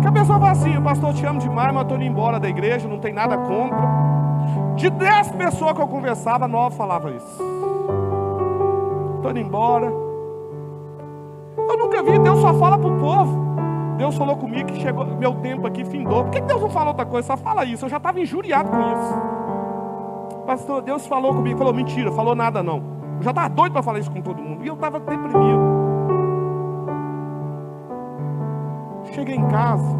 Que 0.00 0.06
a 0.06 0.12
pessoa 0.12 0.38
fala 0.38 0.52
assim, 0.52 0.80
pastor, 0.80 1.10
eu 1.10 1.14
te 1.16 1.26
amo 1.26 1.40
demais, 1.40 1.74
mas 1.74 1.82
estou 1.82 1.96
indo 1.96 2.06
embora 2.06 2.38
da 2.38 2.48
igreja, 2.48 2.86
não 2.86 3.00
tem 3.00 3.12
nada 3.12 3.36
contra. 3.38 3.88
De 4.76 4.88
dez 4.88 5.32
pessoas 5.32 5.72
que 5.72 5.82
eu 5.82 5.88
conversava, 5.88 6.46
nove 6.46 6.76
falavam 6.76 7.10
isso. 7.10 7.42
Estou 9.16 9.32
indo 9.32 9.40
embora. 9.40 10.11
Só 12.42 12.52
fala 12.54 12.76
para 12.76 12.88
o 12.88 12.98
povo. 12.98 13.52
Deus 13.96 14.16
falou 14.16 14.36
comigo 14.36 14.66
que 14.66 14.80
chegou, 14.80 15.06
meu 15.06 15.34
tempo 15.36 15.66
aqui 15.66 15.84
findou. 15.84 16.24
Por 16.24 16.32
que 16.32 16.40
Deus 16.40 16.60
não 16.60 16.68
falou 16.68 16.88
outra 16.88 17.06
coisa? 17.06 17.28
Só 17.28 17.36
fala 17.36 17.64
isso. 17.64 17.84
Eu 17.84 17.88
já 17.88 17.98
estava 17.98 18.20
injuriado 18.20 18.68
com 18.68 18.80
isso. 18.80 20.42
Pastor, 20.44 20.82
Deus 20.82 21.06
falou 21.06 21.32
comigo, 21.32 21.56
falou 21.56 21.72
mentira, 21.72 22.10
falou 22.10 22.34
nada 22.34 22.62
não. 22.62 22.82
Eu 23.18 23.22
já 23.22 23.30
estava 23.30 23.48
doido 23.48 23.72
para 23.72 23.82
falar 23.82 24.00
isso 24.00 24.10
com 24.10 24.20
todo 24.20 24.42
mundo. 24.42 24.64
E 24.64 24.66
eu 24.66 24.74
estava 24.74 24.98
deprimido. 24.98 25.82
Cheguei 29.12 29.36
em 29.36 29.46
casa, 29.48 29.96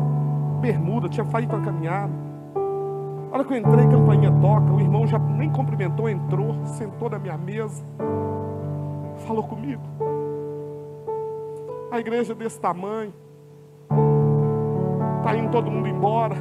bermuda, 0.60 1.08
tinha 1.08 1.24
feito 1.24 1.54
uma 1.54 1.64
caminhada. 1.64 2.12
A 3.30 3.34
hora 3.34 3.44
que 3.44 3.52
eu 3.52 3.58
entrei, 3.58 3.84
a 3.84 3.88
campainha 3.88 4.32
toca, 4.32 4.72
o 4.72 4.80
irmão 4.80 5.06
já 5.06 5.18
nem 5.18 5.48
cumprimentou, 5.50 6.08
entrou, 6.08 6.54
sentou 6.64 7.08
na 7.08 7.18
minha 7.18 7.36
mesa, 7.36 7.84
falou 9.26 9.44
comigo. 9.44 9.82
A 11.92 12.00
igreja 12.00 12.34
desse 12.34 12.58
tamanho, 12.58 13.12
está 15.18 15.36
indo 15.36 15.50
todo 15.50 15.70
mundo 15.70 15.86
embora. 15.86 16.34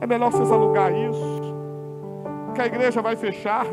É 0.00 0.06
melhor 0.06 0.32
vocês 0.32 0.50
alugar 0.50 0.92
isso, 0.92 1.54
que 2.56 2.60
a 2.60 2.66
igreja 2.66 3.00
vai 3.00 3.14
fechar. 3.14 3.66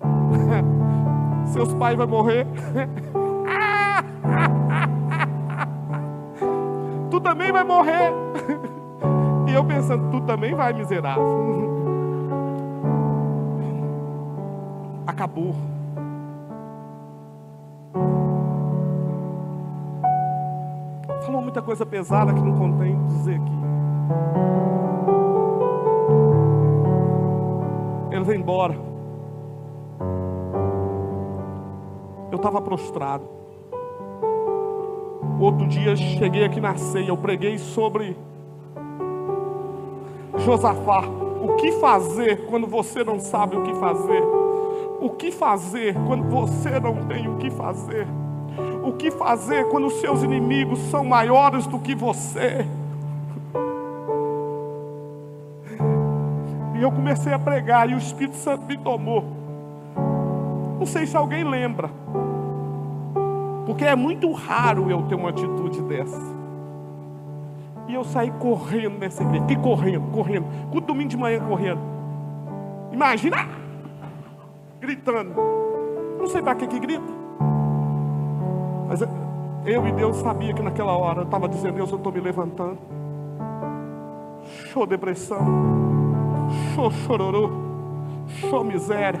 Seus 1.52 1.74
pais 1.74 1.94
vão 1.94 2.08
morrer. 2.08 2.46
tu 7.10 7.20
também 7.20 7.52
vai 7.52 7.62
morrer. 7.62 8.10
E 9.46 9.54
eu 9.54 9.64
pensando, 9.64 10.10
tu 10.10 10.20
também 10.22 10.54
vai, 10.54 10.72
miserável. 10.72 11.22
Acabou. 15.06 15.54
Falou 21.32 21.44
muita 21.44 21.62
coisa 21.62 21.86
pesada 21.86 22.34
que 22.34 22.42
não 22.42 22.58
contém 22.58 22.94
dizer 23.06 23.40
aqui. 23.40 23.52
Ele 28.10 28.22
veio 28.22 28.38
embora. 28.38 28.76
Eu 32.30 32.36
estava 32.36 32.60
prostrado. 32.60 33.24
Outro 35.40 35.66
dia 35.68 35.96
cheguei 35.96 36.44
aqui 36.44 36.60
na 36.60 36.76
ceia, 36.76 37.08
eu 37.08 37.16
preguei 37.16 37.56
sobre 37.56 38.14
Josafá. 40.36 41.00
O 41.40 41.56
que 41.56 41.72
fazer 41.80 42.44
quando 42.44 42.66
você 42.66 43.02
não 43.02 43.18
sabe 43.18 43.56
o 43.56 43.62
que 43.62 43.72
fazer? 43.76 44.22
O 45.00 45.08
que 45.08 45.32
fazer 45.32 45.94
quando 46.06 46.24
você 46.24 46.78
não 46.78 47.06
tem 47.06 47.26
o 47.26 47.38
que 47.38 47.50
fazer? 47.50 48.06
O 48.82 48.92
que 48.92 49.10
fazer 49.10 49.68
quando 49.68 49.86
os 49.86 50.00
seus 50.00 50.22
inimigos 50.22 50.78
são 50.90 51.04
maiores 51.04 51.66
do 51.66 51.78
que 51.78 51.94
você? 51.94 52.66
E 56.76 56.82
eu 56.82 56.90
comecei 56.90 57.32
a 57.32 57.38
pregar 57.38 57.88
e 57.88 57.94
o 57.94 57.98
Espírito 57.98 58.36
Santo 58.36 58.66
me 58.66 58.76
tomou. 58.76 59.24
Não 60.80 60.86
sei 60.86 61.06
se 61.06 61.16
alguém 61.16 61.44
lembra. 61.44 61.88
Porque 63.64 63.84
é 63.84 63.94
muito 63.94 64.32
raro 64.32 64.90
eu 64.90 65.02
ter 65.02 65.14
uma 65.14 65.30
atitude 65.30 65.80
dessa. 65.82 66.20
E 67.86 67.94
eu 67.94 68.02
saí 68.02 68.32
correndo 68.32 68.98
nessa 68.98 69.22
igreja. 69.22 69.42
Fiquei 69.46 69.62
correndo, 69.62 70.10
correndo. 70.10 70.46
Com 70.72 70.80
domingo 70.80 71.10
de 71.10 71.16
manhã 71.16 71.38
correndo. 71.40 71.80
Imagina! 72.90 73.48
Gritando. 74.80 75.34
Não 76.18 76.26
sei 76.26 76.42
para 76.42 76.56
que 76.56 76.66
que 76.66 76.80
grita. 76.80 77.21
Eu 79.64 79.86
e 79.86 79.92
Deus 79.92 80.16
sabia 80.16 80.52
que 80.52 80.62
naquela 80.62 80.96
hora 80.96 81.20
eu 81.20 81.24
estava 81.24 81.48
dizendo, 81.48 81.74
Deus, 81.74 81.90
eu 81.90 81.96
estou 81.96 82.12
me 82.12 82.20
levantando. 82.20 82.78
Show 84.72 84.86
depressão. 84.86 85.40
Show 86.74 86.90
chororô. 86.90 87.50
Show 88.26 88.64
miséria. 88.64 89.20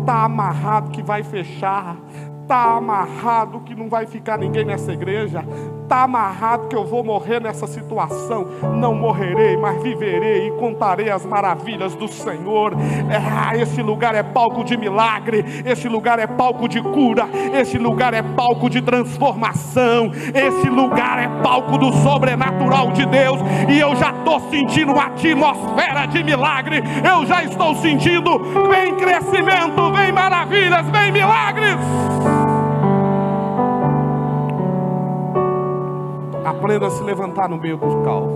Está 0.00 0.24
amarrado 0.24 0.90
que 0.90 1.02
vai 1.02 1.22
fechar. 1.22 1.96
Está 2.42 2.76
amarrado 2.76 3.60
que 3.60 3.74
não 3.74 3.88
vai 3.88 4.06
ficar 4.06 4.36
ninguém 4.38 4.64
nessa 4.64 4.92
igreja. 4.92 5.44
Está 5.84 6.04
amarrado 6.04 6.66
que 6.68 6.74
eu 6.74 6.82
vou 6.82 7.04
morrer 7.04 7.40
nessa 7.40 7.66
situação. 7.66 8.46
Não 8.74 8.94
morrerei, 8.94 9.54
mas 9.54 9.82
viverei 9.82 10.48
e 10.48 10.50
contarei 10.52 11.10
as 11.10 11.26
maravilhas 11.26 11.94
do 11.94 12.08
Senhor. 12.08 12.72
É, 12.72 13.60
esse 13.60 13.82
lugar 13.82 14.14
é 14.14 14.22
palco 14.22 14.64
de 14.64 14.78
milagre. 14.78 15.44
Esse 15.62 15.86
lugar 15.86 16.18
é 16.18 16.26
palco 16.26 16.66
de 16.66 16.80
cura. 16.80 17.28
Esse 17.52 17.76
lugar 17.76 18.14
é 18.14 18.22
palco 18.22 18.70
de 18.70 18.80
transformação. 18.80 20.10
Esse 20.34 20.70
lugar 20.70 21.22
é 21.22 21.28
palco 21.42 21.76
do 21.76 21.92
sobrenatural 21.92 22.90
de 22.92 23.04
Deus. 23.04 23.38
E 23.68 23.78
eu 23.78 23.94
já 23.94 24.10
estou 24.10 24.40
sentindo 24.48 24.90
uma 24.90 25.08
atmosfera 25.08 26.06
de 26.06 26.24
milagre. 26.24 26.82
Eu 27.06 27.26
já 27.26 27.44
estou 27.44 27.74
sentindo. 27.74 28.38
Vem 28.70 28.94
crescimento, 28.94 29.92
vem 29.92 30.10
maravilhas, 30.10 30.88
vem 30.88 31.12
milagres. 31.12 32.43
Aprenda 36.58 36.86
a 36.86 36.90
se 36.90 37.02
levantar 37.02 37.48
no 37.48 37.58
meio 37.58 37.76
do 37.76 38.02
caos. 38.02 38.32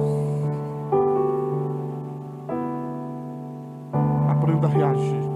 Aprenda 4.29 4.67
a 4.67 4.71
reagir. 4.71 5.29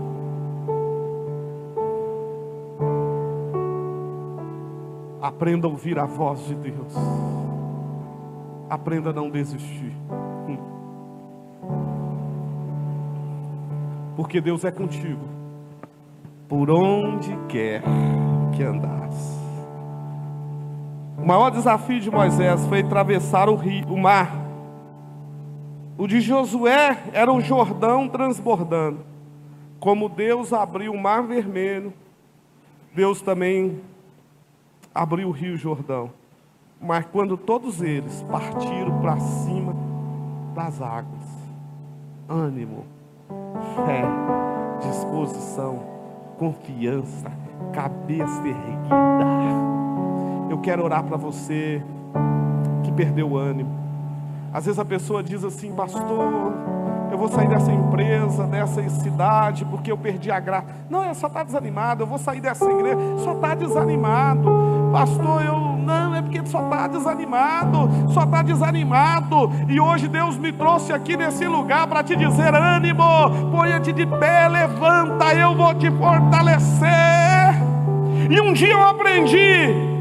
Aprenda 5.20 5.66
a 5.66 5.70
ouvir 5.70 5.99
a 5.99 6.05
voz 6.05 6.47
de 6.47 6.55
Deus. 6.55 6.95
Aprenda 8.68 9.11
a 9.11 9.12
não 9.12 9.30
desistir. 9.30 9.97
Porque 14.16 14.41
Deus 14.41 14.64
é 14.64 14.70
contigo. 14.70 15.24
Por 16.49 16.70
onde 16.70 17.37
quer 17.49 17.83
que 18.55 18.62
andares. 18.62 19.41
O 21.23 21.25
maior 21.25 21.51
desafio 21.51 22.01
de 22.01 22.11
Moisés 22.11 22.66
foi 22.66 22.81
atravessar 22.81 23.49
o, 23.49 23.55
rio, 23.55 23.87
o 23.87 23.97
mar. 23.97 24.35
O 25.97 26.09
de 26.09 26.20
Josué 26.20 26.99
era 27.12 27.33
o 27.33 27.41
Jordão 27.41 28.09
transbordando. 28.09 28.99
Como 29.79 30.09
Deus 30.09 30.53
abriu 30.53 30.93
o 30.93 31.01
mar 31.01 31.23
vermelho, 31.23 31.93
Deus 32.93 33.23
também 33.23 33.81
abriu 34.93 35.29
o 35.29 35.31
rio 35.31 35.57
Jordão. 35.57 36.11
Mas 36.81 37.07
quando 37.07 37.37
todos 37.37 37.81
eles 37.81 38.25
partiram 38.25 39.01
para 39.01 39.20
cima 39.20 39.77
das 40.57 40.83
águas, 40.83 41.23
ânimo, 42.29 42.85
fé, 43.87 44.03
disposição, 44.89 45.85
confiança, 46.37 47.31
cabeça 47.73 48.43
erguida 48.45 49.82
eu 50.53 50.59
quero 50.59 50.84
orar 50.84 51.03
para 51.03 51.16
você 51.16 51.82
que 52.84 52.92
perdeu 52.92 53.30
o 53.30 53.38
ânimo. 53.38 53.70
Às 54.53 54.66
vezes 54.66 54.78
a 54.78 54.84
pessoa 54.84 55.22
diz 55.22 55.42
assim, 55.42 55.72
pastor, 55.72 56.53
eu 57.11 57.16
vou 57.16 57.28
sair 57.28 57.48
dessa 57.48 57.72
empresa, 57.72 58.44
dessa 58.44 58.86
cidade, 58.90 59.64
porque 59.64 59.90
eu 59.90 59.96
perdi 59.96 60.30
a 60.30 60.38
graça. 60.38 60.66
Não, 60.90 61.03
é 61.03 61.14
só 61.14 61.28
está 61.28 61.42
desanimado, 61.42 62.03
eu 62.03 62.07
vou 62.07 62.18
sair 62.18 62.42
dessa 62.42 62.70
igreja, 62.70 62.98
só 63.24 63.32
está 63.32 63.55
desanimado. 63.55 64.50
Pastor, 64.92 65.42
eu 65.42 65.59
não, 65.59 66.14
é 66.14 66.20
porque 66.20 66.44
só 66.44 66.62
está 66.64 66.86
desanimado, 66.86 67.88
só 68.12 68.24
está 68.24 68.42
desanimado. 68.42 69.50
E 69.70 69.80
hoje 69.80 70.07
Deus 70.07 70.36
me 70.36 70.53
trouxe 70.53 70.92
aqui 70.92 71.16
nesse 71.16 71.46
lugar 71.46 71.86
para 71.86 72.03
te 72.03 72.14
dizer: 72.14 72.55
ânimo, 72.55 73.48
ponha-te 73.50 73.90
de 73.90 74.05
pé, 74.05 74.48
levanta, 74.48 75.32
eu 75.34 75.55
vou 75.55 75.74
te 75.74 75.90
fortalecer. 75.92 76.90
E 78.30 78.38
um 78.38 78.53
dia 78.53 78.72
eu 78.72 78.82
aprendi 78.82 79.91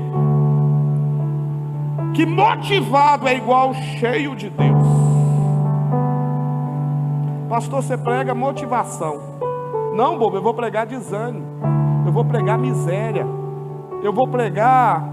que 2.13 2.25
motivado 2.25 3.27
é 3.27 3.35
igual 3.35 3.73
cheio 3.73 4.35
de 4.35 4.49
Deus. 4.49 4.87
Pastor, 7.49 7.83
você 7.83 7.97
prega 7.97 8.33
motivação. 8.33 9.19
Não, 9.93 10.17
bobo, 10.17 10.37
eu 10.37 10.41
vou 10.41 10.53
pregar 10.53 10.85
desânimo. 10.85 11.45
Eu 12.05 12.11
vou 12.11 12.23
pregar 12.23 12.57
miséria. 12.57 13.25
Eu 14.01 14.13
vou 14.13 14.27
pregar 14.27 15.03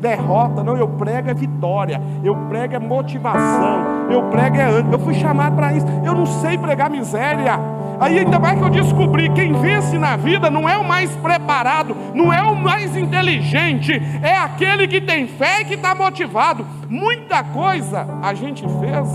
derrota. 0.00 0.62
Não, 0.62 0.76
eu 0.76 0.88
prego 0.88 1.30
é 1.30 1.34
vitória. 1.34 2.00
Eu 2.24 2.34
prego 2.48 2.74
é 2.74 2.78
motivação. 2.78 4.08
Eu 4.10 4.22
prego 4.30 4.56
é 4.56 4.64
ânimo. 4.64 4.94
Eu 4.94 4.98
fui 4.98 5.14
chamado 5.14 5.54
para 5.56 5.72
isso. 5.72 5.86
Eu 6.04 6.14
não 6.14 6.26
sei 6.26 6.56
pregar 6.56 6.88
miséria. 6.88 7.58
Aí 8.00 8.18
ainda 8.18 8.38
mais 8.38 8.58
que 8.58 8.64
eu 8.64 8.70
descobri, 8.70 9.28
quem 9.34 9.52
vence 9.52 9.98
na 9.98 10.16
vida 10.16 10.50
não 10.50 10.66
é 10.66 10.78
o 10.78 10.84
mais 10.84 11.14
preparado, 11.16 11.94
não 12.14 12.32
é 12.32 12.42
o 12.42 12.56
mais 12.56 12.96
inteligente, 12.96 13.92
é 14.22 14.38
aquele 14.38 14.88
que 14.88 15.02
tem 15.02 15.26
fé 15.26 15.60
e 15.60 15.64
que 15.66 15.74
está 15.74 15.94
motivado. 15.94 16.66
Muita 16.88 17.44
coisa 17.44 18.06
a 18.22 18.32
gente 18.32 18.66
fez 18.80 19.06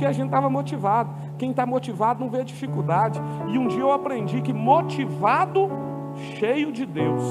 porque 0.00 0.06
a 0.06 0.12
gente 0.12 0.26
estava 0.26 0.48
motivado. 0.48 1.10
Quem 1.36 1.50
está 1.50 1.66
motivado 1.66 2.20
não 2.20 2.30
vê 2.30 2.42
dificuldade. 2.42 3.20
E 3.48 3.58
um 3.58 3.68
dia 3.68 3.80
eu 3.80 3.92
aprendi 3.92 4.40
que 4.40 4.52
motivado, 4.52 5.68
cheio 6.38 6.72
de 6.72 6.86
Deus. 6.86 7.22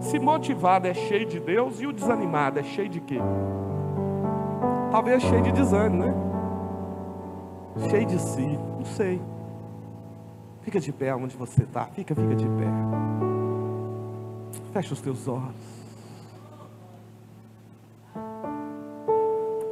Se 0.00 0.18
motivado 0.18 0.86
é 0.86 0.92
cheio 0.92 1.24
de 1.24 1.40
Deus 1.40 1.80
e 1.80 1.86
o 1.86 1.92
desanimado 1.92 2.58
é 2.58 2.62
cheio 2.62 2.90
de 2.90 3.00
quê? 3.00 3.18
Talvez 4.90 5.22
cheio 5.22 5.40
de 5.40 5.50
desânimo, 5.52 6.04
né? 6.04 6.14
Cheio 7.88 8.06
de 8.06 8.18
si, 8.20 8.58
não 8.76 8.84
sei. 8.84 9.20
Fica 10.68 10.80
de 10.80 10.92
pé 10.92 11.14
onde 11.14 11.34
você 11.34 11.62
está. 11.62 11.86
Fica, 11.86 12.14
fica 12.14 12.34
de 12.36 12.44
pé. 12.44 12.66
Fecha 14.70 14.92
os 14.92 15.00
teus 15.00 15.26
olhos. 15.26 15.54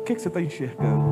O 0.01 0.05
que, 0.07 0.15
que 0.15 0.23
você 0.23 0.29
está 0.29 0.41
enxergando? 0.41 1.05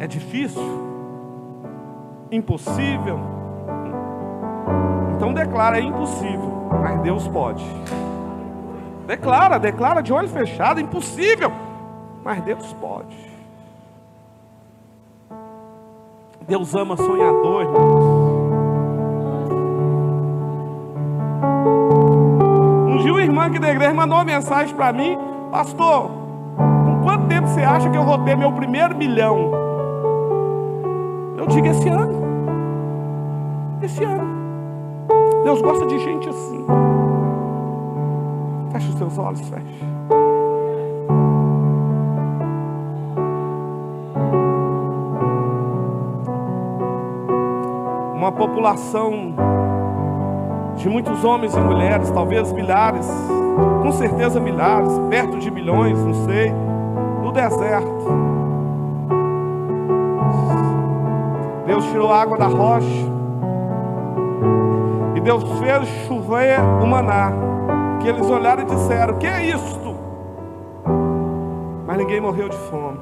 É 0.00 0.08
difícil? 0.08 0.62
Impossível? 2.32 3.20
Então 5.14 5.32
declara, 5.32 5.78
é 5.78 5.82
impossível, 5.82 6.68
mas 6.82 7.00
Deus 7.02 7.28
pode. 7.28 7.64
Declara, 9.06 9.60
declara 9.60 10.02
de 10.02 10.12
olho 10.12 10.28
fechado, 10.28 10.80
impossível, 10.80 11.52
mas 12.24 12.42
Deus 12.42 12.72
pode. 12.72 13.27
Deus 16.48 16.74
ama 16.74 16.96
sonhador. 16.96 17.66
Um 22.88 22.96
dia 23.02 23.12
uma 23.12 23.22
irmã 23.22 23.44
aqui 23.44 23.58
da 23.58 23.68
igreja 23.68 23.92
mandou 23.92 24.16
uma 24.16 24.24
mensagem 24.24 24.74
para 24.74 24.90
mim, 24.90 25.18
pastor, 25.50 26.10
com 26.56 27.02
quanto 27.02 27.28
tempo 27.28 27.46
você 27.48 27.60
acha 27.60 27.90
que 27.90 27.98
eu 27.98 28.02
vou 28.02 28.16
ter 28.24 28.34
meu 28.34 28.50
primeiro 28.50 28.96
milhão? 28.96 29.52
Eu 31.36 31.46
digo 31.48 31.66
esse 31.66 31.86
ano. 31.90 32.18
Esse 33.82 34.02
ano. 34.02 34.38
Deus 35.44 35.60
gosta 35.60 35.86
de 35.86 35.98
gente 35.98 36.30
assim. 36.30 36.64
Fecha 38.72 38.88
os 38.88 38.94
seus 38.94 39.18
olhos, 39.18 39.40
fecha. 39.50 39.97
Uma 48.28 48.36
população 48.36 49.34
de 50.76 50.86
muitos 50.86 51.24
homens 51.24 51.56
e 51.56 51.60
mulheres, 51.60 52.10
talvez 52.10 52.52
milhares, 52.52 53.08
com 53.82 53.90
certeza 53.90 54.38
milhares, 54.38 54.92
perto 55.08 55.38
de 55.38 55.50
milhões, 55.50 55.98
não 55.98 56.12
sei, 56.26 56.52
no 57.22 57.32
deserto. 57.32 58.04
Deus 61.66 61.86
tirou 61.86 62.12
a 62.12 62.20
água 62.20 62.36
da 62.36 62.48
rocha 62.48 63.06
e 65.14 65.20
Deus 65.20 65.42
fez 65.58 65.88
chover 66.06 66.60
o 66.82 66.86
maná. 66.86 67.32
Que 67.98 68.08
eles 68.08 68.28
olharam 68.28 68.62
e 68.62 68.66
disseram: 68.66 69.16
Que 69.16 69.26
é 69.26 69.46
isto? 69.46 69.96
Mas 71.86 71.96
ninguém 71.96 72.20
morreu 72.20 72.50
de 72.50 72.58
fome. 72.58 72.98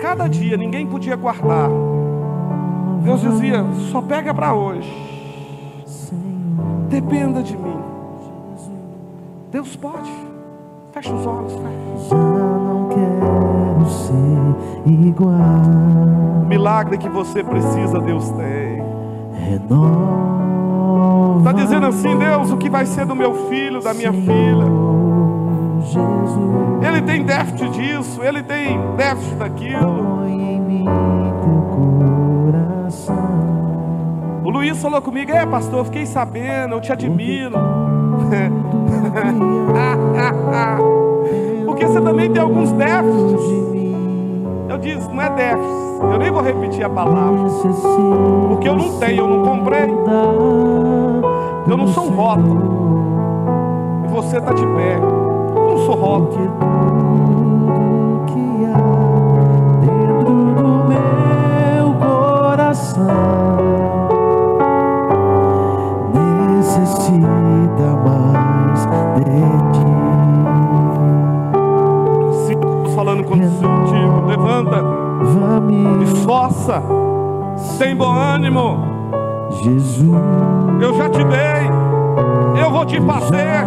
Cada 0.00 0.28
dia 0.28 0.56
ninguém 0.56 0.86
podia 0.86 1.16
guardar. 1.16 1.68
Deus 3.02 3.20
dizia: 3.20 3.64
Só 3.90 4.00
pega 4.00 4.32
para 4.34 4.54
hoje. 4.54 4.92
Dependa 6.88 7.42
de 7.42 7.56
mim. 7.56 7.76
Deus 9.50 9.76
pode. 9.76 10.10
Fecha 10.92 11.14
os 11.14 11.26
olhos, 11.26 11.52
fecha. 11.52 12.08
Já 12.08 12.16
não 12.16 12.88
quero 12.88 13.90
ser 13.90 14.54
igual. 15.08 16.46
Milagre 16.48 16.96
que 16.98 17.08
você 17.08 17.42
precisa, 17.44 18.00
Deus 18.00 18.30
tem. 18.30 18.82
Renova. 19.34 20.26
Está 21.38 21.52
dizendo 21.52 21.86
assim, 21.86 22.16
Deus, 22.16 22.50
o 22.50 22.56
que 22.56 22.68
vai 22.68 22.86
ser 22.86 23.06
do 23.06 23.14
meu 23.14 23.48
filho, 23.48 23.80
da 23.80 23.94
minha 23.94 24.12
filha? 24.12 24.66
Jesus, 25.82 26.65
Ele 26.86 27.02
tem 27.02 27.24
déficit 27.24 27.68
disso, 27.70 28.22
ele 28.22 28.44
tem 28.44 28.78
déficit 28.96 29.34
daquilo. 29.34 30.06
O 34.44 34.50
Luiz 34.50 34.80
falou 34.80 35.02
comigo, 35.02 35.32
é 35.32 35.44
pastor, 35.44 35.80
eu 35.80 35.84
fiquei 35.86 36.06
sabendo, 36.06 36.76
eu 36.76 36.80
te 36.80 36.92
admiro. 36.92 37.56
Porque 41.66 41.84
você 41.86 42.00
também 42.00 42.30
tem 42.30 42.40
alguns 42.40 42.70
déficits. 42.72 43.44
Eu 44.68 44.78
disse, 44.78 45.10
não 45.10 45.22
é 45.22 45.30
déficit. 45.30 45.74
Eu 46.00 46.18
nem 46.18 46.30
vou 46.30 46.42
repetir 46.42 46.84
a 46.84 46.88
palavra. 46.88 47.50
Porque 48.48 48.68
eu 48.68 48.76
não 48.76 48.98
tenho, 49.00 49.18
eu 49.18 49.26
não 49.28 49.42
comprei. 49.42 49.88
Eu 51.68 51.76
não 51.76 51.88
sou 51.88 52.06
um 52.06 52.10
rótulo. 52.10 52.76
E 54.04 54.08
você 54.08 54.38
está 54.38 54.52
de 54.52 54.62
pé. 54.62 55.15
Eu 55.86 55.90
não 55.90 55.94
sou 55.94 55.94
rótulo. 55.94 56.50
Porque 56.58 56.66
tudo 57.46 58.24
que 58.26 58.64
há 58.64 58.76
dentro 59.80 60.34
do 60.54 60.68
meu 60.88 61.94
coração 61.94 63.06
necessita 66.12 67.88
mais 68.04 68.80
de 69.16 69.38
ti. 69.72 69.86
Se 72.46 72.52
estou 72.52 72.86
falando 72.96 73.22
contigo, 73.22 74.26
levanta, 74.26 74.82
Vá-me, 75.22 76.02
esforça, 76.04 76.82
tem 77.78 77.96
bom 77.96 78.12
ânimo. 78.12 78.96
Jesus, 79.62 80.20
Eu 80.80 80.94
já 80.94 81.08
te 81.08 81.24
dei, 81.24 81.55
vou 82.76 82.84
te 82.84 83.00
fazer, 83.00 83.64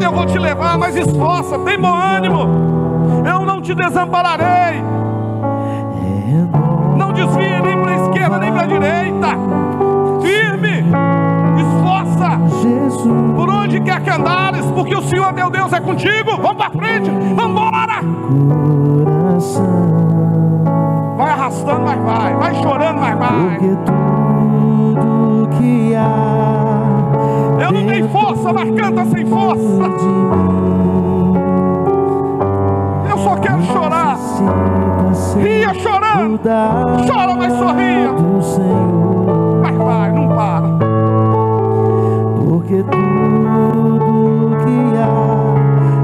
eu 0.00 0.10
vou 0.10 0.26
te 0.26 0.36
levar, 0.36 0.76
mas 0.76 0.96
esforça, 0.96 1.56
tem 1.60 1.78
bom 1.78 1.94
ânimo. 1.94 2.40
Eu 3.24 3.46
não 3.46 3.60
te 3.60 3.72
desampararei, 3.72 4.82
não 6.96 7.12
desvie 7.12 7.60
nem 7.62 7.80
para 7.80 7.92
a 7.92 7.96
esquerda 8.02 8.38
nem 8.38 8.52
para 8.52 8.62
a 8.62 8.66
direita. 8.66 9.28
Firme, 10.20 10.84
esforça, 11.56 12.40
por 13.36 13.48
onde 13.48 13.80
quer 13.80 14.00
que 14.00 14.10
andares, 14.10 14.66
porque 14.72 14.96
o 14.96 15.02
Senhor 15.02 15.32
meu 15.32 15.50
Deus 15.50 15.72
é 15.72 15.78
contigo. 15.78 16.36
Vamos 16.42 16.56
para 16.56 16.70
frente, 16.70 17.10
vamos 17.36 17.52
embora. 17.52 18.02
Vai 21.16 21.30
arrastando, 21.30 21.82
mas 21.82 22.00
vai, 22.00 22.34
vai 22.34 22.54
chorando, 22.56 22.98
mas 22.98 23.18
vai. 23.18 23.58
Eu 27.60 27.72
não 27.72 27.86
tenho 27.86 28.08
força, 28.48 28.52
mas 28.52 28.70
canta 28.80 29.04
sem 29.06 29.26
força. 29.26 29.82
Eu 33.10 33.18
só 33.18 33.36
quero 33.36 33.62
chorar. 33.62 34.18
Ria 35.40 35.74
chorando. 35.74 36.40
Chora, 37.06 37.34
mas 37.36 37.52
sorria. 37.52 38.12
Mas 39.62 39.76
vai, 39.76 40.12
não 40.12 40.28
para. 40.28 40.68
Porque 42.48 42.82
tudo 42.84 44.56
que 44.64 44.96
há 44.98 45.14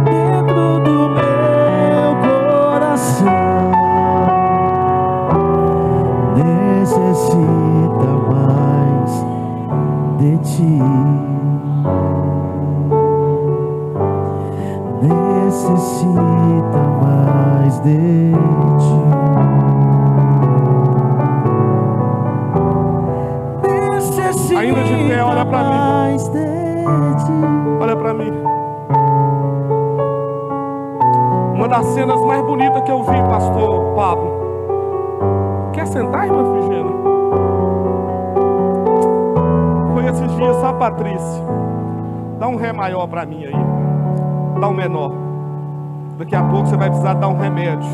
dentro 0.04 0.80
do 0.80 1.08
meu 1.10 2.16
coração 2.22 3.72
necessita 6.36 8.10
mais 8.28 9.12
de 10.18 10.38
ti. 10.38 11.03
Uma 31.64 31.76
das 31.78 31.86
cenas 31.94 32.20
mais 32.20 32.42
bonitas 32.42 32.82
que 32.82 32.90
eu 32.90 33.02
vi, 33.02 33.16
pastor 33.22 33.94
Pablo. 33.94 34.30
Quer 35.72 35.86
sentar, 35.86 36.26
irmã 36.26 36.44
Frigena? 36.44 36.90
Foi 39.94 40.04
esses 40.04 40.36
dias, 40.36 40.56
sabe, 40.56 40.78
Patrícia? 40.78 41.42
Dá 42.38 42.48
um 42.48 42.56
ré 42.56 42.70
maior 42.70 43.06
pra 43.06 43.24
mim 43.24 43.46
aí. 43.46 43.54
Dá 44.60 44.68
um 44.68 44.74
menor. 44.74 45.10
Daqui 46.18 46.36
a 46.36 46.42
pouco 46.42 46.66
você 46.66 46.76
vai 46.76 46.90
precisar 46.90 47.14
dar 47.14 47.28
um 47.28 47.38
remédio. 47.38 47.88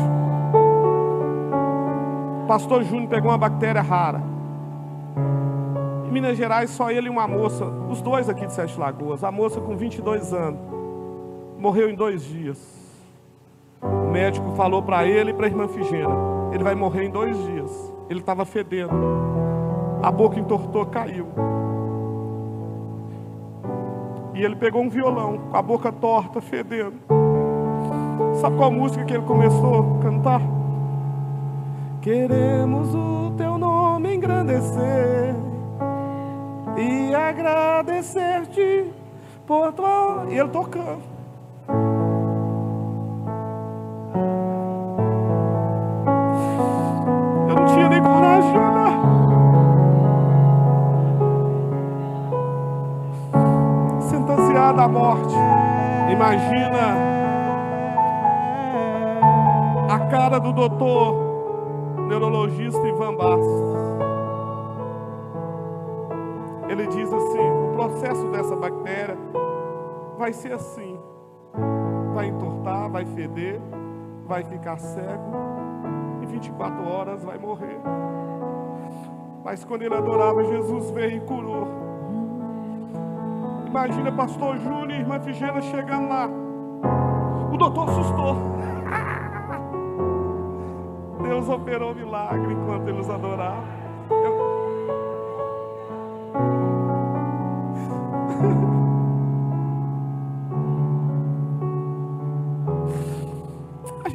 Pastor 2.49 2.83
Júnior 2.83 3.07
pegou 3.07 3.31
uma 3.31 3.37
bactéria 3.37 3.81
rara. 3.81 4.21
Em 6.09 6.11
Minas 6.11 6.35
Gerais, 6.35 6.71
só 6.71 6.91
ele 6.91 7.07
e 7.07 7.09
uma 7.09 7.25
moça, 7.25 7.63
os 7.89 8.01
dois 8.01 8.27
aqui 8.27 8.45
de 8.45 8.51
Sete 8.51 8.77
Lagoas. 8.77 9.23
A 9.23 9.31
moça 9.31 9.61
com 9.61 9.77
22 9.77 10.33
anos, 10.33 10.59
morreu 11.57 11.89
em 11.89 11.95
dois 11.95 12.21
dias. 12.21 12.80
O 13.81 14.11
médico 14.11 14.51
falou 14.51 14.81
para 14.81 15.05
ele 15.05 15.31
e 15.31 15.33
para 15.33 15.47
a 15.47 15.49
irmã 15.49 15.67
Figena: 15.67 16.15
ele 16.51 16.63
vai 16.63 16.75
morrer 16.75 17.05
em 17.05 17.09
dois 17.09 17.37
dias. 17.45 17.93
Ele 18.09 18.19
estava 18.19 18.45
fedendo, 18.45 18.93
a 20.03 20.11
boca 20.11 20.39
entortou, 20.39 20.85
caiu. 20.85 21.27
E 24.33 24.43
ele 24.43 24.55
pegou 24.55 24.81
um 24.81 24.89
violão, 24.89 25.37
com 25.49 25.57
a 25.57 25.61
boca 25.61 25.91
torta, 25.91 26.41
fedendo. 26.41 26.95
Sabe 28.39 28.57
qual 28.57 28.71
música 28.71 29.03
que 29.05 29.13
ele 29.13 29.23
começou 29.23 29.97
a 29.99 30.03
cantar? 30.03 30.41
Queremos 32.01 32.93
o 32.95 33.33
teu 33.37 33.57
nome 33.57 34.15
engrandecer 34.15 35.35
e 36.77 37.13
agradecer-te 37.13 38.91
por 39.45 39.71
tua. 39.73 40.25
E 40.29 40.37
ele 40.39 40.49
tocando. 40.49 41.10
Eu 47.49 47.55
não 47.55 47.65
tinha 47.65 47.89
nem 47.89 48.01
coragem 48.01 48.53
de. 48.53 48.91
Sentenciada 54.01 54.83
à 54.83 54.87
morte. 54.87 55.35
Imagina 56.11 56.95
a 59.89 59.99
cara 60.09 60.39
do 60.39 60.51
doutor 60.53 61.15
neurologista 62.07 62.85
Ivan 62.87 63.15
Bastos. 63.15 63.71
Ele 66.69 66.87
diz 66.87 67.11
assim: 67.11 67.39
o 67.39 67.71
processo 67.73 68.27
dessa 68.29 68.55
bactéria 68.55 69.17
vai 70.17 70.31
ser 70.31 70.53
assim: 70.53 70.99
vai 72.13 72.27
entortar, 72.27 72.89
vai 72.89 73.05
feder, 73.05 73.59
vai 74.31 74.45
ficar 74.45 74.77
cego, 74.77 75.29
em 76.23 76.25
24 76.25 76.87
horas 76.87 77.21
vai 77.21 77.37
morrer. 77.37 77.77
Mas 79.43 79.65
quando 79.65 79.81
ele 79.81 79.93
adorava, 79.93 80.41
Jesus 80.45 80.89
veio 80.91 81.17
e 81.17 81.19
curou. 81.19 81.67
Imagina 83.67 84.09
pastor 84.09 84.55
Júnior 84.55 84.89
e 84.91 84.99
irmã 85.01 85.19
Figena 85.19 85.59
chegando 85.61 86.07
lá. 86.07 86.29
O 87.51 87.57
doutor 87.57 87.89
assustou. 87.89 88.37
Deus 91.27 91.49
operou 91.49 91.93
milagre 91.93 92.53
enquanto 92.53 92.87
eles 92.87 93.09
adoravam. 93.09 93.65
Eu- 94.11 94.50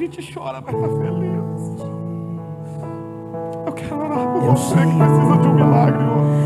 gente 0.06 0.32
chora, 0.32 0.62
mas 0.64 0.74
tá 0.74 0.88
feliz. 0.88 1.82
Eu 3.66 3.72
quero 3.72 3.98
orar 3.98 4.18
por 4.18 4.44
Eu 4.44 4.52
você 4.56 4.74
sei. 4.74 4.86
que 4.86 4.96
precisa 4.96 5.36
de 5.38 5.48
um 5.48 5.54
milagre 5.54 6.04
hoje. 6.04 6.36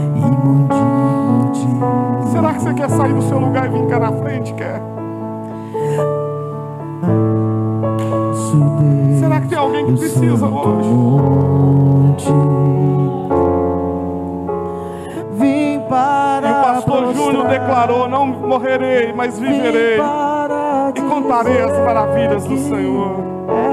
Será 2.32 2.54
que 2.54 2.62
você 2.62 2.74
quer 2.74 2.90
sair 2.90 3.12
do 3.12 3.22
seu 3.22 3.38
lugar 3.38 3.66
e 3.66 3.68
vir 3.68 3.86
cá 3.88 3.98
na 3.98 4.12
frente? 4.12 4.54
Quer? 4.54 4.80
Será 9.18 9.40
que 9.40 9.48
tem 9.48 9.58
alguém 9.58 9.86
que 9.86 9.92
precisa 9.98 10.46
hoje? 10.46 10.88
Vim 15.32 15.76
E 15.76 15.80
para 15.88 16.50
o 16.50 16.62
pastor 16.62 17.14
Júnior 17.14 17.46
declarou: 17.48 18.08
Não 18.08 18.26
morrerei, 18.26 19.12
mas 19.12 19.38
viverei. 19.38 19.98
E 20.94 21.00
contarei 21.02 21.61
as 21.61 21.78
maravilhas 21.84 22.44
do 22.46 22.56
Senhor. 22.56 23.30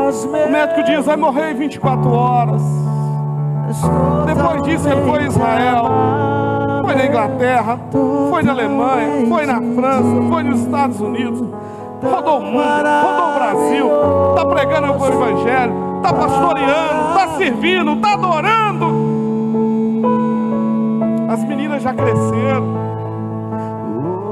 O 0.07 0.49
médico 0.49 0.83
diz: 0.83 1.05
Vai 1.05 1.17
morrer 1.17 1.51
em 1.51 1.55
24 1.55 2.09
horas. 2.09 2.61
Depois 4.25 4.63
disso, 4.63 4.87
ele 4.87 5.01
foi 5.01 5.19
a 5.19 5.27
Israel, 5.27 5.85
foi 6.85 6.95
na 6.95 7.05
Inglaterra, 7.05 7.77
foi 8.29 8.41
na 8.41 8.53
Alemanha, 8.53 9.27
foi 9.27 9.45
na 9.45 9.55
França, 9.55 10.21
foi 10.29 10.43
nos 10.43 10.61
Estados 10.61 11.01
Unidos, 11.01 11.43
rodou 12.01 12.37
o 12.37 12.41
mundo, 12.41 12.87
rodou 13.03 13.29
o 13.29 13.33
Brasil, 13.33 13.89
está 14.29 14.45
pregando 14.45 14.93
o 14.93 15.07
Evangelho, 15.07 15.73
está 15.97 16.13
pastoreando, 16.13 17.09
está 17.09 17.27
servindo, 17.37 17.91
está 17.95 18.13
adorando. 18.13 18.85
As 21.29 21.43
meninas 21.43 21.83
já 21.83 21.93
cresceram, 21.93 22.73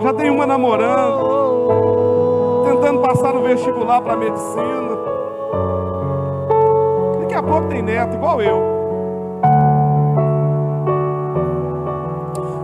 já 0.01 0.13
tem 0.13 0.29
uma 0.29 0.45
namorando, 0.45 1.19
tentando 2.63 3.01
passar 3.01 3.33
no 3.33 3.41
vestibular 3.43 3.99
para 3.99 4.15
medicina. 4.15 4.94
Pouco 7.47 7.67
tem 7.69 7.81
neto, 7.81 8.15
igual 8.15 8.41
eu. 8.41 8.59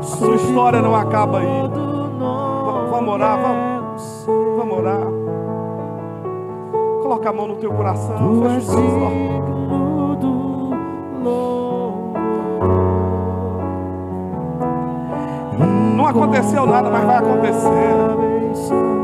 Sua 0.01 0.36
história 0.36 0.82
não 0.82 0.95
acaba 0.95 1.39
aí. 1.39 1.69
Vamos 2.89 3.13
orar, 3.13 3.39
vamos. 3.41 4.27
Vamos 4.57 4.77
orar. 4.77 5.01
Coloca 7.01 7.29
a 7.29 7.34
mão 7.34 7.47
no 7.47 7.55
teu 7.55 7.71
coração, 7.71 8.41
fecha. 8.43 8.71
Não 15.95 16.07
aconteceu 16.07 16.65
nada, 16.65 16.89
mas 16.89 17.03
vai 17.05 17.17
acontecer. 17.17 19.01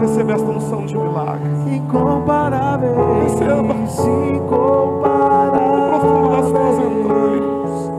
Receba 0.00 0.32
esta 0.32 0.50
unção 0.50 0.86
de 0.86 0.96
milagre. 0.96 1.50
Incomparáveis, 1.76 2.96
Receba. 3.24 3.74
incomparáveis. 4.34 5.70
No 5.70 5.88
profundo 5.88 6.28
das 6.30 6.46
tuas 6.50 6.78
entranhas. 6.78 7.90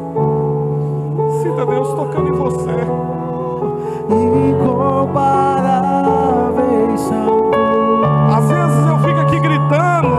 Sinta 1.41 1.65
Deus 1.65 1.87
tocando 1.93 2.27
em 2.29 2.33
você. 2.33 2.75
Incomparáveis 4.49 6.99
são 7.01 7.25
tu. 7.51 7.59
Às 8.35 8.45
vezes 8.49 8.87
eu 8.89 8.97
fico 8.99 9.19
aqui 9.19 9.39
gritando, 9.39 10.09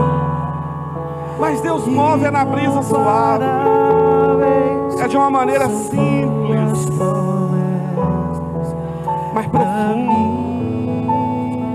mas 1.39 1.61
Deus 1.61 1.87
move 1.87 2.25
é 2.25 2.31
na 2.31 2.43
brisa 2.45 2.81
suave. 2.81 3.45
É 4.99 5.07
de 5.07 5.15
uma 5.15 5.29
maneira 5.29 5.69
simples, 5.69 6.87
mas 9.33 9.47
profunda. 9.47 10.26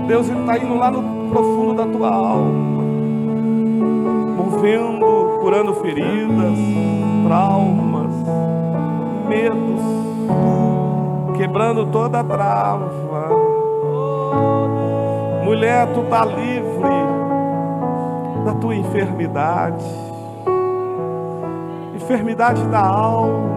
Deus 0.07 0.27
está 0.27 0.57
indo 0.57 0.75
lá 0.75 0.91
no 0.91 1.29
profundo 1.29 1.73
da 1.75 1.85
tua 1.85 2.09
alma, 2.09 2.83
movendo, 4.37 5.39
curando 5.39 5.73
feridas, 5.75 6.57
traumas, 7.25 8.11
medos, 9.29 9.81
quebrando 11.37 11.85
toda 11.85 12.19
a 12.19 12.23
trava. 12.23 13.03
Mulher, 15.45 15.87
tu 15.93 16.01
está 16.01 16.25
livre 16.25 16.89
da 18.43 18.53
tua 18.55 18.75
enfermidade, 18.75 19.85
enfermidade 21.95 22.61
da 22.67 22.79
alma. 22.79 23.53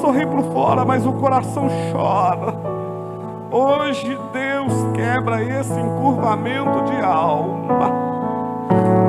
Sorri 0.00 0.26
por 0.26 0.42
fora, 0.52 0.84
mas 0.84 1.06
o 1.06 1.12
coração 1.12 1.68
chora. 1.90 2.69
Hoje 3.52 4.16
Deus 4.32 4.72
quebra 4.94 5.42
esse 5.42 5.72
encurvamento 5.72 6.84
de 6.84 7.04
alma. 7.04 8.10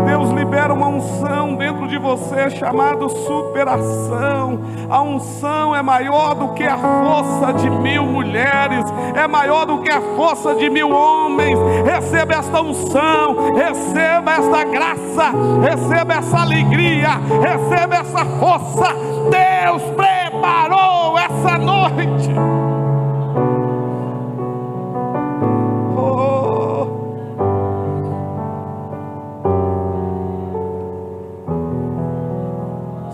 Deus 0.08 0.32
libera 0.32 0.74
uma 0.74 0.88
unção 0.88 1.56
dentro 1.56 1.88
de 1.88 2.00
você 2.00 2.50
chamada 2.50 3.08
superação. 3.08 4.60
A 4.90 5.00
unção 5.00 5.76
é 5.76 5.84
maior 5.84 6.34
do 6.34 6.56
que 6.56 6.64
a 6.64 6.76
força 6.76 7.54
de 7.54 7.70
mil 7.70 8.04
mulheres, 8.04 8.84
é 9.16 9.28
maior 9.28 9.66
do 9.66 9.84
que 9.84 9.92
a 9.92 10.02
força 10.16 10.56
de 10.56 10.72
mil 10.72 10.90
homens. 10.90 11.60
Receba 11.86 12.34
esta 12.34 12.62
unção, 12.62 13.54
receba 13.54 14.32
esta 14.32 14.64
graça, 14.64 15.32
receba 15.62 16.14
essa 16.16 16.40
alegria, 16.40 17.10
receba 17.42 17.96
essa 17.98 18.26
força. 18.40 18.88
Deus 19.30 19.84
preparou 19.96 21.16
essa 21.20 21.60
noite. 21.60 22.71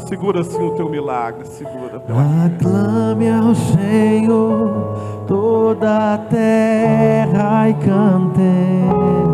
Segura 0.08 0.40
assim 0.40 0.64
o 0.64 0.72
teu 0.72 0.90
milagre, 0.90 1.46
segura 1.46 2.02
Aclame 2.46 3.30
ao 3.30 3.54
Senhor 3.54 5.26
toda 5.28 6.14
a 6.14 6.18
terra 6.18 7.70
e 7.70 7.74
cantemos 7.74 9.28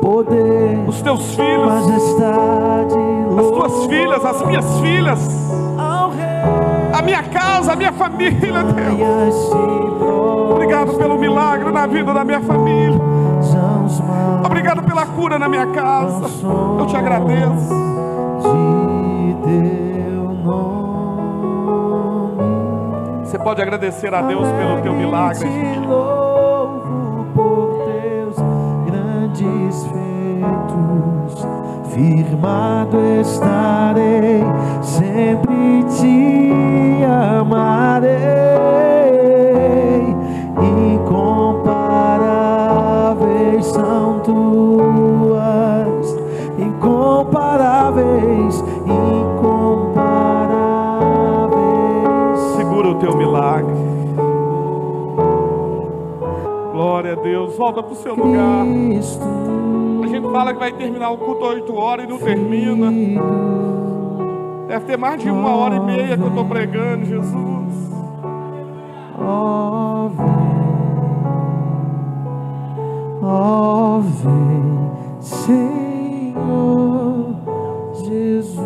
poder, 0.00 0.84
os 0.86 1.02
teus 1.02 1.34
filhos, 1.34 1.66
majestade, 1.66 2.94
as 3.38 3.46
tuas 3.50 3.86
filhas, 3.86 4.24
as 4.24 4.46
minhas 4.46 4.80
filhas, 4.80 5.50
ao 5.76 6.10
Rei. 6.10 6.92
a 6.92 7.02
minha 7.02 7.22
casa, 7.24 7.72
a 7.72 7.76
minha 7.76 7.92
família, 7.92 8.62
Deus. 8.62 9.52
Obrigado 10.52 10.94
pelo 10.94 11.18
milagre 11.18 11.72
na 11.72 11.86
vida 11.86 12.14
da 12.14 12.24
minha 12.24 12.40
família. 12.40 13.00
Obrigado 14.44 14.82
pela 14.82 15.06
cura 15.06 15.38
na 15.38 15.48
minha 15.48 15.66
casa. 15.68 16.30
Eu 16.78 16.86
te 16.86 16.96
agradeço. 16.96 18.01
De 19.32 19.40
teu 19.42 20.32
nome. 20.44 21.22
Você 23.24 23.38
pode 23.38 23.62
agradecer 23.62 24.12
a 24.14 24.20
Deus 24.22 24.46
pelo 24.48 24.82
teu 24.82 24.92
milagre. 24.92 25.48
Te 25.48 25.78
louvo 25.86 27.24
por 27.34 27.84
teus 27.86 28.36
grandes 28.86 29.86
feitos. 29.86 31.46
Firmado 31.92 32.98
estarei, 33.20 34.42
sempre 34.82 35.84
te 35.98 37.04
amarei. 37.04 39.01
Glória 57.12 57.20
a 57.20 57.22
Deus. 57.22 57.56
Volta 57.56 57.82
para 57.82 57.92
o 57.92 57.96
seu 57.96 58.14
lugar. 58.14 58.64
A 60.02 60.06
gente 60.06 60.30
fala 60.30 60.52
que 60.52 60.58
vai 60.58 60.72
terminar 60.72 61.10
o 61.10 61.18
culto 61.18 61.44
8 61.44 61.74
horas 61.74 62.06
e 62.06 62.08
não 62.08 62.18
termina. 62.18 62.90
Deve 64.68 64.86
ter 64.86 64.96
mais 64.96 65.22
de 65.22 65.30
uma 65.30 65.54
hora 65.54 65.76
e 65.76 65.80
meia 65.80 66.16
que 66.16 66.22
eu 66.22 66.28
estou 66.28 66.44
pregando, 66.46 67.04
Jesus. 67.04 67.92
Ó 69.18 70.08
vem, 70.08 70.26
ó 73.22 73.98
vem, 73.98 74.90
Senhor 75.20 75.74
Jesus. 78.04 78.62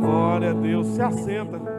Glória 0.00 0.50
a 0.50 0.54
Deus. 0.54 0.86
Se 0.86 1.02
assenta. 1.02 1.69